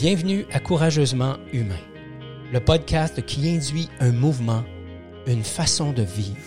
Bienvenue 0.00 0.46
à 0.50 0.60
Courageusement 0.60 1.34
Humain, 1.52 1.74
le 2.54 2.58
podcast 2.58 3.22
qui 3.26 3.50
induit 3.50 3.90
un 4.00 4.12
mouvement, 4.12 4.64
une 5.26 5.44
façon 5.44 5.92
de 5.92 6.00
vivre. 6.00 6.38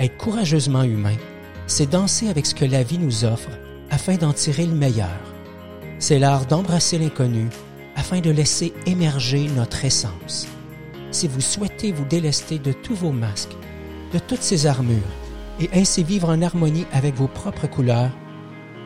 Être 0.00 0.16
courageusement 0.16 0.82
humain, 0.82 1.14
c'est 1.68 1.88
danser 1.88 2.28
avec 2.28 2.44
ce 2.44 2.56
que 2.56 2.64
la 2.64 2.82
vie 2.82 2.98
nous 2.98 3.24
offre 3.24 3.50
afin 3.88 4.16
d'en 4.16 4.32
tirer 4.32 4.66
le 4.66 4.74
meilleur. 4.74 5.20
C'est 6.00 6.18
l'art 6.18 6.46
d'embrasser 6.46 6.98
l'inconnu 6.98 7.50
afin 7.94 8.18
de 8.18 8.32
laisser 8.32 8.72
émerger 8.84 9.46
notre 9.54 9.84
essence. 9.84 10.48
Si 11.12 11.28
vous 11.28 11.40
souhaitez 11.40 11.92
vous 11.92 12.04
délester 12.04 12.58
de 12.58 12.72
tous 12.72 12.96
vos 12.96 13.12
masques, 13.12 13.56
de 14.12 14.18
toutes 14.18 14.42
ces 14.42 14.66
armures, 14.66 15.14
et 15.60 15.70
ainsi 15.72 16.02
vivre 16.02 16.30
en 16.30 16.42
harmonie 16.42 16.86
avec 16.92 17.14
vos 17.14 17.28
propres 17.28 17.68
couleurs, 17.68 18.10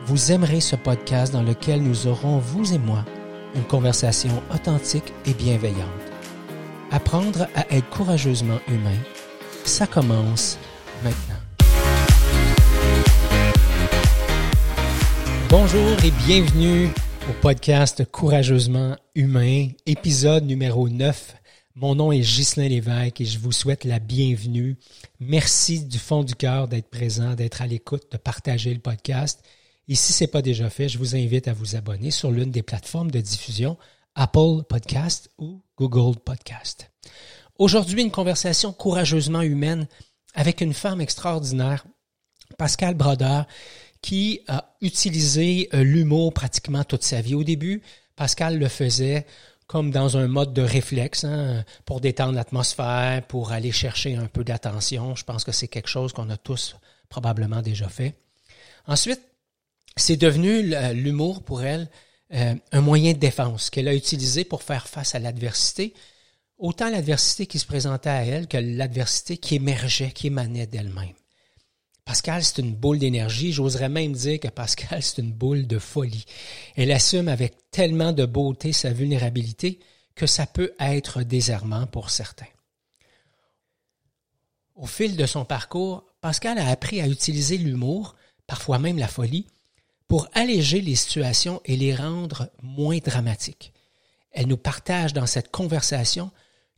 vous 0.05 0.31
aimerez 0.31 0.61
ce 0.61 0.75
podcast 0.75 1.33
dans 1.33 1.41
lequel 1.41 1.81
nous 1.81 2.05
aurons, 2.05 2.37
vous 2.37 2.75
et 2.75 2.79
moi, 2.79 3.05
une 3.55 3.63
conversation 3.63 4.41
authentique 4.53 5.13
et 5.25 5.33
bienveillante. 5.33 5.87
Apprendre 6.91 7.47
à 7.55 7.65
être 7.73 7.89
courageusement 7.89 8.59
humain, 8.67 8.97
ça 9.63 9.87
commence 9.87 10.57
maintenant. 11.03 11.35
Bonjour 15.49 16.03
et 16.03 16.11
bienvenue 16.25 16.87
au 17.29 17.33
podcast 17.41 18.05
Courageusement 18.09 18.95
humain, 19.15 19.67
épisode 19.85 20.45
numéro 20.45 20.87
9. 20.89 21.35
Mon 21.75 21.95
nom 21.95 22.11
est 22.11 22.19
Ghislain 22.19 22.67
Lévesque 22.67 23.21
et 23.21 23.25
je 23.25 23.39
vous 23.39 23.51
souhaite 23.51 23.85
la 23.85 23.99
bienvenue. 23.99 24.77
Merci 25.19 25.85
du 25.85 25.97
fond 25.97 26.23
du 26.23 26.35
cœur 26.35 26.67
d'être 26.67 26.89
présent, 26.89 27.33
d'être 27.33 27.61
à 27.61 27.67
l'écoute, 27.67 28.11
de 28.11 28.17
partager 28.17 28.73
le 28.73 28.79
podcast. 28.79 29.41
Et 29.91 29.95
si 29.95 30.13
ce 30.13 30.23
n'est 30.23 30.29
pas 30.29 30.41
déjà 30.41 30.69
fait, 30.69 30.87
je 30.87 30.97
vous 30.97 31.17
invite 31.17 31.49
à 31.49 31.53
vous 31.53 31.75
abonner 31.75 32.11
sur 32.11 32.31
l'une 32.31 32.49
des 32.49 32.63
plateformes 32.63 33.11
de 33.11 33.19
diffusion 33.19 33.77
Apple 34.15 34.63
Podcast 34.69 35.29
ou 35.37 35.61
Google 35.77 36.17
Podcast. 36.17 36.89
Aujourd'hui, 37.59 38.01
une 38.01 38.09
conversation 38.09 38.71
courageusement 38.71 39.41
humaine 39.41 39.89
avec 40.33 40.61
une 40.61 40.73
femme 40.73 41.01
extraordinaire, 41.01 41.83
Pascal 42.57 42.95
Brodeur, 42.95 43.47
qui 44.01 44.39
a 44.47 44.73
utilisé 44.79 45.67
euh, 45.73 45.83
l'humour 45.83 46.33
pratiquement 46.33 46.85
toute 46.85 47.03
sa 47.03 47.19
vie. 47.19 47.35
Au 47.35 47.43
début, 47.43 47.81
Pascal 48.15 48.59
le 48.59 48.69
faisait 48.69 49.25
comme 49.67 49.91
dans 49.91 50.15
un 50.15 50.27
mode 50.29 50.53
de 50.53 50.61
réflexe, 50.61 51.25
hein, 51.25 51.65
pour 51.83 51.99
détendre 51.99 52.35
l'atmosphère, 52.35 53.27
pour 53.27 53.51
aller 53.51 53.73
chercher 53.73 54.15
un 54.15 54.27
peu 54.27 54.45
d'attention. 54.45 55.17
Je 55.17 55.25
pense 55.25 55.43
que 55.43 55.51
c'est 55.51 55.67
quelque 55.67 55.89
chose 55.89 56.13
qu'on 56.13 56.29
a 56.29 56.37
tous 56.37 56.77
probablement 57.09 57.61
déjà 57.61 57.89
fait. 57.89 58.15
Ensuite, 58.87 59.21
c'est 59.97 60.17
devenu 60.17 60.73
l'humour 60.93 61.43
pour 61.43 61.63
elle 61.63 61.89
euh, 62.33 62.55
un 62.71 62.81
moyen 62.81 63.11
de 63.11 63.17
défense 63.17 63.69
qu'elle 63.69 63.89
a 63.89 63.93
utilisé 63.93 64.45
pour 64.45 64.63
faire 64.63 64.87
face 64.87 65.15
à 65.15 65.19
l'adversité, 65.19 65.93
autant 66.57 66.89
l'adversité 66.89 67.45
qui 67.45 67.59
se 67.59 67.65
présentait 67.65 68.09
à 68.09 68.23
elle 68.23 68.47
que 68.47 68.57
l'adversité 68.57 69.37
qui 69.37 69.55
émergeait, 69.55 70.11
qui 70.11 70.27
émanait 70.27 70.67
d'elle-même. 70.67 71.13
Pascal, 72.05 72.43
c'est 72.43 72.61
une 72.61 72.73
boule 72.73 72.99
d'énergie. 72.99 73.51
J'oserais 73.51 73.89
même 73.89 74.13
dire 74.13 74.39
que 74.39 74.47
Pascal, 74.47 75.03
c'est 75.03 75.21
une 75.21 75.33
boule 75.33 75.67
de 75.67 75.77
folie. 75.77 76.25
Elle 76.75 76.91
assume 76.91 77.27
avec 77.27 77.69
tellement 77.69 78.13
de 78.13 78.25
beauté 78.25 78.71
sa 78.71 78.91
vulnérabilité 78.91 79.79
que 80.15 80.25
ça 80.25 80.45
peut 80.45 80.73
être 80.79 81.23
désarmant 81.23 81.85
pour 81.87 82.09
certains. 82.09 82.45
Au 84.75 84.85
fil 84.85 85.17
de 85.17 85.25
son 85.25 85.45
parcours, 85.45 86.05
Pascal 86.21 86.57
a 86.57 86.67
appris 86.67 87.01
à 87.01 87.07
utiliser 87.07 87.57
l'humour, 87.57 88.15
parfois 88.47 88.79
même 88.79 88.97
la 88.97 89.07
folie, 89.07 89.47
pour 90.11 90.27
alléger 90.33 90.81
les 90.81 90.95
situations 90.95 91.61
et 91.63 91.77
les 91.77 91.95
rendre 91.95 92.49
moins 92.61 92.97
dramatiques. 92.97 93.71
Elle 94.33 94.47
nous 94.47 94.57
partage 94.57 95.13
dans 95.13 95.25
cette 95.25 95.51
conversation 95.51 96.31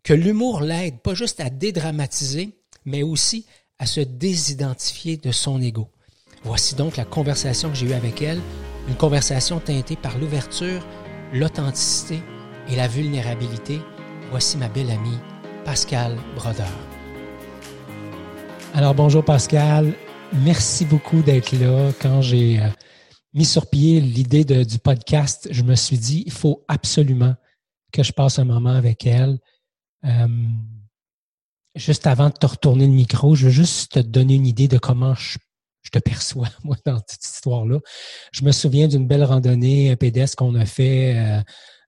que 0.03 0.13
l'humour 0.13 0.61
l'aide 0.61 0.99
pas 0.99 1.15
juste 1.15 1.39
à 1.39 1.49
dédramatiser, 1.49 2.55
mais 2.85 3.01
aussi 3.01 3.47
à 3.79 3.87
se 3.87 4.01
désidentifier 4.01 5.17
de 5.17 5.31
son 5.31 5.59
ego. 5.63 5.89
Voici 6.43 6.75
donc 6.75 6.95
la 6.95 7.05
conversation 7.05 7.71
que 7.71 7.75
j'ai 7.75 7.87
eue 7.87 7.93
avec 7.93 8.21
elle, 8.21 8.39
une 8.87 8.93
conversation 8.93 9.59
teintée 9.59 9.95
par 9.95 10.19
l'ouverture, 10.19 10.85
l'authenticité 11.33 12.19
et 12.69 12.75
la 12.75 12.87
vulnérabilité. 12.87 13.81
Voici 14.29 14.57
ma 14.57 14.69
belle 14.69 14.91
amie, 14.91 15.17
Pascal 15.65 16.19
Brodeur. 16.35 16.69
Alors 18.75 18.93
bonjour 18.93 19.25
Pascal, 19.25 19.95
merci 20.33 20.85
beaucoup 20.85 21.23
d'être 21.23 21.51
là. 21.53 21.91
Quand 21.99 22.21
j'ai 22.21 22.59
euh, 22.59 22.67
mis 23.33 23.45
sur 23.45 23.69
pied 23.69 23.99
l'idée 23.99 24.43
du 24.43 24.79
podcast, 24.79 25.47
je 25.51 25.63
me 25.63 25.75
suis 25.75 25.97
dit, 25.97 26.23
il 26.25 26.31
faut 26.31 26.63
absolument 26.67 27.35
que 27.91 28.03
je 28.03 28.11
passe 28.11 28.39
un 28.39 28.43
moment 28.43 28.73
avec 28.73 29.05
elle. 29.05 29.39
Euh, 30.05 30.27
juste 31.75 32.07
avant 32.07 32.29
de 32.29 32.33
te 32.33 32.45
retourner 32.45 32.85
le 32.85 32.93
micro, 32.93 33.35
je 33.35 33.45
veux 33.45 33.51
juste 33.51 33.93
te 33.93 33.99
donner 33.99 34.35
une 34.35 34.45
idée 34.45 34.67
de 34.67 34.77
comment 34.77 35.15
je, 35.15 35.37
te 35.91 35.99
perçois, 35.99 36.49
moi, 36.63 36.75
dans 36.85 36.99
cette 37.07 37.23
histoire-là. 37.23 37.79
Je 38.31 38.43
me 38.43 38.51
souviens 38.51 38.87
d'une 38.87 39.07
belle 39.07 39.23
randonnée 39.23 39.95
pédestre 39.95 40.37
qu'on 40.37 40.55
a 40.55 40.65
fait 40.65 41.17
euh, 41.17 41.41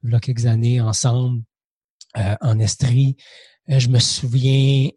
il 0.03 0.11
y 0.11 0.15
a 0.15 0.19
quelques 0.19 0.45
années 0.45 0.81
ensemble 0.81 1.43
euh, 2.17 2.35
en 2.41 2.59
Estrie. 2.59 3.17
Euh, 3.69 3.79
je 3.79 3.89
me 3.89 3.99
souviens 3.99 4.89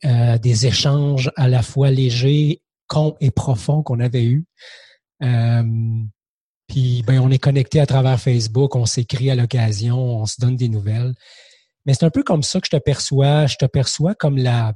des 0.42 0.66
échanges 0.66 1.30
à 1.36 1.48
la 1.48 1.62
fois 1.62 1.90
légers, 1.90 2.62
cons 2.86 3.16
et 3.20 3.30
profonds 3.30 3.82
qu'on 3.82 4.00
avait 4.00 4.24
eus. 4.24 4.44
Puis 6.68 7.02
ben, 7.06 7.18
on 7.20 7.30
est 7.30 7.38
connecté 7.38 7.80
à 7.80 7.86
travers 7.86 8.20
Facebook, 8.20 8.76
on 8.76 8.86
s'écrit 8.86 9.30
à 9.30 9.34
l'occasion, 9.34 9.98
on 9.98 10.26
se 10.26 10.40
donne 10.40 10.56
des 10.56 10.68
nouvelles. 10.68 11.14
Mais 11.86 11.94
c'est 11.94 12.04
un 12.04 12.10
peu 12.10 12.22
comme 12.22 12.42
ça 12.42 12.60
que 12.60 12.66
je 12.66 12.76
te 12.76 12.82
perçois. 12.82 13.46
Je 13.46 13.56
te 13.56 13.64
perçois 13.64 14.14
comme 14.14 14.36
la, 14.36 14.74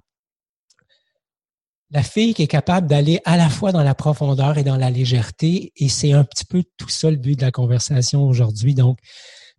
la 1.90 2.02
fille 2.02 2.32
qui 2.32 2.42
est 2.42 2.48
capable 2.48 2.86
d'aller 2.86 3.20
à 3.26 3.36
la 3.36 3.50
fois 3.50 3.70
dans 3.70 3.82
la 3.82 3.94
profondeur 3.94 4.56
et 4.56 4.64
dans 4.64 4.78
la 4.78 4.90
légèreté. 4.90 5.72
Et 5.76 5.90
c'est 5.90 6.12
un 6.12 6.24
petit 6.24 6.46
peu 6.46 6.64
tout 6.78 6.88
ça 6.88 7.10
le 7.10 7.18
but 7.18 7.38
de 7.38 7.44
la 7.44 7.52
conversation 7.52 8.22
aujourd'hui. 8.26 8.74
Donc, 8.74 8.98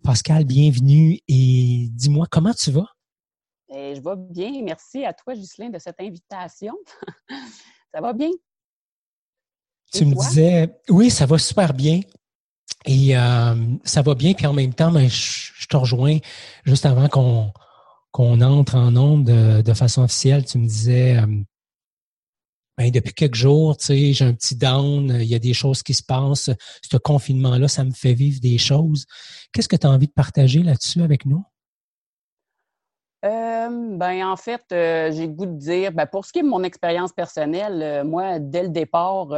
Pascal, 0.04 0.46
bienvenue 0.46 1.20
et 1.28 1.88
dis-moi 1.92 2.26
comment 2.30 2.54
tu 2.54 2.72
vas? 2.72 2.88
Eh, 3.70 3.94
je 3.96 4.02
vais 4.02 4.16
bien. 4.18 4.64
Merci 4.64 5.06
à 5.06 5.14
toi, 5.14 5.36
Ghislain, 5.36 5.70
de 5.70 5.78
cette 5.78 6.02
invitation. 6.02 6.74
ça 7.94 8.02
va 8.02 8.14
bien? 8.14 8.32
tu 9.94 10.06
me 10.06 10.16
disais, 10.16 10.76
oui, 10.90 11.12
ça 11.12 11.28
va 11.28 11.38
super 11.38 11.72
bien. 11.72 12.02
Et 12.86 13.18
euh, 13.18 13.56
ça 13.84 14.02
va 14.02 14.16
bien, 14.16 14.34
puis 14.34 14.46
en 14.46 14.54
même 14.54 14.74
temps, 14.74 14.92
ben, 14.92 15.10
je, 15.10 15.68
te 15.68 15.78
rejoins 15.78 16.18
juste 16.66 16.86
avant 16.86 17.08
qu'on 17.08 17.52
qu'on 18.12 18.42
entre 18.42 18.76
en 18.76 18.96
onde 18.96 19.26
de, 19.26 19.74
façon 19.74 20.04
officielle. 20.04 20.46
Tu 20.46 20.60
me 20.60 20.68
disais, 20.68 21.18
euh, 21.18 21.26
ben, 22.78 22.92
depuis 22.92 23.14
quelques 23.14 23.36
jours, 23.36 23.76
tu 23.78 23.86
sais, 23.86 24.14
j'ai 24.14 24.26
un 24.26 24.34
petit 24.34 24.56
down, 24.56 25.18
il 25.20 25.26
y 25.26 25.34
a 25.34 25.40
des 25.40 25.54
choses 25.54 25.82
qui 25.82 25.96
se 25.96 26.04
passent. 26.04 26.52
Ce 26.90 26.98
confinement-là, 26.98 27.68
ça 27.68 27.84
me 27.84 27.92
fait 27.92 28.14
vivre 28.14 28.40
des 28.40 28.60
choses. 28.60 29.06
Qu'est-ce 29.52 29.68
que 29.68 29.76
tu 29.76 29.88
as 29.88 29.90
envie 29.90 30.08
de 30.08 30.14
partager 30.14 30.62
là-dessus 30.62 31.02
avec 31.02 31.26
nous? 31.26 31.44
Euh, 33.24 33.70
ben, 33.98 34.26
en 34.28 34.36
fait, 34.36 34.64
euh, 34.74 35.10
j'ai 35.12 35.28
le 35.28 35.34
goût 35.34 35.46
de 35.46 35.58
dire, 35.58 35.94
ben, 35.94 36.06
pour 36.06 36.26
ce 36.26 36.34
qui 36.34 36.40
est 36.40 36.44
de 36.44 36.48
mon 36.48 36.64
expérience 36.64 37.14
personnelle, 37.14 37.82
euh, 37.82 38.04
moi, 38.04 38.38
dès 38.40 38.64
le 38.64 38.70
départ, 38.70 39.30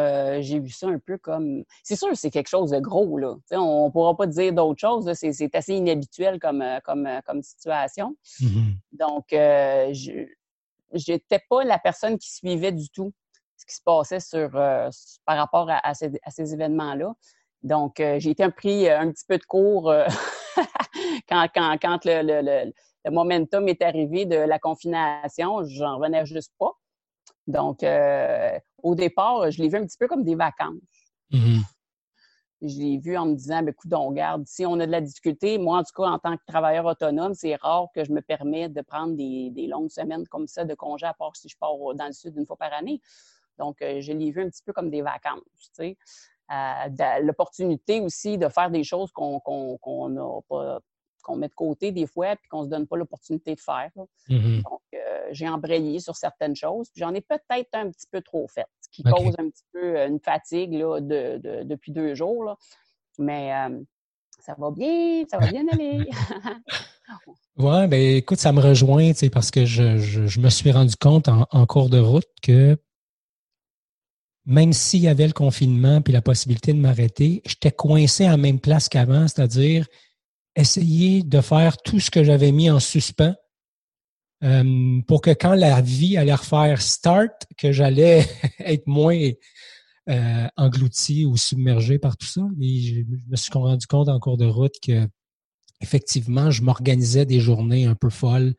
j'ai 0.41 0.59
vu 0.59 0.69
ça 0.69 0.87
un 0.87 0.97
peu 0.97 1.17
comme. 1.19 1.63
C'est 1.83 1.95
sûr, 1.95 2.09
c'est 2.15 2.31
quelque 2.31 2.47
chose 2.47 2.71
de 2.71 2.79
gros, 2.79 3.17
là. 3.17 3.35
on 3.51 3.85
ne 3.87 3.91
pourra 3.91 4.17
pas 4.17 4.25
dire 4.25 4.53
d'autre 4.53 4.79
chose. 4.79 5.11
C'est 5.13 5.55
assez 5.55 5.75
inhabituel 5.75 6.39
comme, 6.39 6.63
comme, 6.83 7.07
comme 7.25 7.43
situation. 7.43 8.15
Mm-hmm. 8.39 8.75
Donc, 8.93 9.25
je 9.31 11.11
n'étais 11.11 11.41
pas 11.47 11.63
la 11.63 11.77
personne 11.77 12.17
qui 12.17 12.33
suivait 12.33 12.71
du 12.71 12.89
tout 12.89 13.11
ce 13.57 13.65
qui 13.65 13.75
se 13.75 13.81
passait 13.83 14.19
sur, 14.19 14.51
par 14.51 15.37
rapport 15.37 15.69
à, 15.69 15.93
ces, 15.93 16.11
à 16.23 16.31
ces 16.31 16.53
événements-là. 16.53 17.13
Donc, 17.61 17.95
j'ai 17.97 18.31
été 18.31 18.49
pris 18.49 18.89
un 18.89 19.11
petit 19.11 19.25
peu 19.27 19.37
de 19.37 19.45
cours 19.45 19.93
quand, 21.29 21.47
quand, 21.53 21.77
quand 21.79 22.05
le 22.05 22.21
le 22.21 22.71
momentum 23.11 23.67
est 23.67 23.81
arrivé 23.81 24.25
de 24.25 24.35
la 24.35 24.59
confination, 24.59 25.63
j'en 25.65 25.97
revenais 25.97 26.25
juste 26.25 26.53
pas. 26.57 26.71
Donc, 27.47 27.83
euh, 27.83 28.57
au 28.81 28.95
départ, 28.95 29.51
je 29.51 29.61
l'ai 29.61 29.69
vu 29.69 29.77
un 29.77 29.85
petit 29.85 29.97
peu 29.97 30.07
comme 30.07 30.23
des 30.23 30.35
vacances. 30.35 30.79
Mm-hmm. 31.31 31.61
Je 32.61 32.79
l'ai 32.79 32.97
vu 32.97 33.17
en 33.17 33.27
me 33.27 33.35
disant, 33.35 33.59
ben, 33.59 33.69
écoute, 33.69 33.93
on 33.93 34.07
regarde, 34.07 34.43
si 34.47 34.65
on 34.65 34.79
a 34.79 34.85
de 34.85 34.91
la 34.91 35.01
difficulté, 35.01 35.57
moi, 35.57 35.79
en 35.79 35.83
tout 35.83 35.93
cas, 35.95 36.09
en 36.09 36.17
tant 36.17 36.35
que 36.37 36.43
travailleur 36.47 36.85
autonome, 36.85 37.33
c'est 37.33 37.55
rare 37.55 37.87
que 37.93 38.03
je 38.03 38.11
me 38.11 38.21
permette 38.21 38.73
de 38.73 38.81
prendre 38.81 39.15
des, 39.15 39.67
longues 39.67 39.91
semaines 39.91 40.27
comme 40.27 40.47
ça 40.47 40.65
de 40.65 40.73
congé, 40.73 41.05
à 41.05 41.13
part 41.13 41.35
si 41.35 41.49
je 41.49 41.57
pars 41.57 41.75
dans 41.95 42.07
le 42.07 42.13
sud 42.13 42.35
une 42.37 42.45
fois 42.45 42.57
par 42.57 42.73
année. 42.73 43.01
Donc, 43.59 43.81
euh, 43.81 44.01
je 44.01 44.11
l'ai 44.11 44.31
vu 44.31 44.41
un 44.41 44.49
petit 44.49 44.63
peu 44.63 44.73
comme 44.73 44.89
des 44.89 45.01
vacances, 45.01 45.41
tu 45.55 45.69
sais. 45.73 45.97
Euh, 46.51 47.19
l'opportunité 47.21 48.01
aussi 48.01 48.37
de 48.37 48.47
faire 48.49 48.69
des 48.69 48.83
choses 48.83 49.11
qu'on 49.11 50.09
n'a 50.09 50.41
pas 50.47 50.79
qu'on 51.25 51.35
met 51.35 51.47
de 51.47 51.53
côté 51.53 51.91
des 51.91 52.05
fois 52.05 52.35
puis 52.35 52.47
qu'on 52.47 52.59
ne 52.59 52.65
se 52.65 52.69
donne 52.69 52.87
pas 52.87 52.95
l'opportunité 52.95 53.55
de 53.55 53.59
faire. 53.59 53.89
Mm-hmm. 54.29 54.61
Donc, 54.61 54.81
euh, 54.93 55.27
j'ai 55.31 55.49
embrayé 55.49 55.99
sur 55.99 56.15
certaines 56.15 56.55
choses. 56.55 56.87
J'en 56.95 57.13
ai 57.13 57.21
peut-être 57.21 57.69
un 57.73 57.89
petit 57.89 58.05
peu 58.09 58.21
trop 58.21 58.47
fait, 58.47 58.67
ce 58.81 58.89
qui 58.91 59.03
cause 59.03 59.33
un 59.39 59.49
petit 59.49 59.63
peu 59.73 59.97
euh, 59.97 60.07
une 60.07 60.19
fatigue 60.19 60.73
là, 60.73 60.99
de, 61.01 61.63
depuis 61.63 61.91
deux 61.91 62.13
jours. 62.13 62.57
Mais 63.17 63.53
euh, 63.53 63.79
ça 64.39 64.55
va 64.57 64.69
bien, 64.69 65.23
ça 65.29 65.39
va 65.39 65.47
bien 65.47 65.65
aller. 65.71 66.07
ouais, 67.57 67.87
ben 67.87 68.17
écoute, 68.17 68.39
ça 68.39 68.51
me 68.51 68.61
rejoint, 68.61 69.11
parce 69.33 69.49
que 69.49 69.65
je, 69.65 69.97
je, 69.97 70.39
me 70.39 70.49
suis 70.49 70.71
rendu 70.71 70.95
compte 70.95 71.27
en, 71.27 71.47
en 71.49 71.65
cours 71.65 71.89
de 71.89 71.99
route 71.99 72.29
que 72.43 72.77
même 74.45 74.73
s'il 74.73 74.99
y 74.99 75.07
avait 75.07 75.25
le 75.25 75.33
confinement 75.33 76.01
puis 76.01 76.13
la 76.13 76.21
possibilité 76.21 76.71
de 76.73 76.77
m'arrêter, 76.77 77.41
j'étais 77.45 77.71
coincé 77.71 78.25
à 78.25 78.31
la 78.31 78.37
même 78.37 78.59
place 78.59 78.89
qu'avant, 78.89 79.27
c'est-à-dire 79.27 79.87
essayer 80.55 81.23
de 81.23 81.41
faire 81.41 81.77
tout 81.77 81.99
ce 81.99 82.09
que 82.09 82.23
j'avais 82.23 82.51
mis 82.51 82.69
en 82.69 82.79
suspens 82.79 83.35
euh, 84.43 85.01
pour 85.07 85.21
que 85.21 85.31
quand 85.31 85.53
la 85.53 85.81
vie 85.81 86.17
allait 86.17 86.33
refaire 86.33 86.81
start, 86.81 87.45
que 87.57 87.71
j'allais 87.71 88.27
être 88.59 88.87
moins 88.87 89.31
euh, 90.09 90.47
englouti 90.57 91.25
ou 91.25 91.37
submergé 91.37 91.99
par 91.99 92.17
tout 92.17 92.27
ça. 92.27 92.41
Et 92.61 92.81
je, 92.81 93.01
me 93.27 93.35
suis 93.35 93.51
rendu 93.53 93.87
compte 93.87 94.09
en 94.09 94.19
cours 94.19 94.37
de 94.37 94.45
route 94.45 94.75
que 94.81 95.07
effectivement, 95.81 96.51
je 96.51 96.61
m'organisais 96.61 97.25
des 97.25 97.39
journées 97.39 97.85
un 97.85 97.95
peu 97.95 98.09
folles 98.09 98.55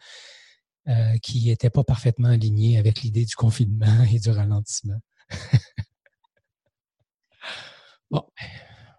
euh, 0.88 1.16
qui 1.22 1.46
n'étaient 1.46 1.70
pas 1.70 1.84
parfaitement 1.84 2.28
alignées 2.28 2.78
avec 2.78 3.02
l'idée 3.02 3.24
du 3.24 3.34
confinement 3.34 4.04
et 4.12 4.18
du 4.18 4.30
ralentissement. 4.30 5.00
bon, 8.10 8.24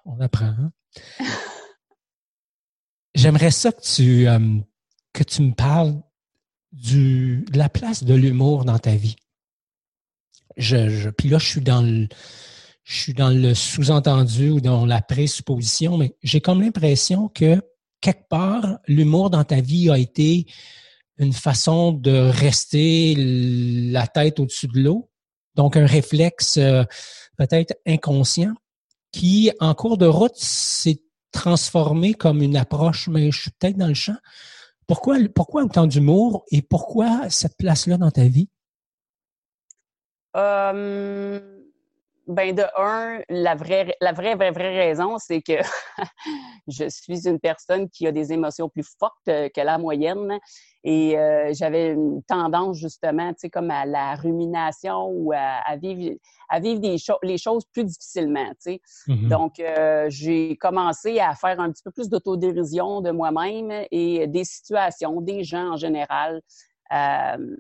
on 0.06 0.20
apprend. 0.20 0.46
Hein? 0.46 0.72
J'aimerais 3.18 3.50
ça 3.50 3.72
que 3.72 3.82
tu, 3.82 4.28
euh, 4.28 4.60
que 5.12 5.24
tu 5.24 5.42
me 5.42 5.52
parles 5.52 6.00
du, 6.72 7.46
de 7.52 7.58
la 7.58 7.68
place 7.68 8.04
de 8.04 8.14
l'humour 8.14 8.64
dans 8.64 8.78
ta 8.78 8.96
vie. 8.96 9.16
Je, 10.56 10.88
je, 10.90 11.10
puis 11.10 11.28
là, 11.28 11.40
je 11.40 11.48
suis 11.48 11.62
dans 11.62 11.82
le, 11.82 12.08
je 12.84 12.96
suis 12.96 13.16
dans 13.16 13.32
le 13.32 13.56
sous-entendu 13.56 14.52
ou 14.52 14.62
dans 14.62 14.86
la 14.86 15.02
présupposition, 15.02 15.98
mais 15.98 16.16
j'ai 16.22 16.42
comme 16.42 16.62
l'impression 16.62 17.28
que 17.28 17.60
quelque 18.02 18.28
part, 18.30 18.78
l'humour 18.88 19.32
dans 19.32 19.44
ta 19.44 19.62
vie 19.62 19.90
a 19.90 19.98
été 19.98 20.46
une 21.18 21.34
façon 21.34 21.94
de 21.94 22.30
rester 22.30 23.16
la 23.18 24.06
tête 24.06 24.40
au-dessus 24.40 24.68
de 24.68 24.80
l'eau. 24.80 25.10
Donc, 25.56 25.76
un 25.76 25.88
réflexe 25.88 26.58
euh, 26.58 26.84
peut-être 27.36 27.74
inconscient 27.88 28.54
qui, 29.12 29.52
en 29.60 29.74
cours 29.74 29.98
de 29.98 30.06
route, 30.06 30.36
s'est 30.36 31.02
transformé 31.38 32.16
comme 32.16 32.42
une 32.42 32.58
approche, 32.58 33.08
mais 33.10 33.32
je 33.32 33.42
suis 33.42 33.52
peut-être 33.52 33.78
dans 33.78 33.88
le 33.88 33.94
champ. 33.94 34.18
Pourquoi, 34.88 35.18
pourquoi 35.36 35.64
autant 35.64 35.86
d'humour 35.86 36.46
et 36.52 36.64
pourquoi 36.64 37.30
cette 37.30 37.56
place-là 37.58 37.98
dans 37.98 38.10
ta 38.10 38.24
vie? 38.24 38.50
Euh, 40.36 41.57
ben 42.28 42.54
de 42.54 42.64
un, 42.76 43.22
la 43.30 43.56
vraie, 43.56 43.96
la 44.02 44.12
vraie, 44.12 44.36
vraie, 44.36 44.52
vraie 44.52 44.78
raison, 44.78 45.18
c'est 45.18 45.42
que 45.42 45.54
je 46.68 46.90
suis 46.90 47.28
une 47.28 47.40
personne 47.40 47.90
qui 47.90 48.06
a 48.06 48.12
des 48.12 48.34
émotions 48.34 48.68
plus 48.68 48.88
fortes 49.00 49.26
que 49.26 49.62
la 49.62 49.78
moyenne 49.78 50.38
et 50.84 51.18
euh, 51.18 51.52
j'avais 51.54 51.92
une 51.92 52.22
tendance 52.24 52.78
justement, 52.78 53.30
tu 53.30 53.40
sais, 53.40 53.50
comme 53.50 53.72
à 53.72 53.86
la 53.86 54.16
rumination 54.16 55.08
ou 55.08 55.32
à, 55.34 55.76
vivre, 55.78 56.18
à 56.50 56.60
vivre 56.60 56.80
des 56.80 56.98
les 57.24 57.38
choses 57.38 57.66
plus 57.72 57.86
difficilement, 57.86 58.50
tu 58.52 58.56
sais. 58.60 58.82
Mm-hmm. 59.08 59.28
Donc, 59.30 59.60
euh, 59.60 60.08
j'ai 60.10 60.58
commencé 60.58 61.20
à 61.20 61.34
faire 61.34 61.60
un 61.60 61.72
petit 61.72 61.84
peu 61.84 61.92
plus 61.92 62.10
d'autodérision 62.10 63.02
de 63.02 63.12
moi-même 63.12 63.86
et 63.92 64.28
des 64.28 64.44
situations, 64.44 65.22
des 65.22 65.44
gens 65.44 65.74
en 65.74 65.78
général. 65.78 66.42
Euh, 66.94 67.56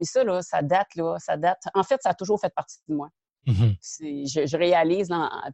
et 0.00 0.04
ça, 0.04 0.24
là, 0.24 0.40
ça 0.40 0.62
date, 0.62 0.94
là, 0.96 1.16
ça 1.18 1.36
date. 1.36 1.62
En 1.74 1.82
fait, 1.82 2.00
ça 2.02 2.10
a 2.10 2.14
toujours 2.14 2.40
fait 2.40 2.52
partie 2.54 2.78
de 2.88 2.94
moi. 2.94 3.10
Mm-hmm. 3.46 4.32
Je, 4.32 4.46
je, 4.46 4.56
réalise, 4.56 5.08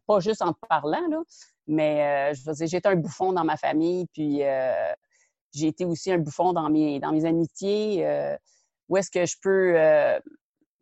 pas 0.07 0.21
juste 0.21 0.43
en 0.43 0.53
parlant, 0.69 1.07
là, 1.09 1.23
mais 1.67 2.35
je 2.35 2.43
veux 2.45 2.53
dire, 2.53 2.67
j'étais 2.67 2.89
un 2.89 2.97
bouffon 2.97 3.33
dans 3.33 3.45
ma 3.45 3.57
famille, 3.57 4.07
puis 4.13 4.43
j'ai 5.57 5.69
été 5.69 5.85
aussi 5.85 6.13
un 6.13 6.19
bouffon 6.19 6.53
dans 6.53 6.69
mes, 6.69 7.01
dans 7.01 7.13
mes 7.13 7.25
amitiés. 7.25 8.07
Euh, 8.07 8.37
où 8.89 8.97
est-ce 8.97 9.11
que 9.11 9.27
je 9.27 9.35
peux 9.43 9.75
euh, 9.77 10.19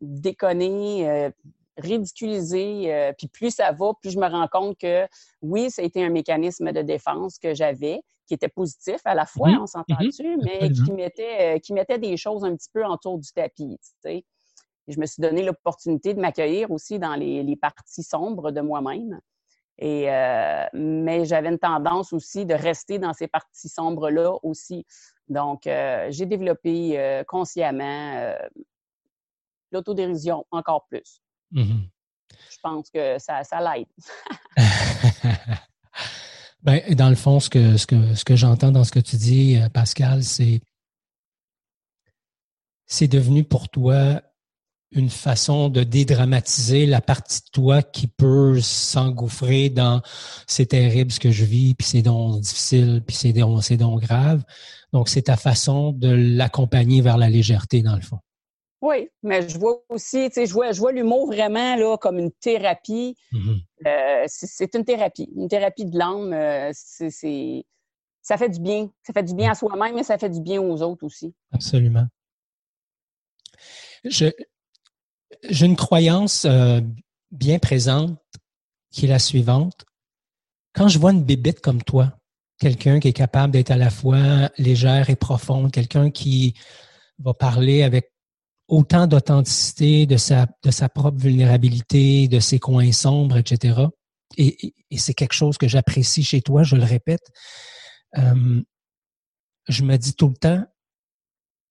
déconner, 0.01 1.09
euh, 1.09 1.31
ridiculiser, 1.79 3.13
puis 3.17 3.29
plus 3.29 3.51
ça 3.51 3.73
va, 3.73 3.93
plus 4.01 4.11
je 4.11 4.19
me 4.19 4.29
rends 4.29 4.47
compte 4.47 4.79
que 4.79 5.07
oui, 5.41 5.71
ça 5.71 5.83
a 5.83 5.85
été 5.87 6.05
un 6.05 6.11
mécanisme 6.11 6.71
de 6.71 6.83
défense 6.83 7.39
que 7.39 7.55
j'avais, 7.55 8.01
qui 8.27 8.35
était 8.35 8.49
positif 8.49 8.99
à 9.05 9.15
la 9.15 9.27
fois, 9.27 9.49
on 9.61 9.67
s'entend 9.67 9.97
dessus, 10.01 10.37
mais 10.45 10.71
qui 10.71 10.93
mettait, 10.93 11.61
qui 11.61 11.73
mettait 11.73 11.99
des 11.99 12.17
choses 12.17 12.45
un 12.45 12.55
petit 12.55 12.69
peu 12.73 12.85
autour 12.85 13.19
du 13.19 13.33
tapis. 13.33 13.79
Et 14.87 14.93
je 14.93 15.01
me 15.01 15.07
suis 15.07 15.21
donné 15.21 15.43
l'opportunité 15.43 16.15
de 16.15 16.21
m'accueillir 16.21 16.71
aussi 16.71 16.99
dans 16.99 17.15
les, 17.15 17.43
les 17.43 17.57
parties 17.57 18.03
sombres 18.03 18.51
de 18.51 18.61
moi-même. 18.61 19.21
Et, 19.79 20.11
euh, 20.11 20.67
mais 20.73 21.25
j'avais 21.25 21.49
une 21.49 21.59
tendance 21.59 22.13
aussi 22.13 22.47
de 22.47 22.55
rester 22.55 22.99
dans 22.99 23.13
ces 23.13 23.27
parties 23.27 23.69
sombres-là 23.69 24.35
aussi. 24.43 24.87
Donc, 25.29 25.67
euh, 25.67 26.07
j'ai 26.11 26.27
développé 26.27 26.99
euh, 26.99 27.25
consciemment 27.25 28.35
l'autodérision 29.73 30.47
encore 30.51 30.87
plus. 30.87 31.21
Mm-hmm. 31.53 31.89
Je 32.51 32.57
pense 32.63 32.91
que 32.91 33.19
ça, 33.19 33.43
ça 33.43 33.61
l'aide. 33.61 33.89
ben, 36.63 36.81
dans 36.95 37.09
le 37.09 37.17
fond, 37.17 37.41
ce 37.41 37.51
que, 37.51 37.77
ce 37.77 37.87
que, 37.87 38.15
ce 38.15 38.25
que 38.25 38.37
j'entends 38.37 38.71
dans 38.71 38.85
ce 38.85 38.93
que 38.93 39.01
tu 39.01 39.17
dis, 39.17 39.59
Pascal, 39.73 40.23
c'est 40.23 40.61
c'est 42.87 43.09
devenu 43.09 43.45
pour 43.45 43.69
toi 43.71 44.21
une 44.95 45.11
façon 45.11 45.69
de 45.69 45.83
dédramatiser 45.83 46.87
la 46.87 47.01
partie 47.01 47.41
de 47.41 47.51
toi 47.53 47.83
qui 47.83 48.07
peut 48.07 48.61
s'engouffrer 48.61 49.69
dans 49.69 50.03
c'est 50.47 50.67
terrible 50.67 51.11
ce 51.11 51.21
que 51.21 51.31
je 51.31 51.45
vis, 51.45 51.75
puis 51.75 51.87
c'est 51.87 52.03
donc 52.03 52.41
difficile, 52.41 53.03
puis 53.07 53.17
c'est 53.17 53.33
donc, 53.33 53.63
c'est 53.63 53.77
donc 53.77 54.03
grave. 54.03 54.43
Donc, 54.93 55.09
c'est 55.09 55.23
ta 55.23 55.37
façon 55.37 55.93
de 55.93 56.09
l'accompagner 56.09 57.01
vers 57.01 57.19
la 57.19 57.29
légèreté, 57.29 57.83
dans 57.83 57.97
le 57.97 58.03
fond. 58.03 58.21
Oui, 58.81 59.09
mais 59.23 59.49
je 59.49 59.59
vois 59.59 59.83
aussi, 59.89 60.29
tu 60.29 60.35
sais, 60.35 60.47
je 60.47 60.53
vois, 60.53 60.73
je 60.73 60.79
vois 60.79 60.93
l'humour 60.93 61.27
vraiment 61.27 61.75
là, 61.75 61.97
comme 61.97 62.19
une 62.19 62.31
thérapie. 62.31 63.17
Mm-hmm. 63.33 63.63
Euh, 63.87 64.25
c'est 64.27 64.75
une 64.75 64.85
thérapie, 64.85 65.33
une 65.35 65.49
thérapie 65.49 65.87
de 65.87 65.99
l'âme. 65.99 66.33
Euh, 66.33 66.71
c'est, 66.75 67.65
ça 68.23 68.37
fait 68.37 68.51
du 68.51 68.61
bien. 68.61 68.91
Ça 69.03 69.13
fait 69.13 69.23
du 69.23 69.35
bien 69.35 69.51
à 69.51 69.55
soi-même, 69.55 69.95
mais 69.95 70.03
ça 70.03 70.19
fait 70.19 70.29
du 70.29 70.41
bien 70.41 70.61
aux 70.61 70.83
autres 70.83 71.05
aussi. 71.05 71.35
Absolument. 71.51 72.07
Je, 74.05 74.31
j'ai 75.49 75.67
une 75.67 75.77
croyance 75.77 76.45
euh, 76.45 76.81
bien 77.31 77.59
présente 77.59 78.19
qui 78.91 79.07
est 79.07 79.09
la 79.09 79.19
suivante. 79.19 79.85
Quand 80.75 80.89
je 80.89 80.99
vois 80.99 81.13
une 81.13 81.25
bébête 81.25 81.61
comme 81.61 81.83
toi, 81.83 82.17
quelqu'un 82.59 83.01
qui 83.01 83.09
est 83.09 83.13
capable 83.13 83.53
d'être 83.53 83.71
à 83.71 83.77
la 83.77 83.91
fois 83.91 84.51
légère 84.59 85.11
et 85.11 85.17
profonde, 85.17 85.73
quelqu'un 85.73 86.11
qui 86.11 86.55
va 87.19 87.35
parler 87.35 87.83
avec 87.83 88.13
autant 88.69 89.07
d'authenticité 89.07 90.07
de 90.07 90.17
sa, 90.17 90.47
de 90.63 90.71
sa 90.71 90.89
propre 90.89 91.19
vulnérabilité, 91.19 92.29
de 92.29 92.41
ses 92.41 92.59
coins 92.59 92.93
sombres, 92.93 93.37
etc. 93.37 93.83
Et, 94.37 94.75
c'est 94.97 95.15
quelque 95.15 95.35
chose 95.35 95.59
que 95.59 95.69
j'apprécie 95.69 96.23
chez 96.23 96.41
toi, 96.41 96.63
je 96.63 96.77
le 96.77 96.85
répète. 96.85 97.31
Euh, 98.17 98.63
je 99.69 99.83
me 99.83 99.97
dis 99.97 100.15
tout 100.15 100.29
le 100.29 100.37
temps, 100.37 100.65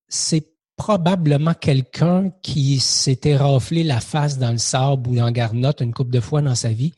c'est 0.08 0.53
probablement 0.76 1.54
quelqu'un 1.54 2.30
qui 2.42 2.80
s'était 2.80 3.36
raflé 3.36 3.84
la 3.84 4.00
face 4.00 4.38
dans 4.38 4.50
le 4.50 4.58
sable 4.58 5.08
ou 5.08 5.14
dans 5.16 5.30
garnotte 5.30 5.80
une 5.80 5.94
couple 5.94 6.10
de 6.10 6.20
fois 6.20 6.42
dans 6.42 6.54
sa 6.54 6.70
vie. 6.70 6.94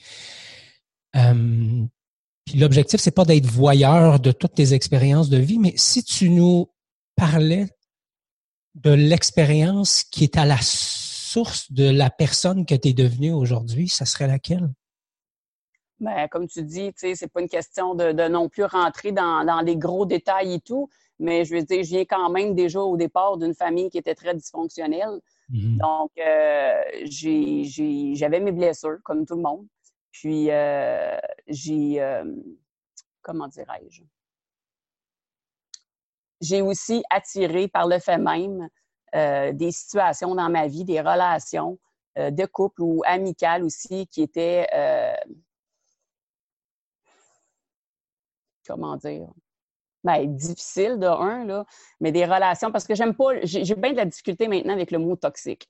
Euh, 1.14 1.84
puis 2.44 2.58
l'objectif, 2.58 3.00
c'est 3.00 3.10
pas 3.10 3.24
d'être 3.24 3.46
voyeur 3.46 4.20
de 4.20 4.32
toutes 4.32 4.54
tes 4.54 4.72
expériences 4.72 5.28
de 5.28 5.38
vie, 5.38 5.58
mais 5.58 5.74
si 5.76 6.04
tu 6.04 6.30
nous 6.30 6.70
parlais 7.16 7.66
de 8.74 8.90
l'expérience 8.90 10.04
qui 10.04 10.24
est 10.24 10.38
à 10.38 10.44
la 10.44 10.58
source 10.60 11.72
de 11.72 11.90
la 11.90 12.10
personne 12.10 12.64
que 12.66 12.74
tu 12.74 12.88
es 12.88 12.92
devenue 12.92 13.32
aujourd'hui, 13.32 13.88
ça 13.88 14.04
serait 14.04 14.26
laquelle? 14.26 14.68
Ben, 15.98 16.28
comme 16.28 16.46
tu 16.46 16.62
dis, 16.62 16.92
sais, 16.94 17.14
c'est 17.14 17.28
pas 17.28 17.40
une 17.40 17.48
question 17.48 17.94
de, 17.94 18.28
non 18.28 18.50
plus 18.50 18.64
rentrer 18.64 19.12
dans, 19.12 19.44
dans 19.44 19.60
les 19.60 19.76
gros 19.76 20.04
détails 20.04 20.54
et 20.54 20.60
tout, 20.60 20.90
mais 21.18 21.44
je 21.44 21.54
veux 21.54 21.62
dire, 21.62 21.82
je 21.82 21.88
viens 21.88 22.04
quand 22.04 22.28
même 22.30 22.54
déjà 22.54 22.80
au 22.80 22.96
départ 22.96 23.36
d'une 23.38 23.54
famille 23.54 23.90
qui 23.90 23.98
était 23.98 24.14
très 24.14 24.34
dysfonctionnelle. 24.34 25.20
Mm-hmm. 25.50 25.78
Donc, 25.78 26.10
euh, 26.18 28.14
j'avais 28.14 28.40
mes 28.40 28.52
blessures, 28.52 28.98
comme 29.02 29.24
tout 29.24 29.36
le 29.36 29.42
monde. 29.42 29.66
Puis, 30.12 30.50
euh, 30.50 31.16
j'ai, 31.46 32.00
euh, 32.00 32.24
comment 33.22 33.48
dirais-je? 33.48 34.02
J'ai 36.40 36.60
aussi 36.60 37.02
attiré 37.10 37.68
par 37.68 37.86
le 37.88 37.98
fait 37.98 38.18
même 38.18 38.68
des 39.14 39.70
situations 39.72 40.34
dans 40.34 40.50
ma 40.50 40.66
vie, 40.66 40.84
des 40.84 41.00
relations 41.00 41.78
de 42.14 42.44
couple 42.44 42.82
ou 42.82 43.02
amicales 43.06 43.64
aussi 43.64 44.06
qui 44.08 44.20
étaient, 44.20 44.66
comment 48.66 48.96
dire, 48.96 49.32
ben, 50.04 50.36
difficile 50.36 50.98
de 50.98 51.06
un, 51.06 51.44
là, 51.44 51.64
mais 52.00 52.12
des 52.12 52.24
relations, 52.24 52.70
parce 52.70 52.86
que 52.86 52.94
j'aime 52.94 53.14
pas, 53.14 53.32
j'ai 53.42 53.74
bien 53.74 53.92
de 53.92 53.96
la 53.96 54.04
difficulté 54.04 54.48
maintenant 54.48 54.72
avec 54.72 54.90
le 54.90 54.98
mot 54.98 55.16
toxique. 55.16 55.68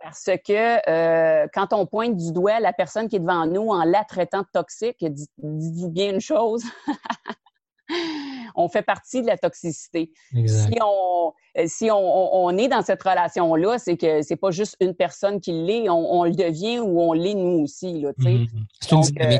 Parce 0.00 0.30
que 0.46 0.88
euh, 0.88 1.48
quand 1.52 1.72
on 1.72 1.84
pointe 1.84 2.16
du 2.16 2.32
doigt 2.32 2.60
la 2.60 2.72
personne 2.72 3.08
qui 3.08 3.16
est 3.16 3.20
devant 3.20 3.46
nous 3.46 3.68
en 3.68 3.82
la 3.82 4.04
traitant 4.04 4.42
de 4.42 4.46
toxique, 4.52 5.04
dites-vous 5.04 5.88
bien 5.90 6.14
une 6.14 6.20
chose, 6.20 6.62
on 8.54 8.68
fait 8.68 8.82
partie 8.82 9.22
de 9.22 9.26
la 9.26 9.36
toxicité. 9.36 10.12
Si 10.32 10.78
on 10.80 11.32
euh, 11.58 11.64
si 11.66 11.90
on, 11.90 12.56
est 12.56 12.68
dans 12.68 12.82
cette 12.82 13.02
relation-là, 13.02 13.78
c'est 13.78 13.96
que 13.96 14.22
c'est 14.22 14.36
pas 14.36 14.50
juste 14.50 14.76
une 14.80 14.94
personne 14.94 15.40
qui 15.40 15.52
l'est, 15.52 15.88
on, 15.88 16.24
le 16.24 16.32
devient 16.32 16.78
ou 16.80 17.00
on 17.00 17.12
l'est 17.12 17.34
nous 17.34 17.62
aussi. 17.62 18.00
Là. 18.00 18.12
C'est 18.18 18.92
une 18.92 19.38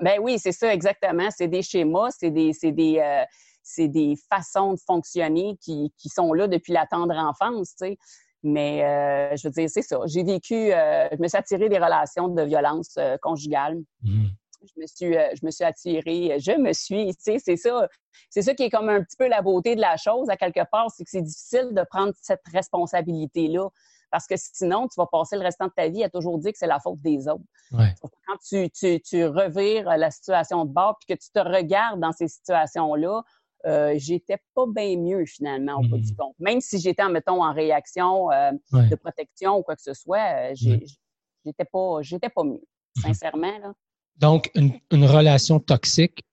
ben 0.00 0.18
oui, 0.20 0.38
c'est 0.38 0.52
ça, 0.52 0.72
exactement. 0.72 1.28
C'est 1.30 1.48
des 1.48 1.62
schémas, 1.62 2.10
c'est 2.10 2.30
des, 2.30 2.52
des, 2.62 3.24
c'est 3.62 3.88
des 3.88 4.14
façons 4.30 4.74
de 4.74 4.80
fonctionner 4.86 5.56
qui, 5.60 5.92
qui, 5.98 6.08
sont 6.08 6.32
là 6.32 6.46
depuis 6.46 6.72
la 6.72 6.86
tendre 6.86 7.16
enfance, 7.16 7.70
tu 7.70 7.86
sais. 7.86 7.98
Mais 8.42 8.84
euh, 8.84 9.36
je 9.36 9.48
veux 9.48 9.52
dire, 9.52 9.68
c'est 9.68 9.82
ça. 9.82 9.98
J'ai 10.06 10.22
vécu, 10.22 10.54
euh, 10.54 11.08
je 11.10 11.20
me 11.20 11.26
suis 11.26 11.36
attirée 11.36 11.68
des 11.68 11.78
relations 11.78 12.28
de 12.28 12.42
violence 12.42 12.94
euh, 12.96 13.16
conjugale. 13.20 13.78
Mm-hmm. 14.04 14.28
Je 14.62 14.80
me 14.80 14.86
suis, 14.86 15.12
je 15.12 15.44
me 15.44 15.50
suis 15.50 15.64
attirée, 15.64 16.38
je 16.38 16.52
me 16.52 16.72
suis, 16.72 17.08
tu 17.16 17.22
sais, 17.22 17.38
c'est 17.38 17.56
ça. 17.56 17.88
C'est 18.30 18.42
ça 18.42 18.54
qui 18.54 18.64
est 18.64 18.70
comme 18.70 18.88
un 18.88 19.02
petit 19.02 19.16
peu 19.16 19.28
la 19.28 19.42
beauté 19.42 19.74
de 19.76 19.80
la 19.80 19.96
chose, 19.96 20.28
à 20.28 20.36
quelque 20.36 20.62
part, 20.70 20.90
c'est 20.90 21.04
que 21.04 21.10
c'est 21.10 21.22
difficile 21.22 21.70
de 21.72 21.84
prendre 21.88 22.12
cette 22.20 22.42
responsabilité-là. 22.52 23.68
Parce 24.16 24.26
que 24.26 24.34
sinon, 24.38 24.88
tu 24.88 24.94
vas 24.96 25.06
passer 25.06 25.36
le 25.36 25.42
restant 25.42 25.66
de 25.66 25.72
ta 25.76 25.88
vie 25.88 26.02
à 26.02 26.08
toujours 26.08 26.38
dire 26.38 26.50
que 26.50 26.56
c'est 26.56 26.66
la 26.66 26.80
faute 26.80 27.02
des 27.02 27.28
autres. 27.28 27.44
Quand 27.70 28.38
tu, 28.48 28.70
tu, 28.70 28.98
tu 29.02 29.26
revires 29.26 29.84
la 29.84 30.10
situation 30.10 30.64
de 30.64 30.72
bord 30.72 30.96
puis 30.98 31.14
que 31.14 31.22
tu 31.22 31.30
te 31.30 31.38
regardes 31.38 32.00
dans 32.00 32.12
ces 32.12 32.26
situations-là, 32.26 33.22
euh, 33.66 33.92
j'étais 33.98 34.38
pas 34.54 34.64
bien 34.66 34.96
mieux 34.96 35.26
finalement 35.26 35.80
au 35.80 35.82
bout 35.82 35.98
du 35.98 36.14
mmh. 36.14 36.16
compte. 36.16 36.34
Même 36.38 36.62
si 36.62 36.80
j'étais, 36.80 37.06
mettons, 37.10 37.44
en 37.44 37.52
réaction 37.52 38.30
euh, 38.30 38.52
de 38.72 38.94
protection 38.94 39.58
ou 39.58 39.62
quoi 39.62 39.76
que 39.76 39.82
ce 39.82 39.92
soit, 39.92 40.50
euh, 40.50 40.54
j'étais 40.54 41.66
pas, 41.70 41.98
j'étais 42.00 42.30
pas 42.30 42.42
mieux, 42.42 42.62
mmh 42.96 43.00
sincèrement. 43.02 43.58
Là. 43.58 43.74
Donc, 44.16 44.50
une, 44.54 45.04
relation 45.04 45.60
toxique, 45.60 46.24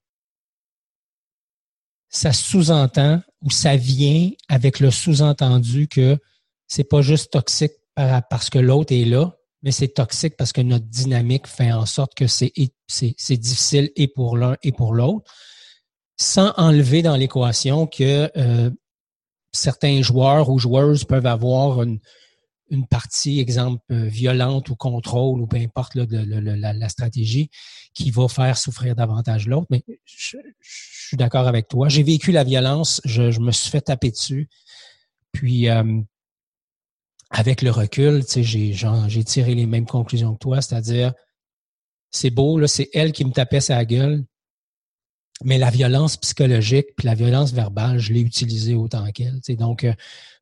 ça 2.08 2.32
sous-entend 2.32 3.22
ou 3.42 3.50
ça 3.50 3.76
vient 3.76 4.30
avec 4.48 4.80
le 4.80 4.90
sous-entendu 4.90 5.90
que 5.90 6.18
c'est 6.68 6.84
pas 6.84 7.02
juste 7.02 7.32
toxique 7.32 7.74
parce 7.96 8.50
que 8.50 8.60
l'autre 8.60 8.94
est 8.94 9.06
là, 9.06 9.38
mais 9.62 9.72
c'est 9.72 9.90
toxique 9.90 10.36
parce 10.38 10.52
que 10.52 10.62
notre 10.62 10.86
dynamique 10.86 11.48
fait 11.48 11.72
en 11.72 11.86
sorte 11.86 12.16
que 12.16 12.28
c'est 12.28 12.52
difficile 13.30 13.92
et 13.96 14.08
pour 14.08 14.38
l'un 14.38 14.58
et 14.64 14.72
pour 14.72 14.94
l'autre 14.94 15.32
sans 16.18 16.54
enlever 16.58 17.02
dans 17.02 17.16
l'équation 17.16 17.88
que 17.88 18.32
euh, 18.38 18.70
certains 19.52 20.02
joueurs 20.02 20.50
ou 20.50 20.60
joueuses 20.60 21.06
peuvent 21.06 21.26
avoir 21.26 21.82
une, 21.84 22.00
une 22.70 22.88
partie, 22.88 23.40
exemple, 23.40 23.82
euh, 23.92 24.06
violente 24.06 24.70
ou 24.70 24.76
contrôle 24.76 25.42
ou 25.42 25.48
peu 25.48 25.58
importe 25.58 25.96
là, 25.96 26.06
de, 26.06 26.26
la, 26.26 26.90
stratégie 26.90 27.50
qui 27.94 28.12
va 28.12 28.28
faire 28.28 28.58
souffrir 28.58 28.96
davantage 28.96 29.48
l'autre. 29.48 29.68
Mais 29.70 29.84
je, 30.06 30.38
suis 30.62 31.18
d'accord 31.18 31.48
avec 31.48 31.68
toi. 31.68 31.90
J'ai 31.90 32.04
vécu 32.04 32.32
la 32.32 32.44
violence, 32.44 33.02
je, 33.06 33.40
me 33.40 33.52
suis 33.52 33.70
fait 33.70 33.82
taper 33.82 34.12
dessus. 34.12 34.50
Puis, 35.32 35.70
euh, 35.70 36.02
avec 37.34 37.64
le 37.64 37.72
recul, 37.72 38.24
j'ai 38.28 39.24
tiré 39.24 39.56
les 39.56 39.66
mêmes 39.66 39.88
conclusions 39.88 40.34
que 40.34 40.40
toi, 40.40 40.62
c'est-à-dire, 40.62 41.14
c'est 42.12 42.30
beau, 42.30 42.60
là, 42.60 42.68
c'est 42.68 42.90
elle 42.94 43.12
qui 43.12 43.26
me 43.26 43.32
tapait 43.32 43.60
sa 43.60 43.84
gueule, 43.86 44.24
mais 45.44 45.58
la 45.58 45.72
violence 45.72 46.16
psychologique 46.18 46.86
puis 46.96 47.08
la 47.08 47.16
violence 47.16 47.52
verbale, 47.52 47.98
je 47.98 48.14
l'ai 48.14 48.22
utilisée 48.22 48.76
autant 48.76 49.12
qu'elle. 49.12 49.40
Donc, 49.58 49.84
euh, 49.84 49.94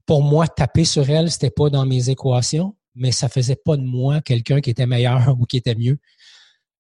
pour 0.06 0.22
moi, 0.22 0.50
taper 0.50 0.84
sur 0.84 1.10
elle, 1.10 1.32
c'était 1.32 1.50
pas 1.50 1.70
dans 1.70 1.86
mes 1.86 2.10
équations, 2.10 2.76
mais 2.94 3.14
ça 3.14 3.30
faisait 3.30 3.56
pas 3.56 3.78
de 3.78 3.84
moi 3.84 4.20
quelqu'un 4.20 4.60
qui 4.60 4.70
était 4.70 4.86
meilleur 4.86 5.34
ou 5.40 5.46
qui 5.46 5.58
était 5.58 5.76
mieux. 5.76 5.98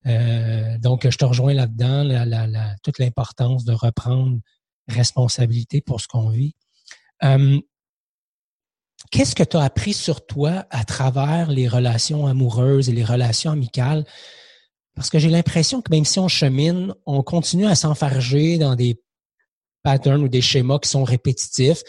Euh, 0.08 0.78
donc, 0.80 1.10
je 1.10 1.18
te 1.18 1.24
rejoins 1.24 1.54
là-dedans, 1.54 2.04
la, 2.04 2.76
toute 2.84 3.00
l'importance 3.00 3.64
de 3.64 3.72
reprendre 3.72 4.40
responsabilité 4.90 5.80
pour 5.80 6.02
ce 6.02 6.10
qu'on 6.10 6.30
vit. 6.30 6.54
Euh, 7.24 7.62
qu'est-ce 9.12 9.36
que 9.36 9.44
tu 9.44 9.58
as 9.58 9.62
appris 9.62 9.94
sur 9.94 10.26
toi 10.26 10.66
à 10.70 10.84
travers 10.84 11.52
les 11.52 11.68
relations 11.68 12.26
amoureuses 12.26 12.90
et 12.90 12.94
les 12.94 13.04
relations 13.04 13.52
amicales? 13.52 14.06
Parce 14.96 15.10
que 15.10 15.20
j'ai 15.20 15.30
l'impression 15.30 15.82
que 15.82 15.92
même 15.92 16.06
si 16.06 16.20
on 16.20 16.28
chemine, 16.28 16.94
on 17.06 17.22
continue 17.22 17.68
à 17.68 17.76
s'enfarger 17.76 18.58
dans 18.58 18.76
des 18.76 19.02
patterns 19.84 20.24
ou 20.24 20.28
des 20.28 20.42
schémas 20.42 20.80
qui 20.80 20.90
sont 20.90 21.04
répétitifs, 21.04 21.84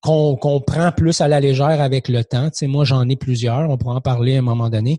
qu'on 0.00 0.62
prend 0.64 0.92
plus 0.92 1.20
à 1.20 1.28
la 1.28 1.40
légère 1.40 1.80
avec 1.80 2.08
le 2.08 2.24
temps. 2.24 2.50
Tu 2.50 2.58
sais, 2.58 2.66
moi, 2.66 2.84
j'en 2.84 3.08
ai 3.08 3.16
plusieurs, 3.16 3.68
on 3.68 3.76
pourra 3.76 3.96
en 3.96 4.00
parler 4.00 4.36
à 4.36 4.38
un 4.38 4.42
moment 4.42 4.70
donné. 4.70 4.98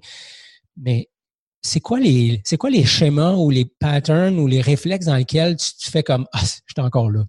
Mais 0.76 1.10
c'est 1.62 1.80
quoi 1.80 2.00
les 2.00 2.42
c'est 2.44 2.58
quoi 2.58 2.70
les 2.70 2.86
schémas 2.86 3.34
ou 3.34 3.50
les 3.50 3.66
patterns 3.66 4.40
ou 4.40 4.48
les 4.48 4.62
réflexes 4.62 5.06
dans 5.06 5.16
lesquels 5.16 5.58
tu, 5.58 5.90
fais 5.90 6.04
comme 6.04 6.28
Ah, 6.34 6.42
je 6.42 6.46
suis 6.46 6.82
encore 6.86 7.10
là? 7.10 7.24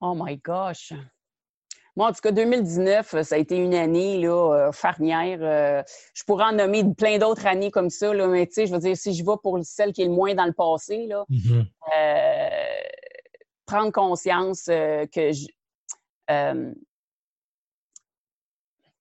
Oh 0.00 0.14
my 0.16 0.38
gosh. 0.38 0.92
Moi, 2.00 2.08
en 2.08 2.12
tout 2.14 2.22
cas, 2.22 2.32
2019, 2.32 3.12
euh, 3.12 3.22
ça 3.22 3.34
a 3.34 3.38
été 3.38 3.58
une 3.58 3.74
année 3.74 4.18
là, 4.22 4.54
euh, 4.54 4.72
farnière. 4.72 5.38
Euh, 5.42 5.82
je 6.14 6.24
pourrais 6.24 6.46
en 6.46 6.52
nommer 6.52 6.82
plein 6.94 7.18
d'autres 7.18 7.44
années 7.44 7.70
comme 7.70 7.90
ça, 7.90 8.14
là, 8.14 8.26
mais 8.26 8.46
tu 8.46 8.54
sais, 8.54 8.66
je 8.66 8.72
veux 8.72 8.78
dire, 8.78 8.96
si 8.96 9.12
je 9.12 9.22
vais 9.22 9.36
pour 9.42 9.58
celle 9.62 9.92
qui 9.92 10.00
est 10.00 10.06
le 10.06 10.10
moins 10.10 10.34
dans 10.34 10.46
le 10.46 10.54
passé, 10.54 11.06
là, 11.06 11.26
mm-hmm. 11.28 11.66
prendre 13.66 13.92
conscience 13.92 14.64
que 14.64 15.32
je, 15.32 15.46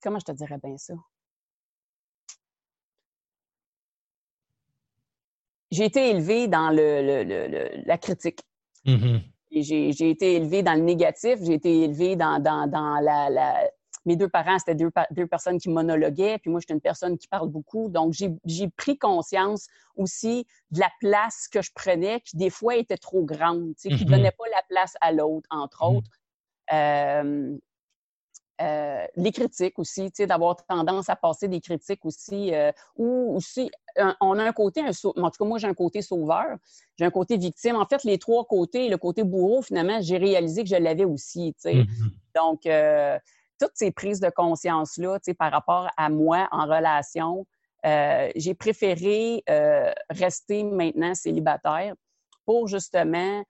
comment 0.03 0.19
je 0.19 0.25
te 0.25 0.33
dirais 0.33 0.59
bien 0.61 0.77
ça? 0.77 0.95
J'ai 5.71 5.85
été 5.85 6.09
élevée 6.09 6.49
dans 6.49 6.69
le, 6.69 7.85
la 7.85 7.97
critique. 7.97 8.41
Mm-hmm. 8.85 9.21
J'ai 9.51 10.09
été 10.09 10.35
élevée 10.35 10.63
dans 10.63 10.75
le 10.75 10.81
négatif, 10.81 11.39
j'ai 11.41 11.53
été 11.53 11.83
élevée 11.83 12.15
dans, 12.15 12.39
dans, 12.41 12.99
la, 13.01 13.69
Mes 14.05 14.15
deux 14.15 14.29
parents, 14.29 14.59
c'était 14.59 14.75
deux, 14.75 14.91
deux, 15.11 15.27
personnes 15.27 15.59
qui 15.59 15.69
monologuaient, 15.69 16.37
puis 16.37 16.51
moi, 16.51 16.59
j'étais 16.59 16.73
une 16.73 16.81
personne 16.81 17.17
qui 17.17 17.27
parle 17.27 17.49
beaucoup. 17.49 17.89
Donc, 17.89 18.13
j'ai 18.13 18.69
pris 18.69 18.97
conscience 18.97 19.67
aussi 19.95 20.45
de 20.71 20.79
la 20.79 20.91
place 20.99 21.47
que 21.51 21.61
je 21.61 21.71
prenais, 21.73 22.21
qui 22.21 22.37
des 22.37 22.49
fois 22.49 22.75
était 22.75 22.97
trop 22.97 23.23
grande, 23.23 23.73
qui 23.75 23.89
ne 23.89 23.95
mm-hmm. 23.95 24.05
donnait 24.05 24.31
pas 24.31 24.45
la 24.51 24.61
place 24.69 24.93
à 25.01 25.11
l'autre, 25.11 25.47
entre 25.49 25.83
mm-hmm. 25.83 25.97
autres. 25.97 26.11
Euh, 26.71 27.57
euh, 28.61 29.05
les 29.15 29.31
critiques 29.31 29.79
aussi, 29.79 30.11
tu 30.11 30.17
sais, 30.17 30.27
d'avoir 30.27 30.57
tendance 30.65 31.09
à 31.09 31.15
passer 31.15 31.47
des 31.47 31.61
critiques 31.61 32.03
aussi, 32.03 32.53
euh, 32.53 32.71
ou 32.97 33.35
aussi, 33.35 33.71
on 34.19 34.37
a 34.37 34.43
un 34.43 34.51
côté, 34.51 34.81
un, 34.81 34.89
en 34.89 35.29
tout 35.29 35.37
cas, 35.43 35.45
moi, 35.45 35.57
j'ai 35.59 35.67
un 35.67 35.73
côté 35.73 36.01
sauveur, 36.01 36.57
j'ai 36.97 37.05
un 37.05 37.11
côté 37.11 37.37
victime. 37.37 37.77
En 37.77 37.85
fait, 37.85 38.03
les 38.03 38.17
trois 38.17 38.45
côtés, 38.45 38.89
le 38.89 38.97
côté 38.97 39.23
bourreau, 39.23 39.61
finalement, 39.61 39.99
j'ai 40.01 40.17
réalisé 40.17 40.63
que 40.63 40.69
je 40.69 40.75
l'avais 40.75 41.05
aussi, 41.05 41.53
tu 41.53 41.61
sais. 41.61 41.75
Mm-hmm. 41.75 42.11
Donc, 42.35 42.65
euh, 42.65 43.17
toutes 43.59 43.71
ces 43.75 43.91
prises 43.91 44.19
de 44.19 44.29
conscience-là, 44.29 45.19
tu 45.19 45.31
sais, 45.31 45.33
par 45.33 45.51
rapport 45.51 45.87
à 45.95 46.09
moi 46.09 46.47
en 46.51 46.65
relation, 46.65 47.45
j'ai 47.83 48.53
préféré 48.55 49.43
rester 50.09 50.63
maintenant 50.63 51.13
célibataire 51.15 51.93
pour 52.45 52.67
justement 52.67 53.43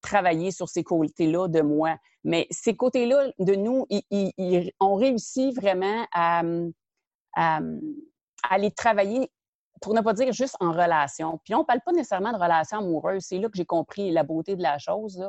travailler 0.00 0.50
sur 0.50 0.68
ces 0.68 0.84
côtés-là 0.84 1.48
de 1.48 1.60
moi. 1.60 1.96
Mais 2.24 2.46
ces 2.50 2.76
côtés-là 2.76 3.32
de 3.38 3.54
nous, 3.54 3.86
ils, 3.90 4.72
ont 4.80 4.94
réussi 4.94 5.52
vraiment 5.52 6.06
à, 6.12 6.42
à, 7.34 8.58
les 8.58 8.70
travailler, 8.70 9.30
pour 9.80 9.94
ne 9.94 10.00
pas 10.00 10.12
dire 10.12 10.32
juste 10.32 10.56
en 10.60 10.72
relation. 10.72 11.40
Puis 11.44 11.54
on 11.54 11.60
ne 11.60 11.64
parle 11.64 11.80
pas 11.84 11.92
nécessairement 11.92 12.32
de 12.32 12.38
relation 12.38 12.78
amoureuse. 12.78 13.24
C'est 13.24 13.38
là 13.38 13.48
que 13.48 13.56
j'ai 13.56 13.66
compris 13.66 14.10
la 14.12 14.22
beauté 14.22 14.56
de 14.56 14.62
la 14.62 14.78
chose. 14.78 15.22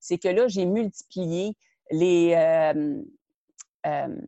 C'est 0.00 0.18
que 0.18 0.28
là, 0.28 0.48
j'ai 0.48 0.66
multiplié 0.66 1.56
les, 1.90 2.34
euh, 2.34 3.02
euh, 3.86 4.20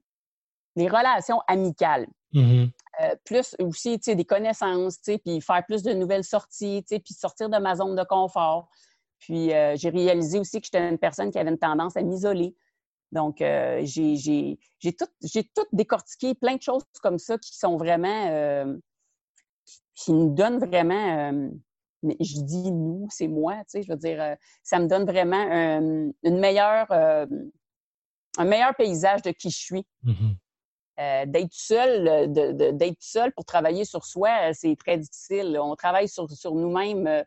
les 0.76 0.88
relations 0.88 1.40
amicales. 1.46 2.06
Mm-hmm. 2.34 2.70
Euh, 3.00 3.16
plus 3.24 3.56
aussi, 3.58 3.98
tu 3.98 4.04
sais, 4.04 4.14
des 4.14 4.24
connaissances, 4.24 5.00
tu 5.00 5.12
sais, 5.12 5.18
puis 5.18 5.40
faire 5.40 5.64
plus 5.66 5.82
de 5.82 5.92
nouvelles 5.92 6.24
sorties, 6.24 6.82
tu 6.86 6.94
sais, 6.94 7.00
puis 7.00 7.14
sortir 7.14 7.48
de 7.48 7.58
ma 7.58 7.74
zone 7.74 7.96
de 7.96 8.04
confort. 8.04 8.68
Puis 9.22 9.52
euh, 9.52 9.76
j'ai 9.76 9.90
réalisé 9.90 10.40
aussi 10.40 10.60
que 10.60 10.66
j'étais 10.66 10.88
une 10.88 10.98
personne 10.98 11.30
qui 11.30 11.38
avait 11.38 11.50
une 11.50 11.58
tendance 11.58 11.96
à 11.96 12.02
m'isoler. 12.02 12.56
Donc, 13.12 13.40
euh, 13.40 13.80
j'ai 13.84 14.58
tout, 14.98 15.06
tout, 15.54 15.66
décortiqué, 15.72 16.34
plein 16.34 16.56
de 16.56 16.62
choses 16.62 16.82
comme 17.02 17.18
ça 17.18 17.38
qui 17.38 17.56
sont 17.56 17.76
vraiment, 17.76 18.28
euh, 18.30 18.76
qui 19.94 20.12
nous 20.12 20.34
donnent 20.34 20.58
vraiment, 20.58 21.32
mais 22.02 22.16
je 22.18 22.40
dis 22.40 22.72
nous, 22.72 23.06
c'est 23.10 23.28
moi, 23.28 23.58
tu 23.58 23.64
sais, 23.68 23.82
je 23.82 23.92
veux 23.92 23.98
dire, 23.98 24.36
ça 24.64 24.80
me 24.80 24.88
donne 24.88 25.04
vraiment 25.04 25.44
une 26.22 26.38
meilleure, 26.40 26.90
un 26.90 28.44
meilleur 28.44 28.74
paysage 28.74 29.22
de 29.22 29.30
qui 29.30 29.50
je 29.50 29.58
suis. 29.58 29.86
Mm-hmm. 30.04 31.30
d'être 31.30 31.52
seul, 31.52 32.32
d'être 32.32 33.02
seul 33.02 33.30
pour 33.32 33.44
travailler 33.44 33.84
sur 33.84 34.04
soi, 34.04 34.52
c'est 34.54 34.74
très 34.74 34.96
difficile. 34.96 35.56
On 35.60 35.76
travaille 35.76 36.08
sur, 36.08 36.28
sur 36.30 36.54
nous-mêmes 36.54 37.24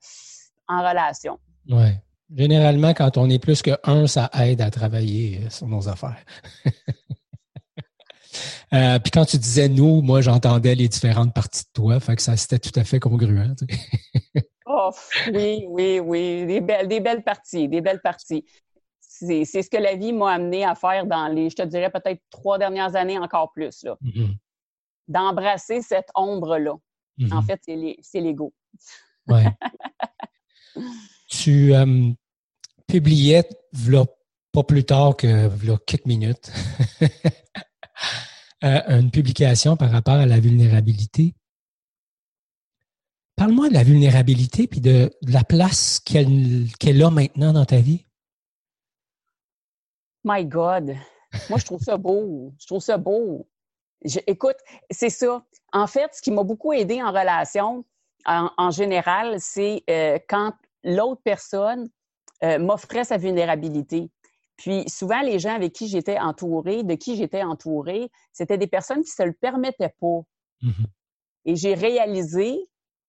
en 0.68 0.80
relation. 0.80 1.40
Oui. 1.70 1.90
Généralement, 2.34 2.94
quand 2.94 3.18
on 3.18 3.30
est 3.30 3.40
plus 3.40 3.62
que 3.62 3.72
un, 3.84 4.08
ça 4.08 4.30
aide 4.34 4.62
à 4.62 4.72
travailler 4.72 5.42
euh, 5.44 5.50
sur 5.50 5.68
nos 5.68 5.88
affaires. 5.88 6.24
Euh, 8.74 9.00
puis 9.00 9.12
quand 9.12 9.24
tu 9.24 9.38
disais 9.38 9.70
nous, 9.70 10.02
moi 10.02 10.20
j'entendais 10.20 10.76
les 10.76 10.90
différentes 10.90 11.34
parties 11.34 11.64
de 11.64 11.70
toi, 11.74 12.00
fait 12.02 12.18
que 12.18 12.22
ça 12.22 12.36
c'était 12.36 12.60
tout 12.60 12.78
à 12.78 12.84
fait 12.84 13.00
congruent. 13.00 13.56
oh, 14.66 14.90
oui, 15.34 15.66
oui, 15.70 16.00
oui, 16.00 16.46
des 16.46 16.60
belles, 16.60 16.88
des 16.90 17.00
belles 17.00 17.24
parties, 17.24 17.70
des 17.70 17.80
belles 17.80 18.02
parties. 18.02 18.44
C'est 19.00 19.46
ce 19.46 19.70
que 19.70 19.78
la 19.78 19.96
vie 19.96 20.12
m'a 20.12 20.34
amené 20.34 20.66
à 20.66 20.76
faire 20.76 21.06
dans 21.06 21.30
les, 21.30 21.50
je 21.50 21.56
te 21.56 21.62
dirais 21.62 21.90
peut-être 21.90 22.22
trois 22.30 22.58
dernières 22.58 22.98
années 22.98 23.18
encore 23.18 23.54
plus 23.54 23.84
là. 23.84 23.96
Mm-hmm. 24.04 24.36
D'embrasser 25.08 25.82
cette 25.82 26.10
ombre 26.14 26.58
là. 26.58 26.74
En 26.74 27.24
mm-hmm. 27.24 27.46
fait, 27.46 27.62
c'est 28.02 28.20
l'ego. 28.20 28.54
Ouais. 29.28 29.46
tu 31.46 31.76
euh, 31.76 32.12
publiais 32.88 33.48
pas 34.52 34.64
plus 34.64 34.84
tard 34.84 35.16
que 35.16 35.48
quelques 35.86 36.08
minutes 36.08 36.52
euh, 38.64 38.82
une 38.88 39.12
publication 39.12 39.78
par 39.78 39.92
rapport 39.92 40.16
à 40.16 40.26
la 40.26 40.40
vulnérabilité. 40.40 41.36
Parle-moi 43.36 43.70
de 43.70 43.76
la 43.76 43.84
vulnérabilité 43.84 44.66
puis 44.66 44.82
de, 44.82 45.12
la 45.22 45.44
place 45.44 46.00
qu'elle 46.00 47.04
a 47.04 47.12
maintenant 47.12 47.54
dans 47.54 47.66
ta 47.66 47.78
vie. 47.78 48.08
My 50.24 50.46
God. 50.46 50.96
Moi, 51.52 51.60
je 51.60 51.66
trouve 51.66 51.84
ça 51.84 51.98
beau. 51.98 52.56
Je 52.60 52.66
trouve 52.66 52.82
ça 52.82 52.98
beau. 52.98 53.48
écoute, 54.26 54.58
c'est 54.90 55.12
ça. 55.12 55.46
En 55.74 55.86
fait, 55.86 56.10
ce 56.16 56.24
qui 56.24 56.32
m'a 56.32 56.44
beaucoup 56.44 56.74
aidé 56.74 57.04
en 57.04 57.12
relation, 57.12 57.86
en, 58.26 58.72
général, 58.72 59.36
c'est 59.40 59.84
euh, 59.92 60.18
quand 60.28 60.54
l'autre 60.86 61.22
personne 61.24 61.90
euh, 62.44 62.60
m'offrait 62.60 63.04
sa 63.04 63.18
vulnérabilité. 63.18 64.10
Puis 64.56 64.88
souvent, 64.88 65.22
les 65.22 65.40
gens 65.40 65.54
avec 65.54 65.74
qui 65.74 65.88
j'étais 65.88 66.18
entourée, 66.18 66.84
de 66.84 66.96
qui 66.96 67.18
j'étais 67.18 67.44
entourée, 67.44 68.10
c'était 68.32 68.58
des 68.58 68.68
personnes 68.68 69.04
qui 69.04 69.10
ne 69.10 69.24
se 69.24 69.24
le 69.24 69.34
permettaient 69.34 69.94
pas. 70.00 70.22
Mm-hmm. 70.62 70.86
Et 71.46 71.56
j'ai 71.56 71.74
réalisé 71.74 72.58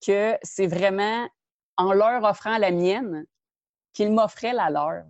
que 0.05 0.37
c'est 0.43 0.67
vraiment 0.67 1.29
en 1.77 1.93
leur 1.93 2.25
offrant 2.25 2.59
la 2.59 2.71
mienne 2.71 3.27
qu'ils 3.93 4.13
m'offraient 4.13 4.53
la 4.53 4.71
leur. 4.71 5.05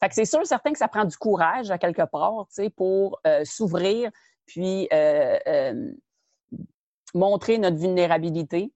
Fait 0.00 0.08
que 0.08 0.14
c'est 0.14 0.24
sûr, 0.24 0.44
certain 0.44 0.72
que 0.72 0.78
ça 0.78 0.88
prend 0.88 1.04
du 1.04 1.16
courage 1.16 1.70
à 1.70 1.78
quelque 1.78 2.02
part, 2.02 2.46
tu 2.48 2.54
sais, 2.54 2.70
pour 2.70 3.20
euh, 3.26 3.44
s'ouvrir, 3.44 4.10
puis 4.46 4.88
euh, 4.92 5.92
montrer 7.14 7.58
notre 7.58 7.76
vulnérabilité 7.76 8.72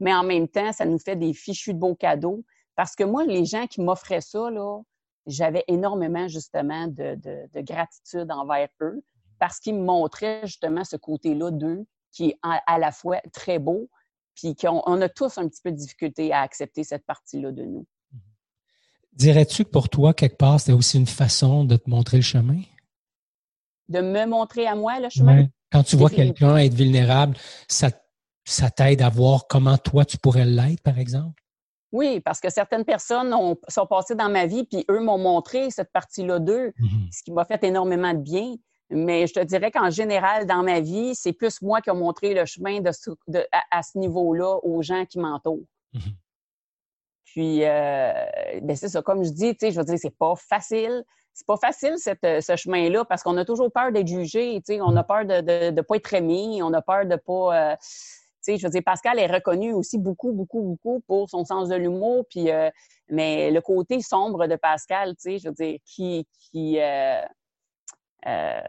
mais 0.00 0.14
en 0.14 0.22
même 0.22 0.48
temps, 0.48 0.72
ça 0.72 0.84
nous 0.84 0.98
fait 0.98 1.16
des 1.16 1.32
fichus 1.32 1.74
de 1.74 1.78
beaux 1.78 1.94
cadeaux. 1.94 2.44
Parce 2.74 2.94
que 2.94 3.04
moi, 3.04 3.24
les 3.24 3.44
gens 3.44 3.66
qui 3.66 3.80
m'offraient 3.80 4.20
ça, 4.20 4.50
là, 4.50 4.80
j'avais 5.26 5.64
énormément 5.66 6.28
justement 6.28 6.86
de, 6.86 7.18
gratitude 7.62 8.30
envers 8.30 8.68
eux 8.80 9.02
parce 9.38 9.58
qu'ils 9.58 9.74
me 9.74 9.84
montraient 9.84 10.42
justement 10.44 10.84
ce 10.84 10.96
côté-là 10.96 11.50
d'eux 11.50 11.86
qui 12.12 12.30
est 12.30 12.38
à, 12.42 12.78
la 12.78 12.92
fois 12.92 13.20
très 13.32 13.58
beau, 13.58 13.90
puis 14.34 14.54
qu'on 14.54 14.82
on 14.86 15.02
a 15.02 15.08
tous 15.08 15.36
un 15.36 15.48
petit 15.48 15.60
peu 15.62 15.70
de 15.70 15.76
difficulté 15.76 16.32
à 16.32 16.40
accepter 16.40 16.82
cette 16.82 17.04
partie-là 17.04 17.52
de 17.52 17.62
nous. 17.62 17.86
Dirais-tu 19.12 19.64
que 19.64 19.70
pour 19.70 19.90
toi, 19.90 20.14
quelque 20.14 20.36
part, 20.36 20.60
c'était 20.60 20.72
aussi 20.72 20.98
une 20.98 21.06
façon 21.06 21.64
de 21.64 21.76
te 21.76 21.90
montrer 21.90 22.18
le 22.18 22.22
chemin? 22.22 22.62
De 23.88 24.00
me 24.00 24.26
montrer 24.26 24.66
à 24.66 24.74
moi 24.74 24.98
le 24.98 25.10
chemin? 25.10 25.46
Quand 25.70 25.82
tu 25.82 25.96
vois 25.96 26.10
quelqu'un 26.10 26.56
être 26.56 26.74
vulnérable, 26.74 27.36
ça 27.68 27.90
te 27.90 27.98
ça 28.46 28.70
t'aide 28.70 29.02
à 29.02 29.10
voir 29.10 29.46
comment 29.48 29.76
toi 29.76 30.04
tu 30.04 30.16
pourrais 30.16 30.44
l'être, 30.44 30.80
par 30.80 30.98
exemple? 30.98 31.42
Oui, 31.92 32.20
parce 32.20 32.40
que 32.40 32.48
certaines 32.48 32.84
personnes 32.84 33.34
ont, 33.34 33.56
sont 33.68 33.86
passées 33.86 34.14
dans 34.14 34.28
ma 34.28 34.46
vie, 34.46 34.64
puis 34.64 34.84
eux 34.90 35.00
m'ont 35.00 35.18
montré 35.18 35.70
cette 35.70 35.92
partie-là 35.92 36.38
d'eux, 36.38 36.72
mm-hmm. 36.78 37.12
ce 37.12 37.22
qui 37.22 37.32
m'a 37.32 37.44
fait 37.44 37.62
énormément 37.64 38.14
de 38.14 38.20
bien. 38.20 38.54
Mais 38.88 39.26
je 39.26 39.34
te 39.34 39.40
dirais 39.40 39.72
qu'en 39.72 39.90
général, 39.90 40.46
dans 40.46 40.62
ma 40.62 40.80
vie, 40.80 41.14
c'est 41.16 41.32
plus 41.32 41.60
moi 41.60 41.80
qui 41.80 41.90
ai 41.90 41.92
montré 41.92 42.34
le 42.34 42.44
chemin 42.44 42.80
de, 42.80 42.90
à, 43.70 43.82
ce 43.82 43.98
niveau-là 43.98 44.58
aux 44.62 44.80
gens 44.82 45.04
qui 45.06 45.18
m'entourent. 45.18 45.66
Mm-hmm. 45.94 46.14
Puis, 47.24 47.64
euh, 47.64 48.12
ben 48.62 48.76
c'est 48.76 48.88
ça, 48.88 49.02
comme 49.02 49.24
je 49.24 49.30
dis, 49.30 49.56
tu 49.56 49.66
sais, 49.66 49.72
je 49.72 49.78
veux 49.78 49.84
dire, 49.84 49.98
c'est 50.00 50.16
pas 50.16 50.34
facile. 50.36 51.04
C'est 51.34 51.46
pas 51.46 51.58
facile, 51.58 51.96
ce 51.98 52.56
chemin-là, 52.56 53.04
parce 53.04 53.22
qu'on 53.22 53.36
a 53.36 53.44
toujours 53.44 53.70
peur 53.70 53.92
d'être 53.92 54.06
jugé, 54.06 54.54
tu 54.66 54.74
sais, 54.74 54.80
on 54.80 54.96
a 54.96 55.02
mm-hmm. 55.02 55.06
peur 55.06 55.24
de 55.26 55.70
ne 55.70 55.80
pas 55.82 55.96
être 55.96 56.14
aimé, 56.14 56.62
on 56.62 56.72
a 56.72 56.80
peur 56.80 57.06
de 57.06 57.16
pas... 57.16 57.72
Euh, 57.72 57.76
je 58.46 58.62
veux 58.66 58.70
dire, 58.70 58.82
Pascal 58.84 59.18
est 59.18 59.26
reconnu 59.26 59.72
aussi 59.72 59.98
beaucoup, 59.98 60.32
beaucoup, 60.32 60.62
beaucoup 60.62 61.00
pour 61.06 61.28
son 61.28 61.44
sens 61.44 61.68
de 61.68 61.74
l'humour, 61.74 62.24
puis 62.30 62.50
euh, 62.50 62.70
mais 63.08 63.50
le 63.50 63.60
côté 63.60 64.00
sombre 64.00 64.46
de 64.46 64.56
Pascal, 64.56 65.14
tu 65.16 65.22
sais, 65.22 65.38
je 65.38 65.48
veux 65.48 65.54
dire, 65.54 65.78
qui, 65.84 66.26
qui 66.38 66.80
euh, 66.80 67.20
euh, 68.26 68.60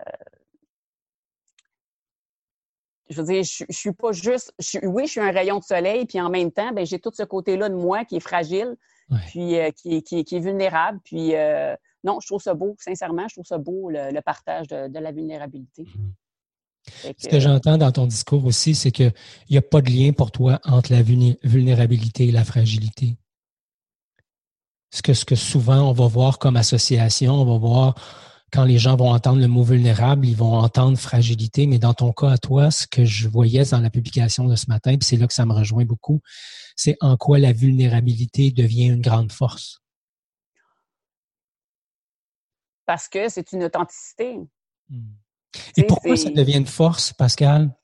je 3.10 3.22
veux 3.22 3.28
dire, 3.28 3.44
je, 3.44 3.64
je 3.70 3.78
suis 3.78 3.94
pas 3.94 4.12
juste, 4.12 4.54
oui, 4.84 5.06
je 5.06 5.12
suis 5.12 5.22
un 5.22 5.32
rayon 5.32 5.60
de 5.60 5.64
soleil, 5.64 6.06
puis 6.06 6.20
en 6.20 6.30
même 6.30 6.52
temps, 6.52 6.72
ben, 6.72 6.86
j'ai 6.86 7.00
tout 7.00 7.12
ce 7.14 7.24
côté-là 7.24 7.70
de 7.70 7.76
moi 7.76 8.04
qui 8.06 8.18
est 8.18 8.22
fragile, 8.22 8.76
puis 9.28 9.56
qui, 9.78 10.04
qui, 10.04 10.26
qui, 10.26 10.36
est 10.36 10.40
vulnérable, 10.40 11.00
puis 11.04 11.34
non, 12.04 12.20
je 12.20 12.28
trouve 12.28 12.42
ça 12.42 12.54
beau, 12.54 12.76
sincèrement, 12.80 13.28
je 13.28 13.36
trouve 13.36 13.46
ça 13.46 13.58
beau 13.58 13.90
le, 13.90 14.20
partage 14.22 14.68
de, 14.68 15.00
la 15.00 15.12
vulnérabilité. 15.12 15.86
Ce 17.18 17.28
que 17.28 17.40
j'entends 17.40 17.78
dans 17.78 17.92
ton 17.92 18.08
discours 18.08 18.46
aussi, 18.46 18.76
c'est 18.76 18.92
qu'il 18.92 19.14
n'y 19.50 19.58
a 19.58 19.62
pas 19.62 19.82
de 19.82 19.90
lien 19.90 20.12
pour 20.14 20.32
toi 20.32 20.60
entre 20.64 20.92
la 20.92 21.02
vulnérabilité 21.02 22.28
et 22.28 22.32
la 22.32 22.46
fragilité. 22.46 23.18
Ce 24.92 25.02
que, 25.02 25.14
ce 25.14 25.26
que 25.26 25.36
souvent 25.36 25.90
on 25.90 25.94
va 25.94 26.08
voir 26.08 26.40
comme 26.40 26.56
association, 26.56 27.34
on 27.34 27.46
va 27.46 27.58
voir 27.58 27.96
quand 28.54 28.64
les 28.64 28.78
gens 28.78 28.96
vont 28.96 29.12
entendre 29.12 29.42
le 29.42 29.48
mot 29.48 29.64
vulnérable, 29.64 30.26
ils 30.26 30.36
vont 30.36 30.54
entendre 30.54 30.98
fragilité, 30.98 31.68
mais 31.68 31.80
dans 31.80 31.94
ton 31.94 32.14
cas 32.14 32.32
à 32.32 32.38
toi, 32.38 32.72
ce 32.72 32.88
que 32.88 33.04
je 33.04 33.28
voyais 33.28 33.66
dans 33.66 33.82
la 33.82 33.90
publication 33.90 34.48
de 34.48 34.56
ce 34.56 34.70
matin, 34.70 34.98
puis 34.98 35.06
c'est 35.06 35.18
là 35.18 35.28
que 35.28 35.34
ça 35.34 35.46
me 35.46 35.54
rejoint 35.54 35.84
beaucoup, 35.84 36.22
c'est 36.76 36.96
en 37.02 37.18
quoi 37.18 37.40
la 37.40 37.52
vulnérabilité 37.52 38.52
devient 38.52 38.86
une 38.86 39.02
grande 39.02 39.32
force. 39.32 39.82
Parce 42.86 43.10
que 43.10 43.28
c'est 43.28 43.52
une 43.52 43.66
authenticité. 43.66 44.40
Hmm. 44.90 45.12
Et 45.76 45.84
pourquoi 45.84 46.16
ça 46.16 46.30
devient 46.30 46.58
une 46.58 46.66
force, 46.66 47.14
Pascal? 47.14 47.76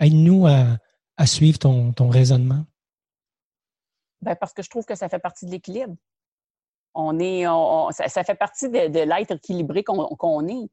Aide-nous 0.00 0.46
à, 0.46 1.26
suivre 1.26 1.58
ton, 1.58 2.08
raisonnement. 2.08 2.64
Ben 4.22 4.34
parce 4.36 4.52
que 4.52 4.62
je 4.62 4.70
trouve 4.70 4.84
que 4.84 4.94
ça 4.94 5.08
fait 5.08 5.18
partie 5.18 5.46
de 5.46 5.50
l'équilibre. 5.50 5.94
On 6.94 7.18
est, 7.18 7.44
ça, 7.92 8.24
fait 8.24 8.34
partie 8.34 8.68
de, 8.68 9.04
l'être 9.04 9.32
équilibré 9.32 9.84
qu'on 9.84 10.48
est. 10.48 10.70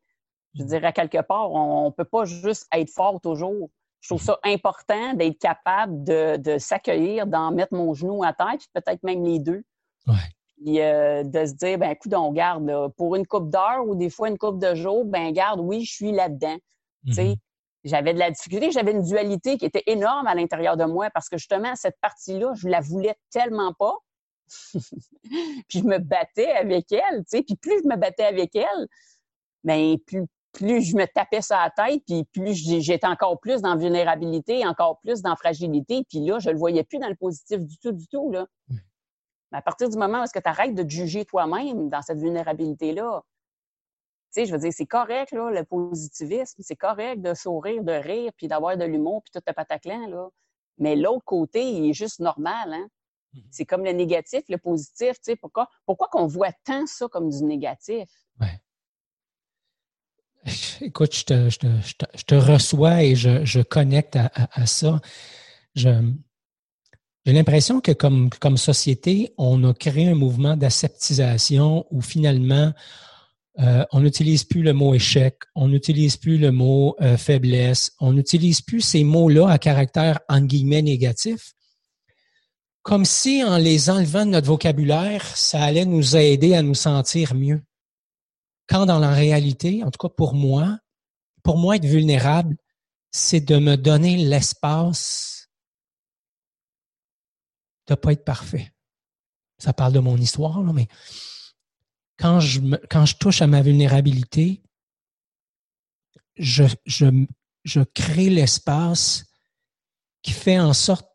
Je 0.56 0.64
dirais, 0.64 0.88
à 0.88 0.92
quelque 0.92 1.22
part, 1.22 1.52
on 1.52 1.88
ne 1.88 1.92
peut 1.92 2.06
pas 2.06 2.26
juste 2.26 2.68
être 2.72 2.90
fort 2.90 3.20
toujours. 3.20 3.70
Je 4.02 4.10
trouve 4.10 4.22
ça 4.22 4.38
important 4.44 5.14
d'être 5.14 5.40
capable 5.40 6.04
de, 6.04 6.58
s'accueillir, 6.58 7.26
d'en 7.26 7.52
mettre 7.52 7.74
mon 7.74 7.94
genou 7.94 8.24
à 8.24 8.34
terre, 8.34 8.56
puis 8.58 8.68
peut-être 8.74 9.02
même 9.04 9.24
les 9.24 9.40
deux. 9.40 9.64
Ouais. 10.08 10.16
Euh, 10.66 11.24
de 11.24 11.46
se 11.46 11.54
dire, 11.54 11.78
ben 11.78 11.92
écoute, 11.92 12.14
on 12.14 12.32
garde 12.32 12.94
pour 12.96 13.16
une 13.16 13.28
coupe 13.28 13.50
d'heure 13.50 13.86
ou 13.86 13.96
des 13.96 14.10
fois 14.10 14.30
une 14.30 14.38
coupe 14.38 14.60
de 14.60 14.76
jours, 14.76 15.04
ben 15.04 15.32
garde, 15.32 15.60
oui, 15.60 15.84
je 15.84 15.92
suis 15.92 16.12
là-dedans. 16.12 16.58
Mm-hmm. 17.06 17.36
J'avais 17.84 18.14
de 18.14 18.20
la 18.20 18.32
difficulté, 18.32 18.72
j'avais 18.72 18.92
une 18.92 19.02
dualité 19.02 19.58
qui 19.58 19.66
était 19.66 19.84
énorme 19.88 20.26
à 20.26 20.36
l'intérieur 20.36 20.78
de 20.78 20.86
moi 20.86 21.10
parce 21.14 21.28
que 21.28 21.38
justement, 21.38 21.76
cette 21.76 22.00
partie-là, 22.00 22.54
je 22.56 22.70
la 22.70 22.80
voulais 22.80 23.16
tellement 23.30 23.74
pas. 23.74 23.94
puis 25.68 25.80
je 25.80 25.84
me 25.84 25.98
battais 25.98 26.52
avec 26.52 26.92
elle, 26.92 27.20
tu 27.20 27.38
sais. 27.38 27.44
Puis 27.44 27.56
plus 27.56 27.82
je 27.84 27.88
me 27.90 27.98
battais 27.98 28.24
avec 28.24 28.56
elle, 28.56 28.88
ben 29.66 29.98
plus, 30.06 30.26
plus 30.54 30.82
je 30.82 30.96
me 30.96 31.06
tapais 31.08 31.42
sur 31.42 31.58
la 31.58 31.72
tête, 31.72 32.04
puis 32.06 32.24
plus 32.32 32.54
j'étais 32.54 33.08
encore 33.08 33.38
plus 33.42 33.62
dans 33.62 33.76
vulnérabilité, 33.76 34.66
encore 34.66 35.00
plus 35.02 35.22
dans 35.22 35.36
fragilité. 35.36 36.06
Puis 36.08 36.20
là, 36.20 36.40
je 36.40 36.52
le 36.52 36.58
voyais 36.58 36.84
plus 36.84 37.00
dans 37.00 37.10
le 37.10 37.16
positif 37.16 37.60
du 37.60 37.78
tout, 37.80 37.92
du 37.92 38.08
tout, 38.08 38.32
là. 38.32 38.48
Mm 39.54 39.58
à 39.58 39.62
partir 39.62 39.90
du 39.90 39.98
moment 39.98 40.22
où 40.22 40.24
est-ce 40.24 40.34
que 40.34 40.40
tu 40.40 40.50
arrêtes 40.50 40.74
de 40.74 40.84
te 40.84 40.90
juger 40.90 41.26
toi-même 41.26 41.90
dans 41.90 42.02
cette 42.02 42.18
vulnérabilité-là, 42.18 43.22
tu 44.34 44.42
sais, 44.42 44.46
je 44.48 44.52
veux 44.52 44.60
dire, 44.60 44.74
c'est 44.74 44.88
correct, 44.88 45.32
là, 45.32 45.52
le 45.52 45.64
positivisme, 45.64 46.62
c'est 46.64 46.76
correct 46.76 47.22
de 47.22 47.36
sourire, 47.36 47.84
de 47.84 47.92
rire, 47.92 48.32
puis 48.36 48.48
d'avoir 48.48 48.78
de 48.78 48.84
l'humour, 48.84 49.22
puis 49.24 49.32
tout 49.32 49.44
le 49.46 49.54
pataclan, 49.54 50.08
là. 50.08 50.30
Mais 50.80 50.96
l'autre 50.96 51.24
côté, 51.24 51.64
il 51.64 51.92
est 51.92 51.94
juste 51.94 52.20
normal, 52.20 52.74
hein? 52.74 52.88
Mm-hmm. 53.36 53.44
C'est 53.52 53.66
comme 53.66 53.84
le 53.84 53.92
négatif, 53.92 54.42
le 54.50 54.58
positif, 54.58 55.14
tu 55.14 55.20
sais, 55.22 55.36
pourquoi, 55.36 55.70
pourquoi 55.86 56.08
qu'on 56.08 56.26
voit 56.26 56.52
tant 56.64 56.88
ça 56.88 57.08
comme 57.08 57.30
du 57.30 57.44
négatif? 57.44 58.10
Ouais. 58.42 58.60
Écoute, 60.82 61.16
je 61.16 61.26
te, 61.26 61.50
je 61.50 61.60
te, 61.60 61.68
je 62.16 62.24
te, 62.24 62.36
reçois 62.36 63.04
et 63.04 63.16
je, 63.16 63.46
je 63.46 63.62
connecte 63.62 64.16
à, 64.16 64.32
à 64.34 64.66
ça. 64.66 65.00
Je, 65.76 66.12
j'ai 67.26 67.34
l'impression 67.34 67.80
que 67.80 67.92
comme, 67.92 68.58
société, 68.58 69.34
on 69.38 69.64
a 69.64 69.74
créé 69.74 70.10
un 70.10 70.16
mouvement 70.16 70.58
d'aseptisation 70.58 71.86
où 71.90 72.02
finalement, 72.02 72.74
euh, 73.60 73.86
on 73.92 74.02
n'utilise 74.02 74.44
plus 74.44 74.62
le 74.62 74.74
mot 74.74 74.94
échec, 74.94 75.38
on 75.56 75.70
n'utilise 75.70 76.18
plus 76.18 76.38
le 76.38 76.52
mot 76.52 76.96
euh, 77.02 77.16
faiblesse, 77.16 77.92
on 78.00 78.14
n'utilise 78.14 78.62
plus 78.62 78.82
ces 78.82 79.04
mots-là 79.04 79.48
à 79.50 79.58
caractère 79.58 80.20
entre 80.28 80.48
guillemets 80.48 80.82
négatif, 80.82 81.54
comme 82.82 83.06
si 83.06 83.42
en 83.44 83.58
les 83.58 83.90
enlevant 83.90 84.26
de 84.26 84.32
notre 84.32 84.48
vocabulaire, 84.48 85.26
ça 85.26 85.64
allait 85.64 85.86
nous 85.86 86.18
aider 86.18 86.56
à 86.56 86.62
nous 86.62 86.76
sentir 86.76 87.34
mieux. 87.36 87.62
quand 88.68 88.86
dans 88.86 89.00
la 89.00 89.12
réalité, 89.12 89.84
en 89.84 89.92
tout 89.92 90.08
cas 90.08 90.14
pour 90.14 90.34
moi, 90.34 90.78
pour 91.44 91.58
moi, 91.58 91.76
être 91.76 91.86
vulnérable, 91.86 92.56
c'est 93.12 93.42
de 93.42 93.58
me 93.58 93.76
donner 93.76 94.18
l'espace 94.18 95.33
de 97.88 97.96
pas 97.96 98.14
être 98.14 98.26
parfait. 98.26 98.74
Ça 99.58 99.74
parle 99.74 99.94
de 99.94 100.00
mon 100.00 100.18
histoire, 100.18 100.62
là, 100.62 100.74
mais 100.74 100.88
quand 102.18 102.40
je, 102.40 102.60
quand 102.90 103.06
je 103.06 103.16
touche 103.16 103.42
à 103.42 103.48
ma 103.48 103.62
vulnérabilité, 103.62 104.62
je, 106.36 106.64
je, 106.86 107.26
je 107.64 107.82
crée 107.82 108.30
l'espace 108.30 109.26
qui 110.22 110.32
fait 110.32 110.60
en 110.60 110.74
sorte 110.74 111.08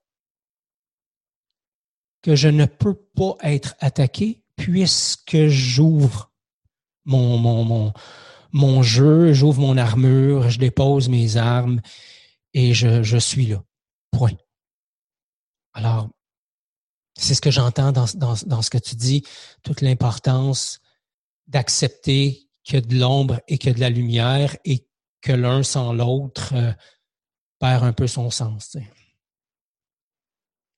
que 2.22 2.36
je 2.36 2.48
ne 2.48 2.66
peux 2.66 2.94
pas 2.94 3.36
être 3.42 3.74
attaqué 3.80 4.42
puisque 4.56 5.46
j'ouvre 5.46 6.32
mon, 7.04 7.38
mon, 7.38 7.64
mon, 7.64 7.92
mon 8.52 8.82
jeu, 8.82 9.32
j'ouvre 9.32 9.60
mon 9.60 9.76
armure, 9.76 10.50
je 10.50 10.58
dépose 10.58 11.08
mes 11.08 11.36
armes 11.36 11.80
et 12.54 12.74
je, 12.74 13.02
je 13.02 13.18
suis 13.18 13.46
là. 13.46 13.62
Point. 14.10 14.36
Alors, 15.74 16.08
c'est 17.18 17.34
ce 17.34 17.40
que 17.40 17.50
j'entends 17.50 17.92
dans, 17.92 18.06
dans, 18.14 18.34
dans, 18.46 18.62
ce 18.62 18.70
que 18.70 18.78
tu 18.78 18.94
dis, 18.94 19.24
toute 19.62 19.80
l'importance 19.80 20.80
d'accepter 21.46 22.48
qu'il 22.62 22.74
y 22.74 22.78
a 22.78 22.80
de 22.80 22.94
l'ombre 22.94 23.40
et 23.48 23.58
qu'il 23.58 23.70
y 23.70 23.72
a 23.72 23.74
de 23.74 23.80
la 23.80 23.90
lumière 23.90 24.56
et 24.64 24.86
que 25.20 25.32
l'un 25.32 25.62
sans 25.62 25.92
l'autre 25.92 26.54
euh, 26.54 26.72
perd 27.58 27.84
un 27.84 27.92
peu 27.92 28.06
son 28.06 28.30
sens. 28.30 28.76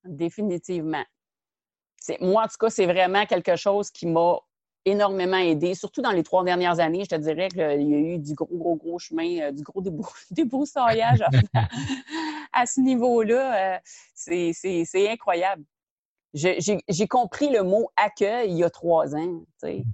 Définitivement. 0.05 1.05
Moi, 2.21 2.43
en 2.43 2.47
tout 2.47 2.57
cas, 2.59 2.71
c'est 2.71 2.87
vraiment 2.87 3.27
quelque 3.27 3.57
chose 3.57 3.91
qui 3.91 4.07
m'a 4.07 4.39
énormément 4.87 5.37
aidé, 5.37 5.75
surtout 5.75 6.01
dans 6.01 6.13
les 6.13 6.23
trois 6.23 6.43
dernières 6.43 6.81
années. 6.81 7.05
Je 7.05 7.17
te 7.17 7.21
dirais 7.21 7.49
qu'il 7.49 7.61
y 7.61 7.95
a 7.95 7.99
eu 7.99 8.19
du 8.19 8.35
gros, 8.35 8.49
gros, 8.51 8.77
gros 8.77 8.99
chemin, 8.99 9.41
euh, 9.41 9.53
du 9.53 9.63
gros 9.63 9.83
débroussaillage 10.31 11.23
à, 12.53 12.65
ce 12.65 12.81
niveau-là. 12.81 13.75
Euh, 13.75 13.79
c'est 14.15 15.11
incroyable. 15.11 15.65
J'ai 16.33 17.09
compris 17.09 17.51
le 17.51 17.63
mot 17.63 17.91
accueil 17.97 18.51
il 18.51 18.59
y 18.59 18.65
a 18.65 18.71
trois 18.71 19.15
ans. 19.15 19.43
Mm-hmm. 19.63 19.85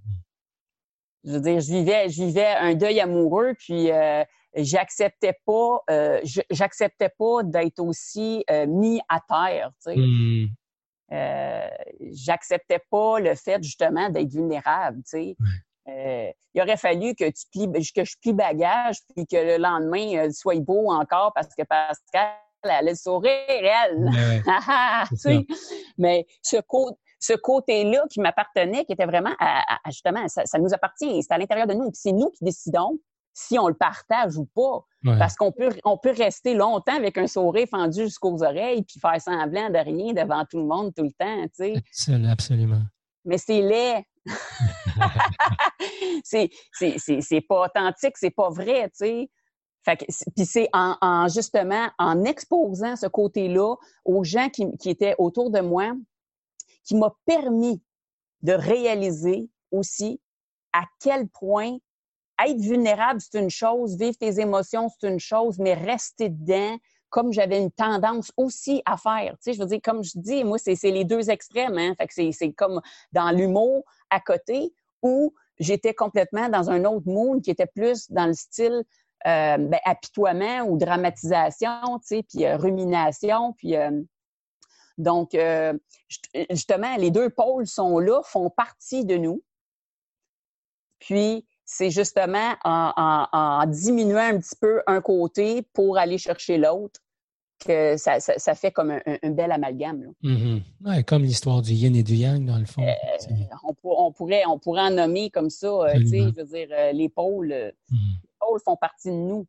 Je 1.24 1.32
veux 1.32 1.40
dire, 1.40 1.60
je 1.60 1.72
vivais, 1.72 2.08
je 2.08 2.22
vivais 2.22 2.54
un 2.54 2.74
deuil 2.74 3.00
amoureux, 3.00 3.54
puis 3.58 3.90
euh, 3.90 4.22
j'acceptais 4.54 5.34
pas, 5.44 5.80
j'acceptais 6.50 7.10
pas 7.18 7.42
d'être 7.42 7.80
aussi 7.80 8.44
mis 8.68 9.00
à 9.08 9.20
terre. 9.20 9.70
Tu 9.84 9.92
sais. 9.92 9.96
Mm 9.96 10.46
euh, 11.12 11.68
j'acceptais 12.12 12.80
pas 12.90 13.20
le 13.20 13.34
fait 13.34 13.62
justement 13.62 14.10
d'être 14.10 14.30
vulnérable. 14.30 15.02
Tu 15.04 15.10
sais. 15.10 15.36
Euh, 15.88 16.32
il 16.54 16.60
aurait 16.60 16.76
fallu 16.76 17.14
que 17.14 17.30
tu 17.30 17.44
plies, 17.52 17.92
que 17.94 18.04
je 18.04 18.16
plie 18.20 18.32
bagage, 18.32 18.96
puis 19.14 19.24
que 19.26 19.36
le 19.36 19.56
lendemain 19.56 20.26
euh, 20.26 20.30
soit 20.32 20.60
beau 20.60 20.90
encore 20.90 21.32
parce 21.32 21.54
que 21.54 21.62
Pascal 21.62 22.34
le 22.64 22.94
sourire, 22.94 23.30
elle. 23.48 24.10
Mais 25.98 26.26
ce 26.42 26.58
côté 26.60 26.96
ce 27.18 27.32
côté-là 27.32 28.04
qui 28.10 28.20
m'appartenait, 28.20 28.84
qui 28.84 28.92
était 28.92 29.06
vraiment 29.06 29.34
justement, 29.86 30.28
ça, 30.28 30.44
ça, 30.44 30.58
nous 30.58 30.72
appartient, 30.74 31.22
c'est 31.22 31.32
à 31.32 31.38
l'intérieur 31.38 31.66
de 31.66 31.72
nous. 31.72 31.90
C'est 31.94 32.12
nous 32.12 32.30
qui 32.30 32.44
décidons 32.44 33.00
si 33.32 33.58
on 33.58 33.68
le 33.68 33.74
partage 33.74 34.36
ou 34.36 34.46
pas. 34.46 34.84
Parce 35.18 35.36
qu'on 35.36 35.52
peut, 35.52 35.68
on 35.84 35.98
peut 35.98 36.12
rester 36.16 36.54
longtemps 36.54 36.96
avec 36.96 37.16
un 37.16 37.28
sourire 37.28 37.68
fendu 37.70 38.04
jusqu'aux 38.04 38.42
oreilles 38.42 38.82
puis 38.82 38.98
faire 38.98 39.20
semblant 39.20 39.70
de 39.70 39.78
rien 39.78 40.12
devant 40.12 40.44
tout 40.44 40.58
le 40.58 40.64
monde 40.64 40.92
tout 40.94 41.04
le 41.04 41.12
temps, 41.12 41.44
tu 41.56 41.74
sais. 41.92 42.28
Absolument. 42.28 42.82
Mais 43.24 43.38
c'est 43.38 43.60
laid. 43.60 44.02
c'est, 46.24 46.50
c'est, 46.72 47.40
pas 47.42 47.66
authentique, 47.66 48.16
c'est 48.16 48.30
pas 48.30 48.50
vrai, 48.50 48.88
tu 48.88 49.06
sais. 49.06 49.30
Puis 49.94 50.46
c'est 50.46 50.68
en, 50.72 51.28
justement 51.28 51.88
en 51.98 52.24
exposant 52.24 52.96
ce 52.96 53.06
côté-là 53.06 53.76
aux 54.04 54.24
gens 54.24 54.48
qui, 54.48 54.76
qui 54.78 54.90
étaient 54.90 55.14
autour 55.18 55.50
de 55.50 55.60
moi 55.60 55.92
qui 56.84 56.94
m'a 56.94 57.14
permis 57.24 57.82
de 58.42 58.52
réaliser 58.52 59.48
aussi 59.70 60.20
à 60.72 60.84
quel 61.00 61.28
point 61.28 61.78
être 62.44 62.60
vulnérable, 62.60 63.20
c'est 63.20 63.38
une 63.38 63.50
chose, 63.50 63.96
vivre 63.96 64.16
tes 64.16 64.40
émotions, 64.40 64.88
c'est 64.88 65.08
une 65.08 65.20
chose, 65.20 65.58
mais 65.58 65.74
rester 65.74 66.28
dedans, 66.28 66.76
comme 67.08 67.32
j'avais 67.32 67.58
une 67.58 67.70
tendance 67.70 68.30
aussi 68.36 68.82
à 68.84 68.96
faire. 68.96 69.32
Tu 69.38 69.44
sais, 69.44 69.52
je 69.54 69.60
veux 69.60 69.66
dire, 69.66 69.80
comme 69.82 70.04
je 70.04 70.12
dis, 70.16 70.44
moi, 70.44 70.58
c'est 70.58 70.76
les 70.84 71.04
deux 71.04 71.30
extrêmes. 71.30 71.78
Hein? 71.78 71.94
Fait 71.96 72.06
que 72.06 72.32
c'est 72.32 72.52
comme 72.52 72.80
dans 73.12 73.30
l'humour 73.30 73.84
à 74.10 74.20
côté 74.20 74.74
où 75.02 75.32
j'étais 75.58 75.94
complètement 75.94 76.48
dans 76.48 76.68
un 76.68 76.84
autre 76.84 77.06
monde 77.06 77.42
qui 77.42 77.50
était 77.50 77.66
plus 77.66 78.10
dans 78.10 78.26
le 78.26 78.34
style 78.34 78.84
euh, 79.26 79.56
ben, 79.58 79.80
apitoiement 79.84 80.62
ou 80.62 80.78
dramatisation, 80.78 81.98
tu 82.00 82.06
sais, 82.06 82.22
puis 82.22 82.44
euh, 82.44 82.56
rumination, 82.56 83.52
puis... 83.54 83.76
Euh, 83.76 84.02
donc, 84.98 85.36
justement, 86.48 86.96
les 86.96 87.10
deux 87.10 87.28
pôles 87.28 87.66
sont 87.66 87.98
là, 87.98 88.22
font 88.24 88.48
partie 88.48 89.04
de 89.04 89.18
nous. 89.18 89.42
Puis, 91.00 91.44
c'est 91.66 91.90
justement 91.90 92.54
en, 92.64 93.64
diminuant 93.66 94.34
un 94.34 94.38
petit 94.38 94.56
peu 94.58 94.82
un 94.86 95.02
côté 95.02 95.60
pour 95.74 95.98
aller 95.98 96.16
chercher 96.16 96.56
l'autre 96.56 96.98
que 97.58 97.96
ça, 97.96 98.54
fait 98.54 98.70
comme 98.70 98.90
un, 98.90 99.30
bel 99.30 99.50
amalgame. 99.50 100.12
Mm-hmm. 100.22 101.04
comme 101.04 101.22
l'histoire 101.22 101.62
du 101.62 101.72
yin 101.72 101.96
et 101.96 102.02
du 102.02 102.14
yang, 102.14 102.44
dans 102.44 102.58
le 102.58 102.66
fond. 102.66 102.82
Euh, 102.82 102.92
on, 103.82 104.12
pourrait, 104.12 104.42
on 104.46 104.58
pourrait 104.58 104.82
en 104.82 104.90
nommer 104.90 105.30
comme 105.30 105.50
ça, 105.50 105.66
euh, 105.66 105.94
je 105.94 106.36
veux 106.36 106.44
dire, 106.44 106.68
euh, 106.70 106.92
les 106.92 107.08
pôles, 107.08 107.72
mm-hmm. 107.90 107.96
Pôles 108.40 108.60
font 108.64 108.76
partie 108.76 109.08
de 109.08 109.14
nous. 109.14 109.46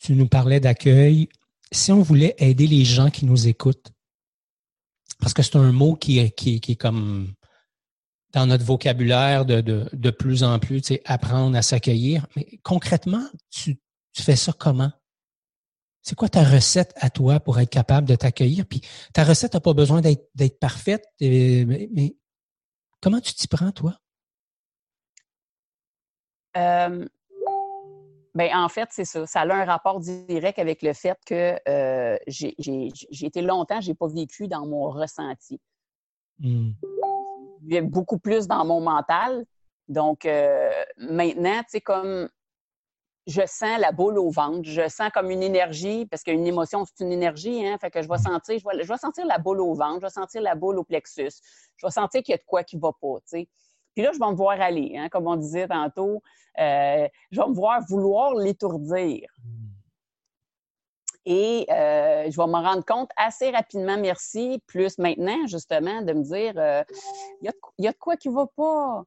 Tu 0.00 0.12
nous 0.14 0.28
parlais 0.28 0.60
d'accueil. 0.60 1.28
Si 1.72 1.90
on 1.92 2.02
voulait 2.02 2.34
aider 2.38 2.66
les 2.66 2.84
gens 2.84 3.10
qui 3.10 3.24
nous 3.26 3.48
écoutent, 3.48 3.92
parce 5.18 5.34
que 5.34 5.42
c'est 5.42 5.56
un 5.56 5.72
mot 5.72 5.96
qui, 5.96 6.30
qui, 6.32 6.60
qui 6.60 6.72
est 6.72 6.76
comme 6.76 7.32
dans 8.32 8.46
notre 8.46 8.64
vocabulaire 8.64 9.46
de, 9.46 9.60
de, 9.60 9.88
de 9.92 10.10
plus 10.10 10.44
en 10.44 10.58
plus, 10.58 10.82
tu 10.82 10.94
sais, 10.94 11.02
apprendre 11.06 11.56
à 11.56 11.62
s'accueillir. 11.62 12.26
Mais 12.36 12.60
concrètement, 12.62 13.26
tu, 13.50 13.80
tu 14.12 14.22
fais 14.22 14.36
ça 14.36 14.52
comment? 14.52 14.92
C'est 16.02 16.14
quoi 16.14 16.28
ta 16.28 16.44
recette 16.44 16.92
à 16.96 17.10
toi 17.10 17.40
pour 17.40 17.58
être 17.58 17.70
capable 17.70 18.06
de 18.06 18.14
t'accueillir? 18.14 18.64
Puis 18.66 18.80
ta 19.12 19.24
recette 19.24 19.54
n'a 19.54 19.60
pas 19.60 19.74
besoin 19.74 20.00
d'être 20.00 20.58
parfaite, 20.60 21.04
euh, 21.22 21.64
mais, 21.66 22.16
comment 23.00 23.20
tu 23.20 23.34
t'y 23.34 23.48
prends, 23.48 23.72
toi? 23.72 23.98
Euh, 26.56 27.06
ben, 28.34 28.50
en 28.54 28.68
fait, 28.68 28.88
c'est 28.90 29.04
ça. 29.04 29.26
Ça 29.26 29.40
a 29.40 29.54
un 29.54 29.64
rapport 29.64 30.00
direct 30.00 30.58
avec 30.58 30.82
le 30.82 30.92
fait 30.92 31.18
que 31.26 31.56
euh, 31.68 32.18
j'ai 32.26 32.56
été 33.22 33.42
longtemps, 33.42 33.80
j'ai 33.80 33.94
pas 33.94 34.08
vécu 34.08 34.48
dans 34.48 34.66
mon 34.66 34.90
ressenti. 34.90 35.60
Hmm 36.38 36.72
beaucoup 37.82 38.18
plus 38.18 38.46
dans 38.46 38.64
mon 38.64 38.80
mental. 38.80 39.44
Donc, 39.88 40.24
euh, 40.24 40.70
maintenant, 40.96 41.60
tu 41.60 41.70
sais, 41.70 41.80
comme 41.80 42.28
je 43.26 43.42
sens 43.46 43.78
la 43.80 43.92
boule 43.92 44.18
au 44.18 44.30
ventre, 44.30 44.62
je 44.68 44.88
sens 44.88 45.10
comme 45.12 45.30
une 45.30 45.42
énergie, 45.42 46.06
parce 46.06 46.22
qu'une 46.22 46.46
émotion, 46.46 46.84
c'est 46.84 47.04
une 47.04 47.12
énergie, 47.12 47.66
hein, 47.66 47.76
fait 47.80 47.90
que 47.90 48.02
je 48.02 48.08
vais 48.08 48.18
sentir, 48.18 48.58
je 48.58 48.64
vais, 48.64 48.84
je 48.84 48.88
vais, 48.88 48.98
sentir 48.98 49.26
la 49.26 49.38
boule 49.38 49.60
au 49.60 49.74
ventre, 49.74 50.00
je 50.00 50.06
vais 50.06 50.10
sentir 50.10 50.42
la 50.42 50.54
boule 50.54 50.78
au 50.78 50.84
plexus, 50.84 51.40
je 51.76 51.86
vais 51.86 51.90
sentir 51.90 52.22
qu'il 52.22 52.32
y 52.32 52.34
a 52.34 52.38
de 52.38 52.44
quoi 52.46 52.62
qui 52.62 52.76
va 52.76 52.92
pas, 52.92 53.16
tu 53.20 53.40
sais. 53.40 53.48
Puis 53.96 54.04
là, 54.04 54.10
je 54.12 54.18
vais 54.18 54.30
me 54.30 54.36
voir 54.36 54.60
aller, 54.60 54.94
hein, 54.94 55.08
comme 55.08 55.26
on 55.26 55.36
disait 55.36 55.66
tantôt, 55.66 56.22
euh, 56.60 57.08
je 57.30 57.40
vais 57.40 57.48
me 57.48 57.54
voir 57.54 57.80
vouloir 57.88 58.34
l'étourdir. 58.34 59.26
Et 61.24 61.66
euh, 61.70 62.30
je 62.30 62.36
vais 62.36 62.46
me 62.46 62.62
rendre 62.62 62.84
compte 62.84 63.08
assez 63.16 63.50
rapidement, 63.50 63.96
merci, 63.96 64.62
plus 64.66 64.98
maintenant, 64.98 65.46
justement, 65.46 66.02
de 66.02 66.12
me 66.12 66.22
dire, 66.22 66.52
euh, 66.58 66.84
il 67.40 67.50
y, 67.78 67.88
a 67.88 67.92
de 67.92 67.96
quoi 67.96 68.18
qui 68.18 68.28
va 68.28 68.46
pas. 68.54 69.02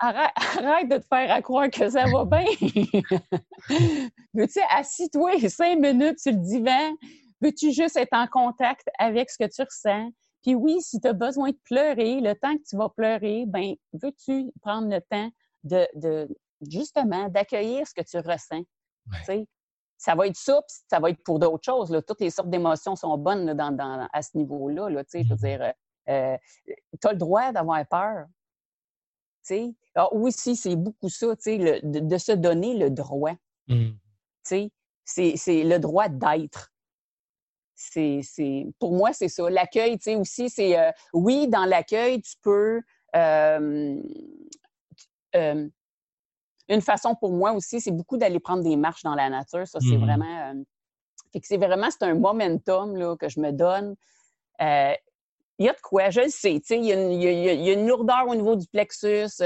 Arrête, 0.00 0.32
arrête, 0.58 0.88
de 0.88 0.98
te 0.98 1.06
faire 1.06 1.42
croire 1.42 1.70
que 1.70 1.88
ça 1.88 2.06
va 2.06 2.24
bien. 2.24 2.44
Veux-tu, 4.34 4.58
assis-toi 4.70 5.38
cinq 5.48 5.78
minutes 5.78 6.18
sur 6.18 6.32
le 6.32 6.38
divan? 6.38 6.96
Veux-tu 7.40 7.70
juste 7.70 7.96
être 7.96 8.12
en 8.12 8.26
contact 8.26 8.88
avec 8.98 9.30
ce 9.30 9.38
que 9.38 9.48
tu 9.48 9.62
ressens? 9.62 10.10
Puis 10.46 10.54
oui, 10.54 10.80
si 10.80 11.00
tu 11.00 11.08
as 11.08 11.12
besoin 11.12 11.50
de 11.50 11.58
pleurer, 11.64 12.20
le 12.20 12.32
temps 12.34 12.56
que 12.56 12.62
tu 12.62 12.76
vas 12.76 12.88
pleurer, 12.88 13.46
ben 13.48 13.74
veux-tu 13.92 14.52
prendre 14.62 14.88
le 14.88 15.00
temps 15.00 15.28
de, 15.64 15.88
de 15.96 16.28
justement 16.70 17.28
d'accueillir 17.28 17.84
ce 17.84 17.92
que 17.92 18.02
tu 18.02 18.16
ressens? 18.18 18.62
ça 19.98 20.14
va 20.14 20.28
être 20.28 20.36
ça, 20.36 20.62
ça 20.88 21.00
va 21.00 21.10
être 21.10 21.20
pour 21.24 21.40
d'autres 21.40 21.64
choses. 21.64 21.90
Là. 21.90 22.00
Toutes 22.00 22.20
les 22.20 22.30
sortes 22.30 22.48
d'émotions 22.48 22.94
sont 22.94 23.18
bonnes 23.18 23.54
dans, 23.54 24.08
à 24.12 24.22
ce 24.22 24.36
niveau-là. 24.38 24.88
Là, 24.88 25.02
je 25.12 25.18
veux 25.18 25.24
mmh 25.24 25.36
dire, 25.36 25.72
euh, 26.10 26.36
tu 27.00 27.08
as 27.08 27.12
le 27.12 27.18
droit 27.18 27.50
d'avoir 27.50 27.84
peur. 27.88 28.26
Alors, 29.96 30.14
oui, 30.14 30.30
si, 30.30 30.54
c'est 30.54 30.76
beaucoup 30.76 31.08
ça, 31.08 31.26
le, 31.44 31.80
de, 31.82 31.98
de, 31.98 32.18
se 32.18 32.32
donner 32.32 32.76
le 32.76 32.90
droit. 32.90 33.34
Mmh. 33.66 33.94
C'est 34.44 34.70
le 35.48 35.78
droit 35.78 36.08
d'être. 36.08 36.72
C'est, 37.76 38.22
pour 38.78 38.92
moi, 38.92 39.12
c'est 39.12 39.28
ça. 39.28 39.48
L'accueil, 39.50 39.98
tu 39.98 40.04
sais, 40.04 40.16
aussi, 40.16 40.48
c'est, 40.48 40.78
euh, 40.78 40.90
oui, 41.12 41.46
dans 41.46 41.66
l'accueil, 41.66 42.22
tu 42.22 42.34
peux, 42.42 42.80
euh, 43.14 44.00
une 46.68 46.80
façon 46.80 47.14
pour 47.14 47.32
moi 47.32 47.52
aussi, 47.52 47.80
c'est 47.80 47.90
beaucoup 47.90 48.16
d'aller 48.16 48.40
prendre 48.40 48.62
des 48.62 48.76
marches 48.76 49.02
dans 49.02 49.14
la 49.14 49.28
nature. 49.28 49.66
Ça, 49.66 49.78
c'est 49.80 49.96
mmh 49.96 50.00
vraiment. 50.00 50.64
fait 51.32 51.40
que 51.40 51.46
c'est 51.46 51.58
vraiment 51.58 51.88
c'est 51.90 52.02
un 52.04 52.14
momentum 52.14 52.96
là, 52.96 53.14
que 53.16 53.28
je 53.28 53.40
me 53.40 53.52
donne. 53.52 53.94
Il 55.58 55.66
y 55.66 55.68
a 55.68 55.72
de 55.72 55.80
quoi, 55.80 56.10
je 56.10 56.20
le 56.20 56.28
sais. 56.28 56.60
Il 56.70 56.84
y, 56.84 56.92
a 56.92 57.72
une 57.72 57.86
lourdeur 57.86 58.26
au 58.28 58.34
niveau 58.34 58.56
du 58.56 58.66
plexus. 58.66 59.42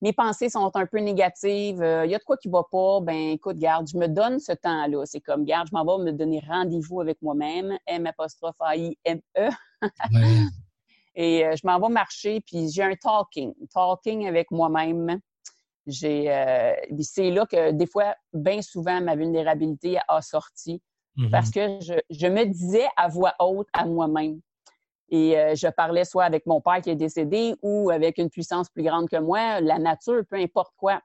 mes 0.00 0.12
pensées 0.12 0.48
sont 0.48 0.70
un 0.74 0.86
peu 0.86 0.98
négatives. 0.98 1.82
Il 2.04 2.10
y 2.10 2.14
a 2.14 2.18
de 2.18 2.24
quoi 2.24 2.36
qui 2.36 2.48
ne 2.48 2.52
va 2.52 2.64
pas. 2.70 3.00
Ben, 3.00 3.30
écoute, 3.30 3.58
garde, 3.58 3.88
je 3.88 3.98
me 3.98 4.08
donne 4.08 4.38
ce 4.38 4.52
temps-là. 4.52 5.04
C'est 5.04 5.20
comme, 5.20 5.44
garde, 5.44 5.68
je 5.70 5.76
m'en 5.76 5.84
vais 5.84 6.04
me 6.04 6.12
donner 6.12 6.42
rendez-vous 6.48 7.00
avec 7.00 7.20
moi-même. 7.22 7.76
M 7.86 8.06
apostrophe 8.06 8.56
A-I-M-E. 8.60 9.48
Et 11.14 11.44
je 11.54 11.66
m'en 11.66 11.78
vais 11.80 11.92
marcher, 11.92 12.40
puis 12.40 12.70
j'ai 12.70 12.82
un 12.82 12.94
talking. 12.94 13.52
Talking 13.74 14.26
avec 14.26 14.50
moi-même. 14.50 15.20
J'ai, 15.86 16.30
euh, 16.32 16.74
c'est 17.00 17.30
là 17.30 17.46
que 17.46 17.72
des 17.72 17.86
fois, 17.86 18.14
bien 18.32 18.62
souvent, 18.62 19.00
ma 19.00 19.16
vulnérabilité 19.16 19.98
a 20.08 20.22
sorti 20.22 20.80
parce 21.30 21.50
mm-hmm. 21.50 21.88
que 21.88 22.02
je, 22.10 22.26
me 22.28 22.44
disais 22.44 22.86
à 22.96 23.08
voix 23.08 23.34
haute 23.38 23.68
à 23.72 23.84
moi-même. 23.84 24.40
Et 25.10 25.36
euh, 25.36 25.54
je 25.54 25.66
parlais 25.68 26.04
soit 26.04 26.24
avec 26.24 26.46
mon 26.46 26.60
père 26.60 26.80
qui 26.80 26.90
est 26.90 26.96
décédé 26.96 27.54
ou 27.62 27.90
avec 27.90 28.18
une 28.18 28.30
puissance 28.30 28.68
plus 28.70 28.84
grande 28.84 29.08
que 29.08 29.16
moi, 29.16 29.60
la 29.60 29.78
nature, 29.78 30.22
peu 30.28 30.36
importe 30.36 30.72
quoi. 30.76 31.00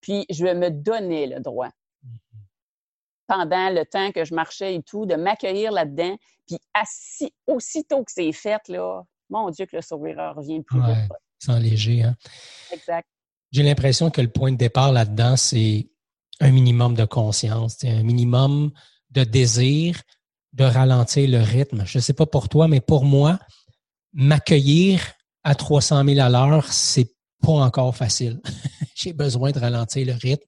Puis 0.00 0.26
je 0.30 0.46
me 0.46 0.70
donnais 0.70 1.26
le 1.26 1.40
droit 1.40 1.68
mm-hmm. 1.68 2.38
pendant 3.28 3.70
le 3.70 3.84
temps 3.84 4.10
que 4.12 4.24
je 4.24 4.34
marchais 4.34 4.74
et 4.74 4.82
tout, 4.82 5.06
de 5.06 5.14
m'accueillir 5.14 5.70
là-dedans. 5.70 6.16
Puis 6.46 6.58
assis, 6.74 7.32
aussitôt 7.46 8.02
que 8.02 8.10
c'est 8.10 8.32
fait, 8.32 8.66
là, 8.68 9.02
mon 9.28 9.50
Dieu, 9.50 9.66
que 9.66 9.76
le 9.76 9.82
sourire 9.82 10.34
revient 10.36 10.62
plus 10.62 10.80
ouais, 10.80 11.08
Sans 11.38 11.58
léger, 11.58 12.02
hein? 12.02 12.16
Exact. 12.72 13.06
J'ai 13.52 13.62
l'impression 13.62 14.10
que 14.10 14.20
le 14.20 14.28
point 14.28 14.52
de 14.52 14.56
départ 14.56 14.92
là-dedans, 14.92 15.36
c'est 15.36 15.88
un 16.40 16.50
minimum 16.50 16.94
de 16.94 17.04
conscience, 17.04 17.84
un 17.84 18.02
minimum 18.02 18.72
de 19.10 19.24
désir 19.24 20.00
de 20.52 20.64
ralentir 20.64 21.28
le 21.28 21.38
rythme. 21.38 21.84
Je 21.86 21.98
ne 21.98 22.02
sais 22.02 22.12
pas 22.12 22.26
pour 22.26 22.48
toi, 22.48 22.68
mais 22.68 22.80
pour 22.80 23.04
moi, 23.04 23.38
m'accueillir 24.12 25.00
à 25.44 25.54
300 25.54 26.04
000 26.04 26.20
à 26.20 26.28
l'heure, 26.28 26.72
c'est 26.72 27.14
pas 27.42 27.52
encore 27.52 27.96
facile. 27.96 28.40
J'ai 28.94 29.12
besoin 29.12 29.50
de 29.52 29.58
ralentir 29.58 30.06
le 30.06 30.12
rythme 30.12 30.46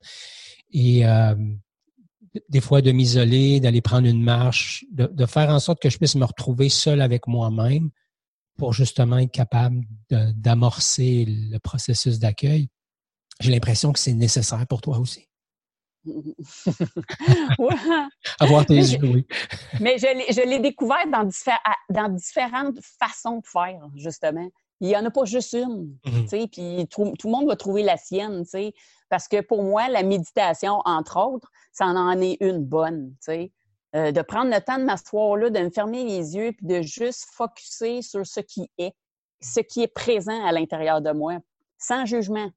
et 0.72 1.06
euh, 1.06 1.34
des 2.48 2.60
fois 2.60 2.82
de 2.82 2.92
m'isoler, 2.92 3.60
d'aller 3.60 3.80
prendre 3.80 4.06
une 4.06 4.22
marche, 4.22 4.84
de, 4.90 5.06
de, 5.06 5.26
faire 5.26 5.50
en 5.50 5.60
sorte 5.60 5.80
que 5.80 5.90
je 5.90 5.98
puisse 5.98 6.14
me 6.14 6.24
retrouver 6.24 6.68
seul 6.68 7.00
avec 7.00 7.26
moi-même 7.26 7.90
pour 8.58 8.72
justement 8.72 9.18
être 9.18 9.32
capable 9.32 9.82
d'amorcer 10.10 11.24
le 11.26 11.58
processus 11.58 12.18
d'accueil. 12.18 12.68
J'ai 13.40 13.50
l'impression 13.50 13.92
que 13.92 13.98
c'est 13.98 14.12
nécessaire 14.12 14.66
pour 14.66 14.80
toi 14.80 14.98
aussi. 14.98 15.26
Avoir 18.40 18.66
tes 18.66 18.74
yeux, 18.74 18.98
oui. 19.02 19.26
Mais 19.80 19.98
je 19.98 20.48
l'ai 20.48 20.58
découvert 20.58 21.06
dans, 21.06 21.28
dans, 21.90 22.08
différentes 22.08 22.80
façons 22.98 23.38
de 23.38 23.46
faire, 23.46 23.88
justement. 23.96 24.48
Il 24.80 24.88
n'y 24.88 24.96
en 24.96 25.04
a 25.04 25.10
pas 25.10 25.24
juste 25.24 25.52
une, 25.52 25.96
mm-hmm. 26.04 26.48
puis 26.48 26.88
tout, 26.88 27.14
le 27.24 27.30
monde 27.30 27.46
va 27.46 27.54
trouver 27.54 27.84
la 27.84 27.96
sienne, 27.96 28.44
parce 29.08 29.28
que 29.28 29.40
pour 29.40 29.62
moi, 29.62 29.88
la 29.88 30.02
méditation, 30.02 30.82
entre 30.84 31.18
autres, 31.18 31.48
ça 31.70 31.86
en 31.86 32.20
est 32.20 32.36
une 32.40 32.64
bonne, 32.64 33.14
euh, 33.94 34.10
de 34.10 34.22
prendre 34.22 34.50
le 34.50 34.60
temps 34.60 34.78
de 34.78 34.84
m'asseoir 34.84 35.36
là, 35.36 35.50
de 35.50 35.60
me 35.60 35.70
fermer 35.70 36.02
les 36.02 36.34
yeux, 36.34 36.50
puis 36.52 36.66
de 36.66 36.82
juste 36.82 37.26
focuser 37.32 38.02
sur 38.02 38.26
ce 38.26 38.40
qui 38.40 38.68
est, 38.78 38.92
ce 39.40 39.60
qui 39.60 39.82
est 39.82 39.94
présent 39.94 40.44
à 40.44 40.50
l'intérieur 40.50 41.00
de 41.00 41.12
moi, 41.12 41.38
sans 41.78 42.06
jugement 42.06 42.50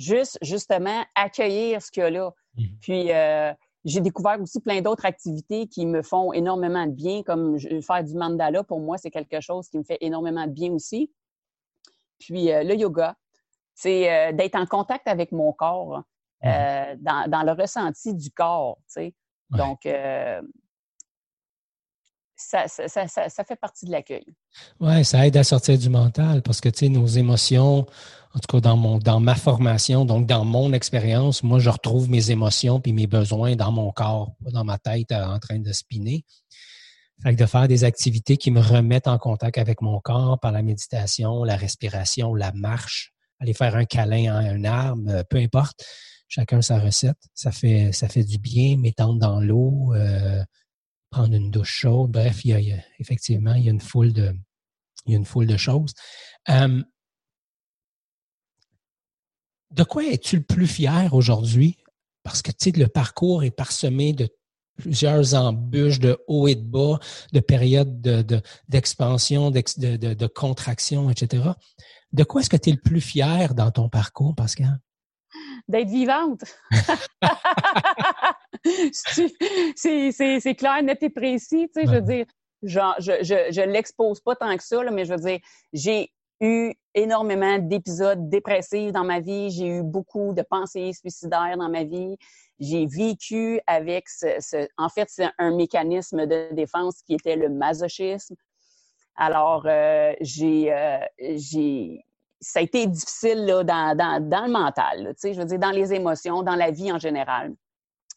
juste 0.00 0.38
justement 0.42 1.04
accueillir 1.14 1.82
ce 1.82 1.90
qu'il 1.90 2.02
y 2.02 2.06
a 2.06 2.10
là. 2.10 2.30
Mmh. 2.56 2.64
Puis 2.80 3.12
euh, 3.12 3.52
j'ai 3.84 4.00
découvert 4.00 4.40
aussi 4.40 4.60
plein 4.60 4.80
d'autres 4.80 5.06
activités 5.06 5.66
qui 5.66 5.86
me 5.86 6.02
font 6.02 6.32
énormément 6.32 6.86
de 6.86 6.92
bien, 6.92 7.22
comme 7.22 7.58
faire 7.58 8.04
du 8.04 8.14
mandala, 8.14 8.64
pour 8.64 8.80
moi, 8.80 8.98
c'est 8.98 9.10
quelque 9.10 9.40
chose 9.40 9.68
qui 9.68 9.78
me 9.78 9.84
fait 9.84 9.98
énormément 10.00 10.46
de 10.46 10.52
bien 10.52 10.72
aussi. 10.72 11.12
Puis 12.18 12.52
euh, 12.52 12.62
le 12.62 12.74
yoga, 12.74 13.16
c'est 13.74 14.12
euh, 14.12 14.32
d'être 14.32 14.56
en 14.56 14.66
contact 14.66 15.08
avec 15.08 15.32
mon 15.32 15.52
corps, 15.52 16.02
mmh. 16.42 16.96
dans, 16.98 17.42
le 17.46 17.52
ressenti 17.52 18.14
du 18.14 18.30
corps, 18.30 18.76
tu 18.86 18.92
sais. 18.92 19.14
Donc, 19.50 19.80
ça, 22.40 23.44
fait 23.44 23.56
partie 23.56 23.86
de 23.86 23.90
l'accueil. 23.90 24.26
Oui, 24.80 25.04
ça 25.04 25.26
aide 25.26 25.36
à 25.36 25.44
sortir 25.44 25.78
du 25.78 25.88
mental 25.88 26.42
parce 26.42 26.60
que, 26.60 26.68
tu 26.68 26.80
sais, 26.80 26.88
nos 26.88 27.06
émotions, 27.06 27.86
en 28.34 28.38
tout 28.38 28.56
cas 28.56 28.60
dans, 28.60 28.76
mon, 28.76 28.98
dans 28.98 29.20
ma 29.20 29.34
formation, 29.34 30.04
donc 30.04 30.26
dans 30.26 30.44
mon 30.44 30.72
expérience, 30.72 31.42
moi, 31.42 31.58
je 31.58 31.70
retrouve 31.70 32.08
mes 32.08 32.30
émotions 32.30 32.80
puis 32.80 32.92
mes 32.92 33.06
besoins 33.06 33.56
dans 33.56 33.72
mon 33.72 33.92
corps, 33.92 34.32
pas 34.44 34.50
dans 34.50 34.64
ma 34.64 34.78
tête 34.78 35.12
euh, 35.12 35.24
en 35.24 35.38
train 35.38 35.58
de 35.58 35.72
spinner. 35.72 36.24
Fait 37.22 37.34
que 37.34 37.42
de 37.42 37.46
faire 37.46 37.68
des 37.68 37.84
activités 37.84 38.38
qui 38.38 38.50
me 38.50 38.60
remettent 38.60 39.08
en 39.08 39.18
contact 39.18 39.58
avec 39.58 39.82
mon 39.82 40.00
corps 40.00 40.40
par 40.40 40.52
la 40.52 40.62
méditation, 40.62 41.44
la 41.44 41.56
respiration, 41.56 42.34
la 42.34 42.50
marche, 42.52 43.12
aller 43.40 43.52
faire 43.52 43.76
un 43.76 43.84
câlin 43.84 44.34
à 44.34 44.38
un 44.38 44.64
arbre, 44.64 45.02
euh, 45.08 45.22
peu 45.28 45.36
importe. 45.36 45.84
Chacun 46.28 46.62
sa 46.62 46.78
recette. 46.78 47.18
Ça 47.34 47.50
fait, 47.50 47.90
ça 47.92 48.08
fait 48.08 48.22
du 48.22 48.38
bien, 48.38 48.76
m'étendre 48.76 49.18
dans 49.18 49.40
l'eau, 49.40 49.92
euh, 49.94 50.42
prendre 51.10 51.34
une 51.34 51.50
douche 51.50 51.80
chaude. 51.80 52.10
Bref, 52.10 52.44
il 52.44 52.60
y 52.60 52.72
a, 52.72 52.76
effectivement, 52.98 53.54
il 53.54 53.64
y 53.64 53.68
a 53.68 53.72
une 53.72 53.80
foule 53.80 54.12
de, 54.12 54.34
il 55.06 55.12
y 55.12 55.14
a 55.14 55.18
une 55.18 55.24
foule 55.24 55.46
de 55.46 55.56
choses. 55.56 55.92
Euh, 56.48 56.82
de 59.70 59.84
quoi 59.84 60.04
es-tu 60.04 60.36
le 60.36 60.42
plus 60.42 60.66
fier 60.66 61.12
aujourd'hui? 61.14 61.76
Parce 62.22 62.42
que, 62.42 62.50
tu 62.50 62.70
sais, 62.70 62.78
le 62.78 62.88
parcours 62.88 63.44
est 63.44 63.50
parsemé 63.50 64.12
de 64.12 64.28
plusieurs 64.76 65.34
embûches 65.34 66.00
de 66.00 66.18
haut 66.26 66.48
et 66.48 66.54
de 66.54 66.62
bas, 66.62 66.98
de 67.32 67.40
périodes 67.40 68.00
d'expansion, 68.68 69.50
de, 69.50 69.62
de, 69.96 70.14
de, 70.14 70.26
contraction, 70.26 71.10
etc. 71.10 71.50
De 72.12 72.24
quoi 72.24 72.40
est-ce 72.40 72.50
que 72.50 72.56
tu 72.56 72.70
es 72.70 72.72
le 72.72 72.80
plus 72.80 73.00
fier 73.00 73.54
dans 73.54 73.70
ton 73.70 73.88
parcours, 73.88 74.34
Pascal? 74.34 74.80
D'être 75.70 75.88
vivante. 75.88 76.42
c'est 79.76 80.54
clair, 80.56 80.82
net 80.82 81.00
et 81.00 81.10
précis. 81.10 81.70
Tu 81.72 81.80
sais, 81.80 81.86
Je 81.86 81.92
veux 81.92 82.00
dire, 82.00 82.26
genre, 82.64 82.96
je 82.98 83.12
ne 83.12 83.52
je, 83.52 83.60
l'expose 83.60 84.20
pas 84.20 84.34
tant 84.34 84.56
que 84.56 84.64
ça, 84.64 84.82
mais 84.90 85.04
je 85.04 85.14
veux 85.14 85.20
dire, 85.20 85.38
j'ai 85.72 86.10
eu 86.40 86.72
énormément 86.94 87.58
d'épisodes 87.58 88.28
dépressifs 88.28 88.90
dans 88.90 89.04
ma 89.04 89.20
vie. 89.20 89.50
J'ai 89.50 89.68
eu 89.68 89.84
beaucoup 89.84 90.34
de 90.34 90.42
pensées 90.42 90.92
suicidaires 90.92 91.56
dans 91.56 91.68
ma 91.68 91.84
vie. 91.84 92.16
J'ai 92.58 92.86
vécu 92.86 93.60
avec 93.68 94.08
ce, 94.08 94.66
en 94.76 94.88
fait, 94.88 95.08
c'est 95.08 95.28
un 95.38 95.54
mécanisme 95.54 96.26
de 96.26 96.52
défense 96.52 97.00
qui 97.02 97.14
était 97.14 97.36
le 97.36 97.48
masochisme. 97.48 98.34
Alors, 99.14 99.62
euh, 99.66 100.14
j'ai, 100.20 100.74
euh, 100.74 100.98
j'ai, 101.20 102.04
ça 102.40 102.60
a 102.60 102.62
été 102.62 102.86
difficile 102.86 103.44
là, 103.44 103.64
dans, 103.64 103.96
dans, 103.96 104.28
dans 104.28 104.46
le 104.46 104.52
mental, 104.52 105.08
tu 105.08 105.14
sais, 105.18 105.34
je 105.34 105.40
veux 105.40 105.46
dire, 105.46 105.58
dans 105.58 105.70
les 105.70 105.92
émotions, 105.92 106.42
dans 106.42 106.56
la 106.56 106.70
vie 106.70 106.90
en 106.90 106.98
général. 106.98 107.54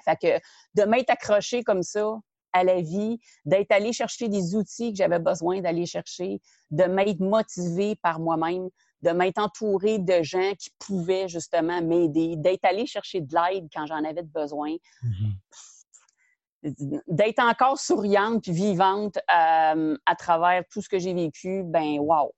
Fait 0.04 0.18
que 0.18 0.40
de 0.76 0.88
m'être 0.88 1.10
accroché 1.10 1.64
comme 1.64 1.84
ça 1.84 2.20
à 2.54 2.64
la 2.64 2.82
vie, 2.82 3.20
d'être 3.46 3.72
allé 3.72 3.92
chercher 3.94 4.30
des 4.30 4.56
outils 4.56 4.92
que 4.92 4.98
j'avais 4.98 5.20
besoin 5.20 5.62
d'aller 5.62 5.86
chercher, 5.86 6.40
de 6.72 6.84
m'être 6.84 7.20
motivé 7.20 7.96
par 7.96 8.20
moi-même, 8.20 8.70
de 9.02 9.10
m'être 9.10 9.40
entouré 9.40 10.00
de 10.00 10.22
gens 10.22 10.54
qui 10.58 10.70
pouvaient 10.80 11.28
justement 11.28 11.82
m'aider, 11.82 12.36
d'être 12.38 12.64
allé 12.64 12.86
chercher 12.86 13.22
de 13.22 13.34
l'aide 13.36 13.68
quand 13.74 13.86
j'en 13.88 14.04
avais 14.04 14.24
besoin. 14.24 14.76
Mm-hmm. 15.04 17.02
D'être 17.08 17.40
encore 17.40 17.78
souriante 17.80 18.44
puis 18.44 18.54
vivante 18.54 19.18
euh, 19.18 19.98
à 20.06 20.16
travers 20.16 20.64
tout 20.72 20.82
ce 20.82 20.88
que 20.88 21.00
j'ai 21.00 21.14
vécu, 21.14 21.64
ben 21.66 22.00
wow! 22.00 22.34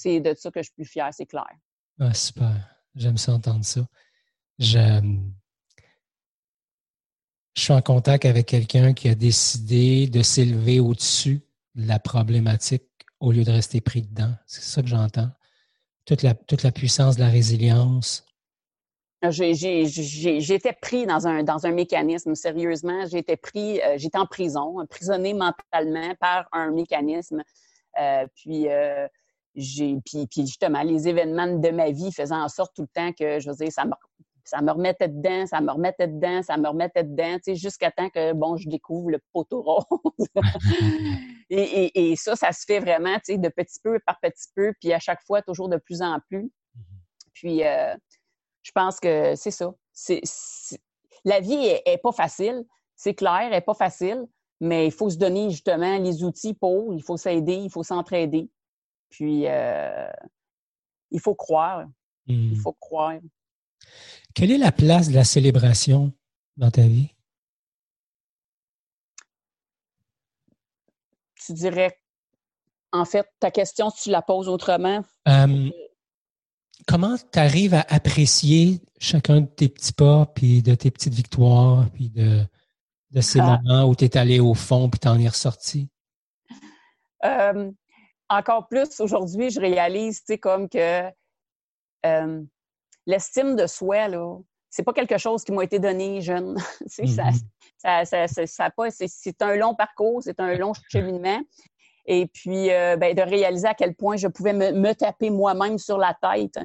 C'est 0.00 0.20
de 0.20 0.34
ça 0.34 0.50
que 0.50 0.60
je 0.60 0.64
suis 0.64 0.74
plus 0.74 0.84
fière, 0.84 1.10
c'est 1.12 1.26
clair. 1.26 1.50
Ah, 1.98 2.14
super. 2.14 2.54
J'aime 2.94 3.18
ça 3.18 3.32
entendre 3.32 3.64
ça. 3.64 3.86
J'aime 4.58 5.32
je 7.54 7.62
suis 7.62 7.72
en 7.72 7.82
contact 7.82 8.24
avec 8.24 8.46
quelqu'un 8.46 8.94
qui 8.94 9.08
a 9.08 9.14
décidé 9.14 10.06
de 10.06 10.22
s'élever 10.22 10.80
au-dessus 10.80 11.42
de 11.74 11.86
la 11.86 11.98
problématique 11.98 12.84
au 13.18 13.32
lieu 13.32 13.44
de 13.44 13.50
rester 13.50 13.80
pris 13.80 14.02
dedans. 14.02 14.32
C'est 14.46 14.62
ça 14.62 14.82
que 14.82 14.88
j'entends. 14.88 15.28
Toute 16.06 16.22
la, 16.22 16.34
toute 16.34 16.62
la 16.62 16.72
puissance 16.72 17.16
de 17.16 17.20
la 17.20 17.28
résilience. 17.28 18.24
J'étais 19.22 20.72
pris 20.80 21.04
dans 21.04 21.26
un, 21.26 21.42
dans 21.42 21.66
un 21.66 21.72
mécanisme, 21.72 22.34
sérieusement. 22.34 23.04
J'étais 23.06 23.36
pris, 23.36 23.80
euh, 23.82 23.98
j'étais 23.98 24.16
en 24.16 24.26
prison, 24.26 24.80
emprisonné 24.80 25.34
mentalement 25.34 26.14
par 26.18 26.48
un 26.52 26.70
mécanisme. 26.70 27.42
Euh, 28.00 28.26
puis, 28.36 28.68
euh, 28.68 29.06
j'ai, 29.54 29.96
puis, 30.04 30.26
puis, 30.26 30.42
justement, 30.42 30.82
les 30.82 31.08
événements 31.08 31.58
de 31.58 31.70
ma 31.70 31.90
vie 31.90 32.12
faisaient 32.12 32.34
en 32.34 32.48
sorte 32.48 32.74
tout 32.74 32.82
le 32.82 32.88
temps 32.88 33.12
que, 33.12 33.40
je 33.40 33.50
veux 33.50 33.56
dire, 33.56 33.72
ça 33.72 33.84
me 33.84 33.92
ça 34.50 34.62
me 34.62 34.72
remettait 34.72 35.08
dedans, 35.08 35.46
ça 35.46 35.60
me 35.60 35.70
remettait 35.70 36.08
dedans, 36.08 36.42
ça 36.42 36.56
me 36.56 36.68
remettait 36.68 37.04
dedans, 37.04 37.36
tu 37.36 37.42
sais, 37.44 37.54
jusqu'à 37.54 37.92
temps 37.92 38.10
que, 38.10 38.32
bon, 38.32 38.56
je 38.56 38.68
découvre 38.68 39.10
le 39.10 39.20
poteau 39.32 39.62
rose. 39.62 40.28
et, 41.50 42.14
ça, 42.16 42.34
ça 42.34 42.52
se 42.52 42.64
fait 42.66 42.80
vraiment, 42.80 43.14
tu 43.16 43.34
sais, 43.34 43.38
de 43.38 43.48
petit 43.48 43.78
peu 43.82 44.00
par 44.04 44.18
petit 44.20 44.48
peu, 44.54 44.72
puis 44.80 44.92
à 44.92 44.98
chaque 44.98 45.22
fois, 45.22 45.40
toujours 45.42 45.68
de 45.68 45.76
plus 45.76 46.02
en 46.02 46.18
plus. 46.28 46.46
Mm-hmm. 46.76 47.30
Puis, 47.34 47.64
euh, 47.64 47.94
je 48.62 48.72
pense 48.72 49.00
que 49.00 49.34
c'est 49.36 49.50
ça. 49.50 49.72
La 51.24 51.40
vie 51.40 51.80
est, 51.84 52.02
pas 52.02 52.12
facile, 52.12 52.64
c'est 52.96 53.14
clair, 53.14 53.40
elle 53.42 53.54
est 53.54 53.60
pas 53.60 53.74
facile, 53.74 54.26
mais 54.60 54.86
il 54.86 54.92
faut 54.92 55.10
se 55.10 55.16
donner 55.16 55.50
justement 55.50 55.98
les 55.98 56.24
outils 56.24 56.54
pour, 56.54 56.92
il 56.94 57.02
faut 57.02 57.16
s'aider, 57.16 57.54
il 57.54 57.70
faut 57.70 57.82
s'entraider. 57.82 58.50
Puis, 59.10 59.46
euh, 59.46 60.10
il 61.10 61.20
faut 61.20 61.34
croire. 61.34 61.86
Il 62.26 62.52
hmm. 62.52 62.56
faut 62.56 62.72
croire. 62.72 63.18
Quelle 64.34 64.50
est 64.50 64.58
la 64.58 64.72
place 64.72 65.08
de 65.08 65.14
la 65.14 65.24
célébration 65.24 66.12
dans 66.56 66.70
ta 66.70 66.82
vie? 66.82 67.14
Tu 71.44 71.52
dirais, 71.54 71.96
en 72.92 73.04
fait, 73.04 73.26
ta 73.40 73.50
question, 73.50 73.90
si 73.90 74.04
tu 74.04 74.10
la 74.10 74.22
poses 74.22 74.48
autrement. 74.48 75.02
Comment 76.86 77.16
tu 77.16 77.38
arrives 77.38 77.74
à 77.74 77.84
apprécier 77.88 78.80
chacun 78.98 79.42
de 79.42 79.46
tes 79.46 79.68
petits 79.68 79.92
pas, 79.92 80.26
puis 80.26 80.62
de 80.62 80.74
tes 80.74 80.90
petites 80.90 81.14
victoires, 81.14 81.88
puis 81.90 82.10
de, 82.10 82.44
de 83.10 83.20
ces 83.20 83.40
ah. 83.40 83.60
moments 83.62 83.84
où 83.84 83.94
tu 83.94 84.04
es 84.04 84.16
allé 84.16 84.40
au 84.40 84.54
fond, 84.54 84.88
puis 84.88 84.98
tu 84.98 85.08
en 85.08 85.18
es 85.18 85.28
ressorti? 85.28 85.88
Euh, 87.24 87.70
encore 88.30 88.68
plus 88.68 89.00
aujourd'hui, 89.00 89.50
je 89.50 89.60
réalise, 89.60 90.20
tu 90.20 90.26
sais, 90.26 90.38
comme 90.38 90.68
que 90.68 91.02
euh, 92.06 92.42
l'estime 93.06 93.56
de 93.56 93.66
soi, 93.66 94.08
là, 94.08 94.38
c'est 94.70 94.84
pas 94.84 94.92
quelque 94.92 95.18
chose 95.18 95.42
qui 95.44 95.52
m'a 95.52 95.64
été 95.64 95.78
donné 95.78 96.22
jeune. 96.22 96.56
Mm-hmm. 97.00 98.04
ça, 98.04 98.04
ça, 98.04 98.46
ça, 98.46 98.70
c'est 98.90 99.42
un 99.42 99.56
long 99.56 99.74
parcours, 99.74 100.22
c'est 100.22 100.38
un 100.38 100.54
long 100.54 100.72
cheminement. 100.90 101.40
Et 102.06 102.26
puis, 102.26 102.70
euh, 102.70 102.96
ben, 102.96 103.14
de 103.14 103.22
réaliser 103.22 103.68
à 103.68 103.74
quel 103.74 103.94
point 103.94 104.16
je 104.16 104.28
pouvais 104.28 104.52
me, 104.52 104.92
taper 104.92 105.30
moi-même 105.30 105.78
sur 105.78 105.98
la 105.98 106.16
tête. 106.20 106.58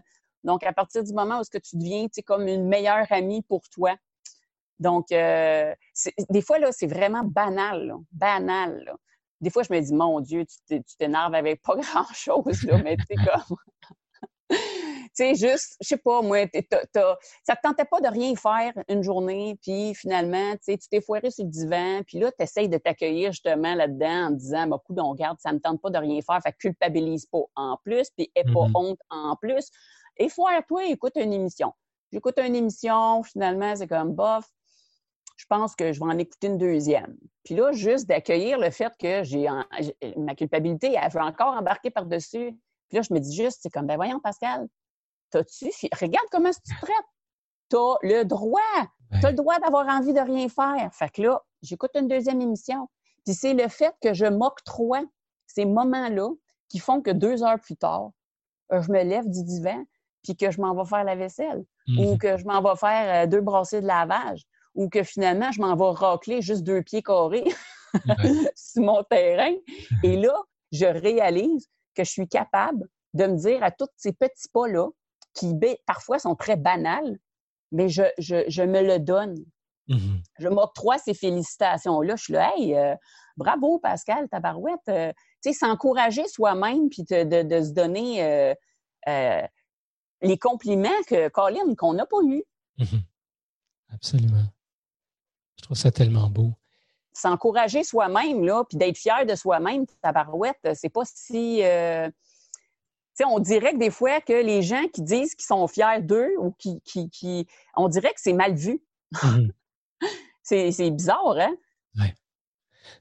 Donc, 0.43 0.63
à 0.63 0.73
partir 0.73 1.03
du 1.03 1.13
moment 1.13 1.39
où 1.39 1.43
ce 1.43 1.49
que 1.49 1.57
tu 1.57 1.77
deviens, 1.77 2.07
tu 2.07 2.21
comme 2.21 2.47
une 2.47 2.67
meilleure 2.67 3.05
amie 3.11 3.43
pour 3.43 3.61
toi. 3.69 3.95
Donc, 4.79 5.11
euh, 5.11 5.73
des 6.29 6.41
fois, 6.41 6.59
là, 6.59 6.71
c'est 6.71 6.87
vraiment 6.87 7.23
banal, 7.23 7.95
banal. 8.11 8.93
Des 9.45 9.51
fois, 9.51 9.61
je 9.61 9.71
me 9.71 9.79
dis, 9.79 9.93
mon 9.93 10.21
Dieu, 10.21 10.43
tu 10.67 10.81
t'énerves 10.97 11.35
avec 11.35 11.61
pas 11.61 11.75
grand-chose, 11.75 12.65
mais 12.83 12.97
tu 13.09 13.15
sais, 13.15 13.15
comme 13.23 13.57
sais, 15.13 15.35
juste, 15.35 15.77
je 15.81 15.87
sais 15.89 15.97
pas, 15.97 16.23
moi, 16.23 16.45
ça 17.43 17.55
te 17.55 17.61
tentait 17.61 17.85
pas 17.85 18.01
de 18.01 18.07
rien 18.07 18.35
faire 18.35 18.73
une 18.89 19.03
journée, 19.03 19.55
puis 19.61 19.93
finalement, 19.93 20.55
tu 20.67 20.75
t'es 20.89 20.99
foiré 20.99 21.29
sur 21.29 21.45
le 21.45 21.51
divan, 21.51 22.01
puis 22.07 22.17
là, 22.17 22.31
tu 22.31 22.43
essayes 22.43 22.69
de 22.69 22.79
t'accueillir 22.79 23.31
justement 23.31 23.75
là-dedans 23.75 24.29
en 24.29 24.31
disant, 24.31 24.65
bah, 24.65 24.81
coup, 24.83 24.95
on 24.97 25.13
garde, 25.13 25.37
ça 25.39 25.53
me 25.53 25.59
tente 25.59 25.79
pas 25.79 25.91
de 25.91 25.99
rien 25.99 26.19
faire, 26.21 26.39
fait 26.41 26.53
culpabilise 26.53 27.27
pas 27.27 27.43
en 27.55 27.77
plus, 27.83 28.09
puis 28.17 28.31
aie 28.33 28.43
pas 28.45 28.49
mm-hmm. 28.49 28.71
honte 28.73 28.99
en 29.11 29.35
plus. 29.35 29.69
Et 30.17 30.27
foire-toi, 30.27 30.85
écoute 30.85 31.13
une 31.17 31.33
émission. 31.33 31.71
J'écoute 32.11 32.39
une 32.39 32.55
émission, 32.55 33.21
finalement, 33.21 33.75
c'est 33.75 33.87
comme, 33.87 34.13
bof, 34.13 34.45
je 35.35 35.45
pense 35.47 35.75
que 35.75 35.91
je 35.91 35.99
vais 35.99 36.05
en 36.05 36.17
écouter 36.17 36.47
une 36.47 36.57
deuxième. 36.57 37.15
Puis 37.43 37.55
là, 37.55 37.71
juste 37.71 38.07
d'accueillir 38.07 38.57
le 38.57 38.69
fait 38.69 38.93
que 38.97 39.23
j'ai 39.23 39.47
ma 40.17 40.35
culpabilité, 40.35 40.95
elle 40.99 41.11
veut 41.11 41.21
encore 41.21 41.53
embarquer 41.53 41.91
par-dessus. 41.91 42.57
Puis 42.89 42.97
là, 42.97 43.01
je 43.01 43.13
me 43.13 43.19
dis 43.19 43.35
juste, 43.35 43.59
c'est 43.61 43.69
comme, 43.69 43.87
ben 43.87 43.95
voyons, 43.95 44.19
Pascal, 44.19 44.67
T'as-tu, 45.31 45.69
regarde 45.99 46.27
comment 46.31 46.51
tu 46.51 46.61
te 46.61 46.81
traites. 46.81 47.05
T'as 47.69 47.95
le 48.03 48.23
droit. 48.23 48.61
T'as 49.21 49.31
le 49.31 49.35
droit 49.35 49.59
d'avoir 49.59 49.87
envie 49.87 50.13
de 50.13 50.19
rien 50.19 50.47
faire. 50.49 50.89
Fait 50.93 51.09
que 51.09 51.21
là, 51.21 51.41
j'écoute 51.61 51.91
une 51.95 52.07
deuxième 52.07 52.41
émission. 52.41 52.87
Puis 53.25 53.33
c'est 53.33 53.53
le 53.53 53.67
fait 53.67 53.93
que 54.01 54.13
je 54.13 54.25
m'octroie 54.25 55.03
ces 55.47 55.65
moments-là 55.65 56.29
qui 56.69 56.79
font 56.79 57.01
que 57.01 57.11
deux 57.11 57.43
heures 57.43 57.59
plus 57.59 57.75
tard, 57.75 58.11
je 58.71 58.91
me 58.91 59.03
lève 59.03 59.29
du 59.29 59.43
divan 59.43 59.83
puis 60.23 60.35
que 60.35 60.51
je 60.51 60.59
m'en 60.59 60.73
vais 60.73 60.87
faire 60.87 61.03
la 61.03 61.15
vaisselle 61.15 61.65
ou 61.99 62.13
mhm. 62.13 62.17
que 62.17 62.37
je 62.37 62.45
m'en 62.45 62.61
vais 62.61 62.75
faire 62.75 63.25
euh, 63.25 63.27
deux 63.27 63.41
brassées 63.41 63.81
de 63.81 63.87
lavage 63.87 64.43
ou 64.75 64.89
que 64.89 65.03
finalement, 65.03 65.51
je 65.51 65.61
m'en 65.61 65.75
vais 65.75 65.97
racler 65.97 66.41
juste 66.41 66.63
deux 66.63 66.83
pieds 66.83 67.01
carrés 67.01 67.45
sur 68.55 68.83
mon 68.83 69.03
terrain. 69.03 69.53
Et 70.03 70.17
là, 70.17 70.35
je 70.71 70.85
réalise 70.85 71.67
que 71.95 72.03
je 72.03 72.11
suis 72.11 72.27
capable 72.27 72.87
de 73.13 73.25
me 73.25 73.37
dire 73.37 73.63
à 73.63 73.71
tous 73.71 73.87
ces 73.95 74.11
petits 74.11 74.49
pas-là, 74.53 74.89
qui 75.33 75.53
parfois 75.85 76.19
sont 76.19 76.35
très 76.35 76.55
banales, 76.55 77.17
mais 77.71 77.89
je, 77.89 78.03
je, 78.17 78.63
me 78.63 78.81
le 78.81 78.99
donne. 78.99 79.35
Mm-hmm. 79.89 80.23
Je 80.39 80.47
m'octroie 80.47 80.97
ces 80.97 81.13
félicitations-là. 81.13 82.15
Je 82.15 82.23
suis 82.23 82.33
là, 82.33 82.51
hey, 82.55 82.75
euh, 82.75 82.95
bravo 83.37 83.79
Pascal, 83.79 84.27
ta 84.29 84.39
barouette. 84.39 84.79
Euh, 84.89 85.11
tu 85.43 85.51
sais, 85.51 85.59
s'encourager 85.59 86.27
soi-même 86.27 86.89
puis 86.89 87.03
de, 87.03 87.43
de, 87.43 87.61
se 87.61 87.71
donner 87.71 88.23
euh, 89.07 89.41
les 90.21 90.37
compliments 90.37 90.89
que 91.07 91.27
Colin, 91.29 91.75
qu'on 91.77 91.93
n'a 91.93 92.05
pas 92.05 92.21
eu. 92.23 92.43
Mm-hmm. 92.79 93.01
Absolument. 93.93 94.45
Je 95.65 95.67
trouve 95.69 95.77
ça 95.77 95.89
tellement 95.89 96.29
beau. 96.29 96.53
S'encourager 97.11 97.83
soi-même, 97.83 98.45
là, 98.45 98.63
puis 98.69 98.77
d'être 98.77 98.99
fier 98.99 99.25
de 99.25 99.33
soi-même, 99.33 99.87
ta 99.99 100.11
barouette, 100.11 100.69
c'est 100.75 100.89
pas 100.89 101.01
si 101.05 101.63
on 103.25 103.39
dirait 103.39 103.73
que 103.73 103.79
des 103.79 103.89
fois 103.89 104.21
que 104.21 104.33
les 104.33 104.61
gens 104.61 104.83
qui 104.93 105.01
disent 105.01 105.33
qu'ils 105.33 105.47
sont 105.47 105.67
fiers 105.67 106.03
d'eux 106.03 106.29
ou 106.37 106.51
qui, 106.51 106.81
qui, 106.83 107.47
on 107.75 107.87
dirait 107.87 108.13
que 108.13 108.21
c'est 108.21 108.33
mal 108.33 108.53
vu. 108.53 108.79
Mhm. 109.23 109.51
c'est 110.43 110.91
bizarre, 110.91 111.35
hein? 111.39 111.55
Oui. 111.97 112.07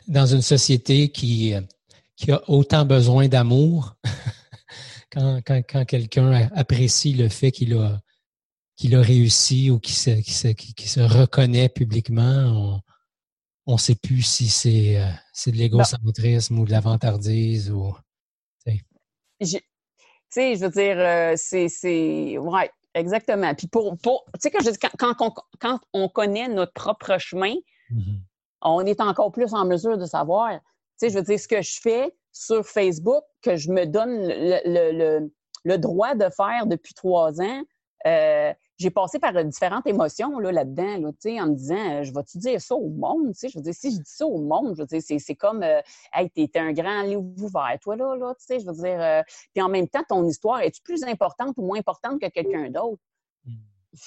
Dans 0.09 0.25
une 0.25 0.41
société 0.41 1.11
qui, 1.11 1.53
euh, 1.53 1.61
qui 2.17 2.33
a 2.33 2.43
autant 2.49 2.87
besoin 2.87 3.29
d'amour, 3.29 3.95
quand, 5.13 5.43
quand, 5.45 5.85
quelqu'un 5.85 6.49
apprécie 6.55 7.13
le 7.13 7.29
fait 7.29 7.53
qu'il 7.53 7.75
a, 7.75 8.01
qu'il 8.77 8.97
a 8.97 9.01
réussi 9.01 9.71
ou 9.71 9.81
se, 9.85 10.21
se, 10.23 10.53
se, 10.53 11.01
reconnaît 11.01 11.69
publiquement, 11.69 12.81
on 13.67 13.73
ne 13.73 13.79
sait 13.79 13.95
plus 13.95 14.23
si 14.23 14.49
c'est 14.49 14.99
euh, 14.99 15.09
de 15.47 15.57
l'égocentrisme 15.57 16.59
ou 16.59 16.65
de 16.65 16.71
la 16.71 16.81
vantardise 16.81 17.71
ou. 17.71 17.95
Tu 19.41 19.61
sais, 20.41 20.57
je 20.57 20.65
veux 20.65 20.71
dire, 20.71 20.97
euh, 20.99 21.35
c'est. 21.37 22.39
Ouais, 22.39 22.71
exactement. 22.95 23.55
Puis 23.55 23.69
pour. 23.69 23.97
pour 23.99 24.25
tu 24.41 24.51
sais, 24.51 24.79
quand, 24.99 25.15
quand, 25.15 25.35
quand, 25.61 25.81
on 25.93 26.09
connaît 26.09 26.49
notre 26.49 26.73
propre 26.73 27.19
chemin, 27.19 27.55
mm-hmm. 27.91 28.21
on 28.63 28.85
est 28.87 29.01
encore 29.01 29.33
plus 29.33 29.55
en 29.55 29.65
mesure 29.65 29.97
de 29.97 30.07
savoir. 30.07 30.51
Tu 30.53 30.61
sais, 30.97 31.11
je 31.11 31.19
veux 31.19 31.23
dire, 31.23 31.39
ce 31.39 31.49
que 31.49 31.63
je 31.63 31.79
fais 31.81 32.13
sur 32.33 32.67
Facebook, 32.67 33.23
que 33.43 33.57
je 33.57 33.71
me 33.71 33.87
donne 33.87 34.27
le, 34.27 34.61
le, 34.65 35.33
le, 35.65 35.79
droit 35.79 36.15
de 36.15 36.29
faire 36.37 36.67
depuis 36.67 36.95
trois 36.95 37.41
ans, 37.41 37.63
euh, 38.07 38.53
j'ai 38.85 38.91
passé 38.91 39.19
par 39.19 39.33
différentes 39.45 39.87
émotions 39.87 40.39
là, 40.39 40.53
là-dedans, 40.53 40.99
là, 40.99 41.43
en 41.43 41.47
me 41.47 41.55
disant 41.55 41.75
euh, 41.75 42.03
Je 42.03 42.13
vais-tu 42.13 42.37
dire 42.37 42.61
ça 42.61 42.75
au 42.75 42.91
monde? 42.91 43.33
Je 43.35 43.57
veux 43.57 43.63
dire, 43.63 43.75
si 43.75 43.91
je 43.91 43.97
dis 43.97 44.11
ça 44.11 44.27
au 44.27 44.43
monde, 44.43 44.75
je 44.77 44.83
veux 44.83 44.87
dire, 44.87 45.01
c'est, 45.01 45.35
comme 45.35 45.63
euh, 45.63 45.81
Hey, 46.13 46.29
t'es 46.31 46.51
un 46.59 46.73
grand 46.73 47.03
livre 47.03 47.25
ouvert, 47.39 47.79
toi, 47.81 47.97
là, 47.97 48.15
là, 48.15 48.35
tu 48.39 48.45
sais, 48.45 48.61
je 48.61 48.67
veux 48.67 48.75
dire. 48.75 49.01
Euh, 49.01 49.23
puis 49.55 49.63
en 49.63 49.71
même 49.71 49.89
temps, 49.89 50.03
ton 50.07 50.27
histoire, 50.27 50.61
est-tu 50.61 50.83
plus 50.83 51.03
importante 51.05 51.55
ou 51.57 51.63
moins 51.63 51.79
importante 51.79 52.21
que 52.21 52.29
quelqu'un 52.29 52.69
d'autre? 52.69 53.01
Tu 53.47 54.01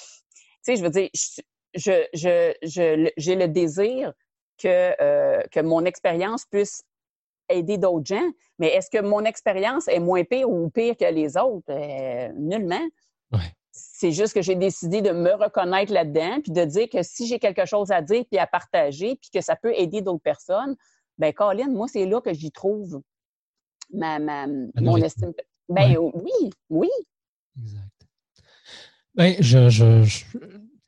sais, 0.62 0.76
je 0.76 0.82
veux 0.84 0.90
dire, 0.90 1.08
je, 1.74 2.06
je, 2.14 2.54
je, 2.62 3.10
j'ai 3.16 3.34
le 3.34 3.48
désir 3.48 4.12
que, 4.58 5.46
que 5.48 5.60
mon 5.60 5.84
expérience 5.84 6.44
puisse 6.44 6.82
aider 7.48 7.78
d'autres 7.78 8.06
gens, 8.06 8.30
mais 8.58 8.68
est-ce 8.68 8.90
que 8.90 9.02
mon 9.02 9.24
expérience 9.24 9.88
est 9.88 10.00
moins 10.00 10.24
pire 10.24 10.48
ou 10.48 10.68
pire 10.70 10.96
que 10.96 11.10
les 11.10 11.36
autres? 11.36 11.72
nullement. 12.36 12.86
C'est 13.70 14.12
juste 14.12 14.34
que 14.34 14.42
j'ai 14.42 14.54
décidé 14.54 15.02
de 15.02 15.10
me 15.10 15.32
reconnaître 15.32 15.92
là-dedans, 15.92 16.40
puis 16.42 16.52
de 16.52 16.64
dire 16.64 16.88
que 16.88 17.02
si 17.02 17.26
j'ai 17.26 17.38
quelque 17.38 17.66
chose 17.66 17.90
à 17.90 18.02
dire 18.02 18.24
puis 18.30 18.38
à 18.38 18.46
partager, 18.46 19.16
puis 19.16 19.30
que 19.32 19.40
ça 19.40 19.56
peut 19.56 19.72
aider 19.74 20.02
d'autres 20.02 20.22
personnes, 20.22 20.76
ben 21.18 21.32
Colin, 21.32 21.68
moi, 21.68 21.86
c'est 21.88 22.06
là 22.06 22.20
que 22.20 22.32
j'y 22.32 22.50
trouve 22.50 23.02
ma, 23.92 24.18
mon 24.18 24.96
estime. 24.96 25.32
Ben 25.68 25.96
oui, 25.96 26.50
oui. 26.70 26.88
Exact. 27.60 27.84
Ben, 29.14 29.36
je, 29.40 29.68
je, 29.68 30.24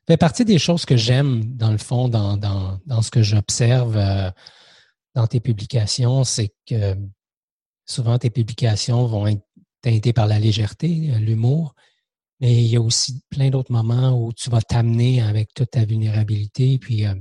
fais 0.07 0.17
partie 0.17 0.45
des 0.45 0.57
choses 0.57 0.85
que 0.85 0.95
j'aime, 0.95 1.43
dans 1.55 1.71
le 1.71 1.77
fond, 1.77 2.07
dans, 2.07 2.37
dans, 2.37 2.79
dans 2.85 3.01
ce 3.01 3.11
que 3.11 3.21
j'observe 3.21 3.97
euh, 3.97 4.31
dans 5.15 5.27
tes 5.27 5.39
publications, 5.39 6.23
c'est 6.23 6.53
que 6.65 6.95
souvent 7.85 8.17
tes 8.17 8.29
publications 8.29 9.05
vont 9.05 9.27
être 9.27 9.43
teintées 9.81 10.13
par 10.13 10.27
la 10.27 10.39
légèreté, 10.39 10.87
l'humour, 11.19 11.75
mais 12.41 12.55
il 12.55 12.67
y 12.67 12.75
a 12.75 12.81
aussi 12.81 13.21
plein 13.29 13.51
d'autres 13.51 13.71
moments 13.71 14.19
où 14.19 14.33
tu 14.33 14.49
vas 14.49 14.61
t'amener 14.61 15.21
avec 15.21 15.53
toute 15.53 15.69
ta 15.71 15.85
vulnérabilité. 15.85 16.79
Puis 16.79 17.05
euh, 17.05 17.13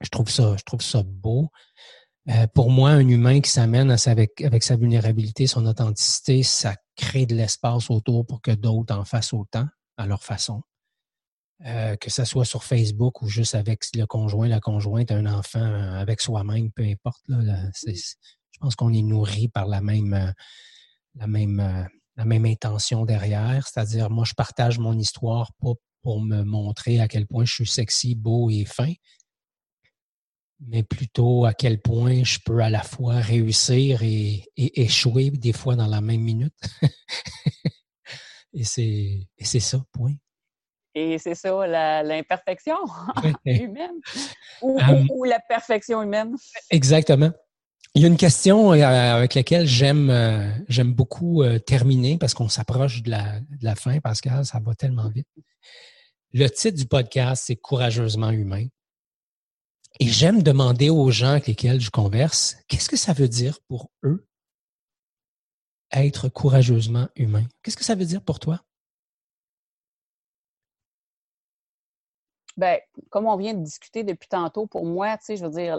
je 0.00 0.08
trouve 0.08 0.30
ça, 0.30 0.56
je 0.56 0.64
trouve 0.64 0.80
ça 0.80 1.02
beau. 1.04 1.50
Euh, 2.30 2.46
pour 2.54 2.70
moi, 2.70 2.90
un 2.90 3.06
humain 3.06 3.40
qui 3.40 3.50
s'amène 3.50 3.94
avec, 4.06 4.40
avec 4.40 4.62
sa 4.62 4.76
vulnérabilité, 4.76 5.46
son 5.46 5.66
authenticité, 5.66 6.42
ça 6.42 6.74
crée 6.96 7.26
de 7.26 7.34
l'espace 7.34 7.90
autour 7.90 8.26
pour 8.26 8.40
que 8.40 8.50
d'autres 8.50 8.94
en 8.94 9.04
fassent 9.04 9.34
autant 9.34 9.66
à 9.98 10.06
leur 10.06 10.24
façon. 10.24 10.62
Euh, 11.66 11.96
que 11.96 12.08
ce 12.08 12.24
soit 12.24 12.44
sur 12.44 12.64
Facebook 12.64 13.20
ou 13.20 13.28
juste 13.28 13.54
avec 13.54 13.84
le 13.94 14.06
conjoint, 14.06 14.48
la 14.48 14.60
conjointe, 14.60 15.10
un 15.10 15.26
enfant, 15.26 15.60
avec 15.60 16.20
soi-même, 16.20 16.70
peu 16.72 16.84
importe. 16.84 17.22
Là, 17.28 17.70
je 17.84 18.58
pense 18.60 18.76
qu'on 18.76 18.92
est 18.94 19.02
nourri 19.02 19.48
par 19.48 19.66
la 19.66 19.80
même, 19.80 20.32
la 21.16 21.26
même 21.26 21.88
la 22.18 22.24
même 22.24 22.44
intention 22.44 23.04
derrière, 23.04 23.66
c'est-à-dire 23.66 24.10
moi 24.10 24.24
je 24.26 24.34
partage 24.34 24.78
mon 24.78 24.98
histoire 24.98 25.52
pas 25.62 25.72
pour 26.02 26.20
me 26.20 26.42
montrer 26.42 27.00
à 27.00 27.08
quel 27.08 27.26
point 27.26 27.44
je 27.44 27.54
suis 27.54 27.66
sexy, 27.66 28.14
beau 28.14 28.50
et 28.50 28.64
fin, 28.64 28.92
mais 30.66 30.82
plutôt 30.82 31.44
à 31.44 31.54
quel 31.54 31.80
point 31.80 32.24
je 32.24 32.38
peux 32.44 32.60
à 32.60 32.70
la 32.70 32.82
fois 32.82 33.14
réussir 33.20 34.02
et, 34.02 34.44
échouer 34.56 35.30
des 35.30 35.52
fois 35.52 35.76
dans 35.76 35.86
la 35.86 36.00
même 36.00 36.20
minute. 36.20 36.54
et 38.52 38.64
c'est 38.64 39.60
ça, 39.60 39.84
point. 39.92 40.14
Et 40.94 41.18
c'est 41.18 41.36
ça, 41.36 42.02
l'imperfection 42.02 42.78
humaine 43.44 44.00
euh, 44.64 45.04
ou, 45.10 45.24
la 45.24 45.38
perfection 45.38 46.02
humaine. 46.02 46.34
Exactement. 46.70 47.30
Il 47.98 48.02
y 48.02 48.04
a 48.04 48.06
une 48.06 48.16
question 48.16 48.72
euh, 48.74 48.84
avec 48.84 49.34
laquelle 49.34 49.66
j'aime 49.66 50.08
euh, 50.08 50.84
beaucoup 50.84 51.42
terminer 51.66 52.16
parce 52.16 52.32
qu'on 52.32 52.48
s'approche 52.48 53.02
de 53.02 53.10
la, 53.10 53.40
de 53.40 53.64
la 53.64 53.74
fin, 53.74 53.98
Pascal, 53.98 54.46
ça 54.46 54.60
va 54.60 54.76
tellement 54.76 55.08
vite. 55.08 55.26
Le 56.32 56.46
titre 56.48 56.78
du 56.78 56.86
podcast, 56.86 57.42
c'est 57.44 57.56
Courageusement 57.56 58.30
humain. 58.30 58.66
Et 59.98 60.06
j'aime 60.06 60.44
demander 60.44 60.90
aux 60.90 61.10
gens 61.10 61.30
avec 61.30 61.48
lesquels 61.48 61.80
je 61.80 61.90
converse, 61.90 62.58
qu'est-ce 62.68 62.88
que 62.88 62.96
ça 62.96 63.14
veut 63.14 63.26
dire 63.26 63.58
pour 63.66 63.90
eux 64.04 64.28
être 65.90 66.28
courageusement 66.28 67.08
humain? 67.16 67.46
Qu'est-ce 67.64 67.76
que 67.76 67.84
ça 67.84 67.96
veut 67.96 68.06
dire 68.06 68.22
pour 68.22 68.38
toi? 68.38 68.62
Ben, 72.58 72.80
comme 73.10 73.26
on 73.26 73.36
vient 73.36 73.54
de 73.54 73.62
discuter 73.62 74.02
depuis 74.02 74.26
tantôt, 74.26 74.66
pour 74.66 74.84
moi, 74.84 75.16
tu 75.18 75.26
sais, 75.26 75.36
je 75.36 75.44
veux 75.44 75.50
dire, 75.50 75.78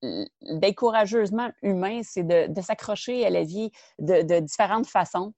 d'être 0.00 0.76
courageusement 0.76 1.50
humain, 1.60 2.02
c'est 2.04 2.22
de, 2.22 2.60
s'accrocher 2.60 3.26
à 3.26 3.30
la 3.30 3.42
vie 3.42 3.72
de, 3.98 4.38
différentes 4.38 4.86
façons. 4.86 5.34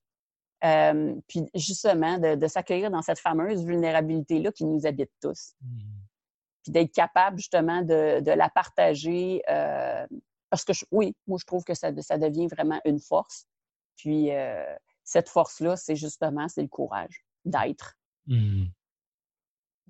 Euh, 0.64 1.14
puis 1.28 1.47
justement, 1.55 2.18
de, 2.18 2.47
s'accueillir 2.47 2.90
dans 2.90 3.01
cette 3.01 3.18
fameuse 3.18 3.64
vulnérabilité-là 3.64 4.53
qui 4.53 4.66
nous 4.66 4.86
habite 4.86 5.11
tous. 5.22 5.55
Mmh. 5.62 5.78
Puis 6.62 6.72
d'être 6.72 6.93
capable 6.93 7.38
justement 7.38 7.80
de, 7.80 8.22
la 8.30 8.51
partager. 8.51 9.43
Euh, 9.49 10.07
parce 10.51 10.62
que 10.66 10.72
oui, 10.90 11.16
moi, 11.26 11.38
je 11.40 11.47
trouve 11.47 11.64
que 11.64 11.72
ça, 11.72 11.90
ça 12.03 12.18
devient 12.18 12.49
vraiment 12.49 12.82
une 12.84 13.01
force. 13.01 13.47
Puis 13.97 14.30
euh, 14.30 14.62
cette 15.05 15.30
force-là, 15.30 15.76
c'est 15.76 15.97
justement, 15.97 16.49
c'est 16.49 16.61
le 16.61 16.68
courage 16.68 17.24
d'être. 17.47 17.97
Mmh 18.26 18.66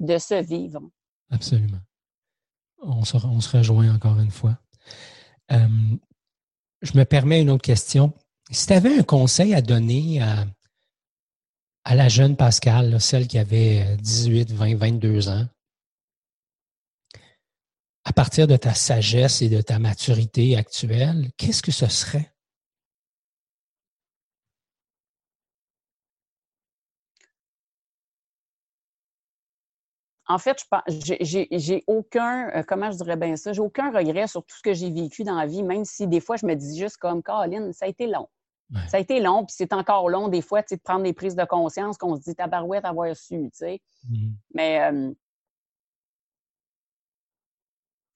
de 0.03 0.19
se 0.19 0.43
vivre. 0.43 0.83
Absolument. 1.31 1.81
On 2.83 3.05
se, 3.05 3.57
rejoint 3.57 3.95
encore 3.95 4.19
une 4.19 4.31
fois. 4.31 4.59
je 5.49 6.97
me 6.99 7.05
permets 7.05 7.41
une 7.41 7.51
autre 7.51 7.63
question. 7.63 8.13
Si 8.51 8.67
tu 8.67 8.73
avais 8.73 8.99
un 8.99 9.05
conseil 9.05 9.55
à 9.55 9.63
donner 9.63 10.21
à, 10.21 10.47
à 11.85 11.95
la 11.95 12.09
jeune 12.09 12.37
Pascal, 12.37 13.01
celle 13.01 13.29
qui 13.29 13.39
avait 13.39 13.97
18, 13.99 14.53
20, 14.53 14.77
22 14.77 15.29
ans, 15.29 15.47
à 18.05 18.13
partir 18.13 18.49
de 18.49 18.57
ta 18.57 18.75
sagesse 18.75 19.43
et 19.43 19.49
de 19.49 19.61
ta 19.61 19.79
maturité 19.79 20.57
actuelle, 20.57 21.31
qu'est-ce 21.37 21.63
que 21.63 21.73
ce 21.73 21.87
serait? 21.87 22.33
En 30.33 30.39
fait, 30.39 30.65
j'ai 31.21 31.85
aucun, 31.87 32.49
euh, 32.51 32.63
comment 32.67 32.91
je 32.91 32.97
dirais 32.97 33.17
bien 33.17 33.37
ça, 33.37 33.53
j'ai 33.53 33.61
aucun 33.61 33.93
regret 33.93 34.27
sur 34.27 34.43
tout 34.43 34.57
ce 34.57 34.63
que 34.63 34.73
j'ai 34.73 34.91
vécu 34.91 35.25
dans 35.25 35.35
la 35.35 35.45
vie, 35.45 35.63
même 35.63 35.85
si 35.85 36.07
des 36.07 36.21
fois 36.21 36.37
je 36.37 36.47
me 36.47 36.55
dis 36.55 36.79
juste 36.79 36.97
comme 36.97 37.23
Caroline, 37.23 37.71
ça 37.75 37.85
a 37.85 37.89
été 37.89 38.07
long. 38.07 38.29
Ça 38.89 38.97
a 38.97 39.01
été 39.01 39.21
long, 39.21 39.45
puis 39.45 39.55
c'est 39.55 39.75
encore 39.75 40.09
long 40.09 40.29
des 40.29 40.41
fois, 40.41 40.63
de 40.63 40.77
prendre 40.77 41.03
des 41.03 41.13
prises 41.13 41.37
de 41.37 41.45
conscience 41.45 41.99
qu'on 41.99 42.17
se 42.17 42.23
dit 42.23 42.35
tabarouette 42.35 42.87
avoir 42.87 43.15
su, 43.15 43.37
tu 43.37 43.51
sais. 43.53 43.83
Mmh 44.09 44.31
Mais 44.55 44.81
euh, 44.81 45.13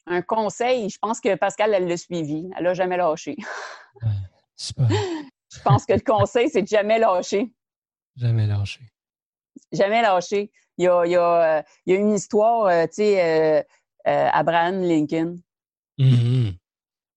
un 0.06 0.22
conseil, 0.22 0.88
je 0.88 0.98
pense 0.98 1.20
que 1.20 1.34
Pascal, 1.34 1.74
elle 1.74 1.86
l'a 1.86 1.98
suivi. 1.98 2.48
Elle 2.56 2.64
l'a 2.64 2.72
jamais 2.72 2.96
lâché. 2.96 3.36
je 4.58 5.60
pense 5.62 5.84
que 5.84 5.92
le 5.92 6.00
conseil, 6.00 6.48
c'est 6.48 6.62
de 6.62 6.68
jamais 6.68 6.98
lâcher. 6.98 7.52
Jamais 8.16 8.46
lâcher. 8.46 8.80
Jamais 9.72 10.00
lâcher. 10.00 10.50
Il 10.78 10.84
y 10.84 10.88
a, 10.88 11.06
il 11.06 11.12
y 11.12 11.16
a, 11.16 11.58
euh, 11.58 11.62
il 11.86 11.94
y 11.94 11.96
a 11.96 12.00
une 12.00 12.12
histoire, 12.12 12.66
euh, 12.66 12.84
tu 12.86 12.94
sais, 12.94 13.64
euh, 14.06 14.28
Abraham 14.32 14.82
Lincoln. 14.82 15.36
Mm-hmm. 15.98 16.52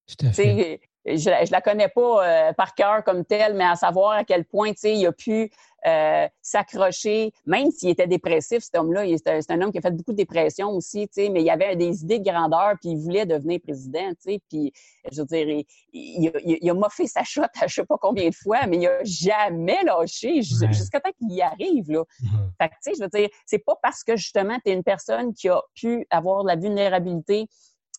Tout 0.08 0.26
à 0.26 0.32
fait 0.32 0.82
je, 1.18 1.30
ne 1.30 1.52
la 1.52 1.62
connais 1.62 1.90
pas 1.90 2.28
euh, 2.50 2.54
par 2.54 2.76
cœur 2.76 3.04
comme 3.04 3.26
telle, 3.26 3.54
mais 3.56 3.66
à 3.66 3.76
savoir 3.76 4.12
à 4.12 4.24
quel 4.24 4.46
point, 4.46 4.72
tu 4.72 4.80
sais, 4.80 4.96
il 4.96 5.06
a 5.06 5.12
pu 5.12 5.52
euh, 5.88 6.28
s'accrocher, 6.42 7.32
même 7.46 7.72
s'il 7.72 7.90
était 7.90 8.08
dépressif, 8.08 8.64
cet 8.64 8.76
homme-là. 8.76 9.06
C'est 9.18 9.52
un 9.52 9.62
homme 9.62 9.72
qui 9.72 9.78
a 9.78 9.82
fait 9.82 9.96
beaucoup 9.96 10.12
de 10.12 10.18
dépression 10.18 10.70
aussi, 10.72 11.08
tu 11.08 11.24
sais, 11.24 11.30
mais 11.30 11.42
il 11.42 11.50
avait 11.50 11.76
des 11.76 12.04
idées 12.04 12.20
de 12.20 12.30
grandeur, 12.30 12.74
puis 12.82 12.92
il 12.92 12.98
voulait 12.98 13.26
devenir 13.26 13.60
président, 13.62 14.10
tu 14.10 14.34
sais, 14.34 14.40
puis 14.50 14.74
je 15.12 15.22
veux 15.22 15.28
dire, 15.28 15.64
il, 15.94 16.70
a 16.70 16.74
moffé 16.74 17.08
sa 17.08 17.24
shot 17.24 17.44
à 17.62 17.68
je 17.68 17.76
sais 17.76 17.86
pas 17.86 17.98
combien 18.00 18.28
de 18.30 18.36
fois, 18.36 18.68
mais 18.68 18.78
il 18.78 18.88
a 18.88 19.04
jamais 19.04 19.82
lâché 19.84 20.42
jusqu'à 20.42 21.00
temps 21.00 21.12
qu'il 21.18 21.32
y 21.32 21.42
arrive, 21.42 21.90
là. 21.90 22.04
Mm-hmm. 22.22 22.62
Fait 22.62 22.70
que, 22.70 22.74
tu 22.74 22.80
sais, 22.82 22.92
je 22.98 23.02
veux 23.02 23.10
dire, 23.10 23.30
c'est 23.46 23.60
pas 23.60 23.76
parce 23.82 24.04
que, 24.04 24.18
justement, 24.18 24.58
tu 24.66 24.72
es 24.72 24.74
une 24.74 24.84
personne 24.84 25.34
qui 25.34 25.48
a 25.48 25.62
pu 25.76 26.06
avoir 26.10 26.44
de 26.44 26.50
la 26.50 26.56
vulnérabilité, 26.58 27.48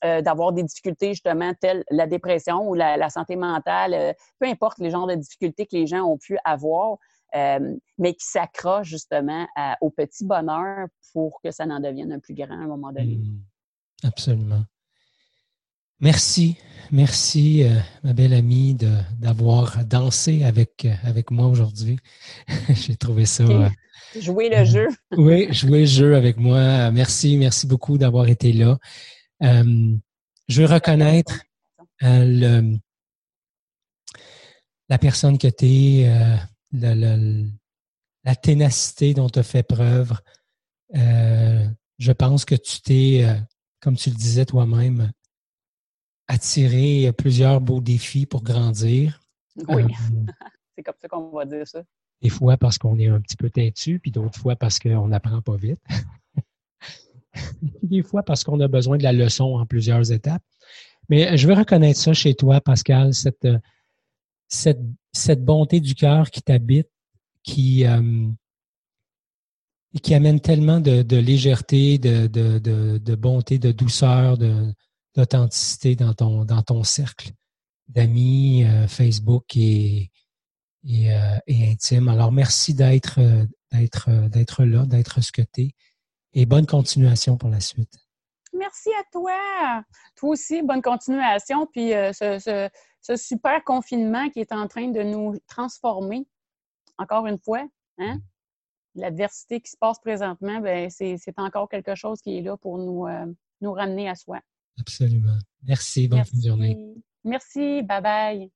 euh, 0.02 0.22
d'avoir 0.22 0.52
des 0.52 0.62
difficultés 0.62 1.08
justement 1.08 1.52
telles 1.60 1.84
la 1.90 2.06
dépression 2.06 2.66
ou 2.66 2.72
la, 2.72 3.10
santé 3.10 3.36
mentale, 3.36 3.92
euh, 3.92 4.12
peu 4.38 4.46
importe 4.46 4.78
les 4.78 4.88
genres 4.88 5.06
de 5.06 5.14
difficultés 5.14 5.66
que 5.66 5.76
les 5.76 5.86
gens 5.86 6.04
ont 6.04 6.16
pu 6.16 6.38
avoir, 6.42 6.96
euh, 7.34 7.76
mais 7.98 8.14
qui 8.14 8.24
s'accrochent 8.24 8.88
justement 8.88 9.46
au 9.82 9.90
petit 9.90 10.24
bonheur 10.24 10.86
pour 11.12 11.42
que 11.44 11.50
ça 11.50 11.66
n'en 11.66 11.80
devienne 11.80 12.12
un 12.12 12.18
plus 12.18 12.32
grand 12.32 12.50
à 12.50 12.64
un 12.64 12.66
moment 12.66 12.92
donné. 12.92 13.16
Mmh. 13.16 14.06
absolument. 14.06 14.62
Merci, 16.00 16.56
merci 16.90 17.62
ma 18.02 18.14
belle 18.14 18.32
amie 18.32 18.74
d'avoir 19.18 19.84
dansé 19.84 20.44
avec, 20.44 20.88
avec 21.04 21.30
moi 21.30 21.46
aujourd'hui. 21.46 21.98
J'ai 22.70 22.96
trouvé 22.96 23.26
ça. 23.26 23.44
jouer 24.18 24.48
le 24.48 24.64
jeu. 24.64 24.88
oui, 25.18 25.52
jouer 25.52 25.80
le 25.80 25.86
jeu 25.86 26.16
avec 26.16 26.38
moi. 26.38 26.90
Merci, 26.90 27.36
merci 27.36 27.66
beaucoup 27.66 27.98
d'avoir 27.98 28.28
été 28.28 28.54
là. 28.54 28.78
Euh, 29.42 29.96
je 30.48 30.62
veux 30.62 30.72
reconnaître 30.72 31.42
euh, 32.02 32.24
le, 32.24 32.78
la 34.88 34.98
personne 34.98 35.38
que 35.38 35.48
tu 35.48 35.66
es, 35.66 36.08
euh, 36.08 37.44
la 38.24 38.36
ténacité 38.36 39.14
dont 39.14 39.28
tu 39.28 39.38
as 39.38 39.44
fait 39.44 39.62
preuve. 39.62 40.12
je 40.92 42.12
pense 42.12 42.44
que 42.44 42.54
tu 42.54 42.80
t'es, 42.80 43.26
comme 43.80 43.96
tu 43.96 44.10
le 44.10 44.16
disais 44.16 44.44
toi-même, 44.44 45.10
attiré 46.28 47.12
plusieurs 47.12 47.60
beaux 47.60 47.80
défis 47.80 48.26
pour 48.26 48.42
grandir. 48.42 49.20
Oui, 49.68 49.84
c'est 50.76 50.82
comme 50.82 50.94
ça 51.00 51.08
qu'on 51.08 51.30
va 51.30 51.44
dire 51.44 51.66
ça. 51.66 51.82
Des 52.22 52.28
fois 52.28 52.56
parce 52.58 52.76
qu'on 52.76 52.98
est 52.98 53.08
un 53.08 53.20
petit 53.20 53.36
peu 53.36 53.48
têtu, 53.48 53.98
puis 53.98 54.10
d'autres 54.10 54.38
fois 54.38 54.54
parce 54.54 54.78
qu'on 54.78 55.08
n'apprend 55.08 55.40
pas 55.40 55.56
vite. 55.56 55.80
des 57.82 58.02
fois 58.02 58.22
parce 58.22 58.44
qu'on 58.44 58.60
a 58.60 58.68
besoin 58.68 58.98
de 58.98 59.02
la 59.02 59.12
leçon 59.12 59.56
en 59.56 59.66
plusieurs 59.66 60.12
étapes. 60.12 60.42
Mais 61.08 61.36
je 61.36 61.46
veux 61.48 61.54
reconnaître 61.54 61.98
ça 61.98 62.12
chez 62.12 62.34
toi, 62.34 62.60
Pascal, 62.60 63.14
cette, 63.14 63.48
cette, 64.48 64.80
cette 65.12 65.44
bonté 65.44 65.80
du 65.80 65.94
cœur 65.94 66.30
qui 66.30 66.40
t'habite, 66.40 66.88
qui, 67.42 67.84
euh, 67.84 68.28
qui 70.02 70.14
amène 70.14 70.40
tellement 70.40 70.80
de, 70.80 71.16
légèreté, 71.16 71.98
de, 71.98 72.28
de, 72.28 72.58
de, 72.98 73.14
bonté, 73.16 73.58
de 73.58 73.72
douceur, 73.72 74.38
d'authenticité 75.16 75.96
dans 75.96 76.14
ton, 76.14 76.44
dans 76.44 76.62
ton 76.62 76.84
cercle 76.84 77.32
d'amis, 77.88 78.64
euh, 78.64 78.86
Facebook 78.86 79.56
et, 79.56 80.10
euh, 80.86 81.38
et, 81.48 81.70
intime. 81.70 82.06
Alors, 82.08 82.30
merci 82.30 82.72
d'être 82.72 83.18
d'être 83.72 84.10
d'être 84.28 84.64
là, 84.64 84.86
d'être 84.86 85.20
ce 85.20 85.32
que 85.32 85.42
tu 85.42 85.62
es 85.62 85.74
et 86.34 86.46
bonne 86.46 86.66
continuation 86.66 87.36
pour 87.36 87.48
la 87.48 87.60
suite. 87.60 87.92
Merci 88.52 88.90
à 88.98 89.04
toi. 89.12 89.84
Toi 90.16 90.30
aussi, 90.30 90.62
bonne 90.62 90.82
continuation. 90.82 91.66
Puis 91.66 91.94
euh, 91.94 92.12
ce, 92.12 93.16
super 93.16 93.62
confinement 93.64 94.28
qui 94.30 94.40
est 94.40 94.52
en 94.52 94.66
train 94.68 94.88
de 94.88 95.02
nous 95.02 95.38
transformer, 95.46 96.26
encore 96.98 97.26
une 97.26 97.38
fois, 97.38 97.66
hein? 97.98 98.18
L'adversité 98.96 99.60
qui 99.60 99.70
se 99.70 99.76
passe 99.76 100.00
présentement, 100.00 100.60
ben, 100.60 100.90
c'est 100.90 101.16
encore 101.36 101.68
quelque 101.68 101.94
chose 101.94 102.20
qui 102.20 102.38
est 102.38 102.42
là 102.42 102.56
pour 102.56 102.76
nous, 102.76 103.06
euh, 103.06 103.24
nous 103.60 103.72
ramener 103.72 104.08
à 104.08 104.16
soi. 104.16 104.40
Absolument. 104.80 105.38
Merci. 105.62 106.08
Bonne 106.08 106.24
journée. 106.44 106.76
Merci. 107.22 107.82
Bye 107.82 108.02
bye. 108.02 108.50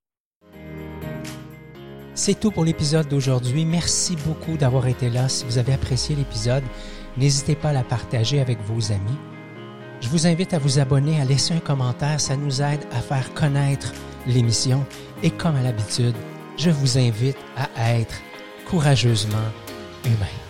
C'est 2.17 2.39
tout 2.39 2.51
pour 2.51 2.65
l'épisode 2.65 3.09
d'aujourd'hui. 3.09 3.65
Merci 3.65 4.17
beaucoup 4.17 4.57
d'avoir 4.57 4.87
été 4.87 5.11
là. 5.11 5.29
Si 5.29 5.45
vous 5.45 5.59
avez 5.59 5.73
apprécié 5.73 6.15
l'épisode, 6.15 6.63
N'hésitez 7.17 7.55
pas 7.55 7.71
à 7.71 7.73
la 7.73 7.85
partager 7.85 8.41
avec 8.41 8.59
vos 8.67 8.93
amis. 8.93 9.19
Je 10.01 10.09
vous 10.09 10.27
invite 10.27 10.53
à 10.53 10.59
vous 10.59 10.79
abonner, 10.79 11.21
à 11.21 11.25
laisser 11.25 11.55
un 11.55 11.61
commentaire, 11.61 12.21
ça 12.21 12.37
nous 12.37 12.61
aide 12.61 12.85
à 12.93 13.01
faire 13.01 13.33
connaître 13.35 13.93
l'émission. 14.27 14.85
Et 15.23 15.31
comme 15.31 15.57
à 15.57 15.63
l'habitude, 15.63 16.17
je 16.59 16.71
vous 16.71 16.99
invite 16.99 17.39
à 17.57 17.95
être 17.95 18.17
courageusement 18.67 19.39
humain. 20.05 20.44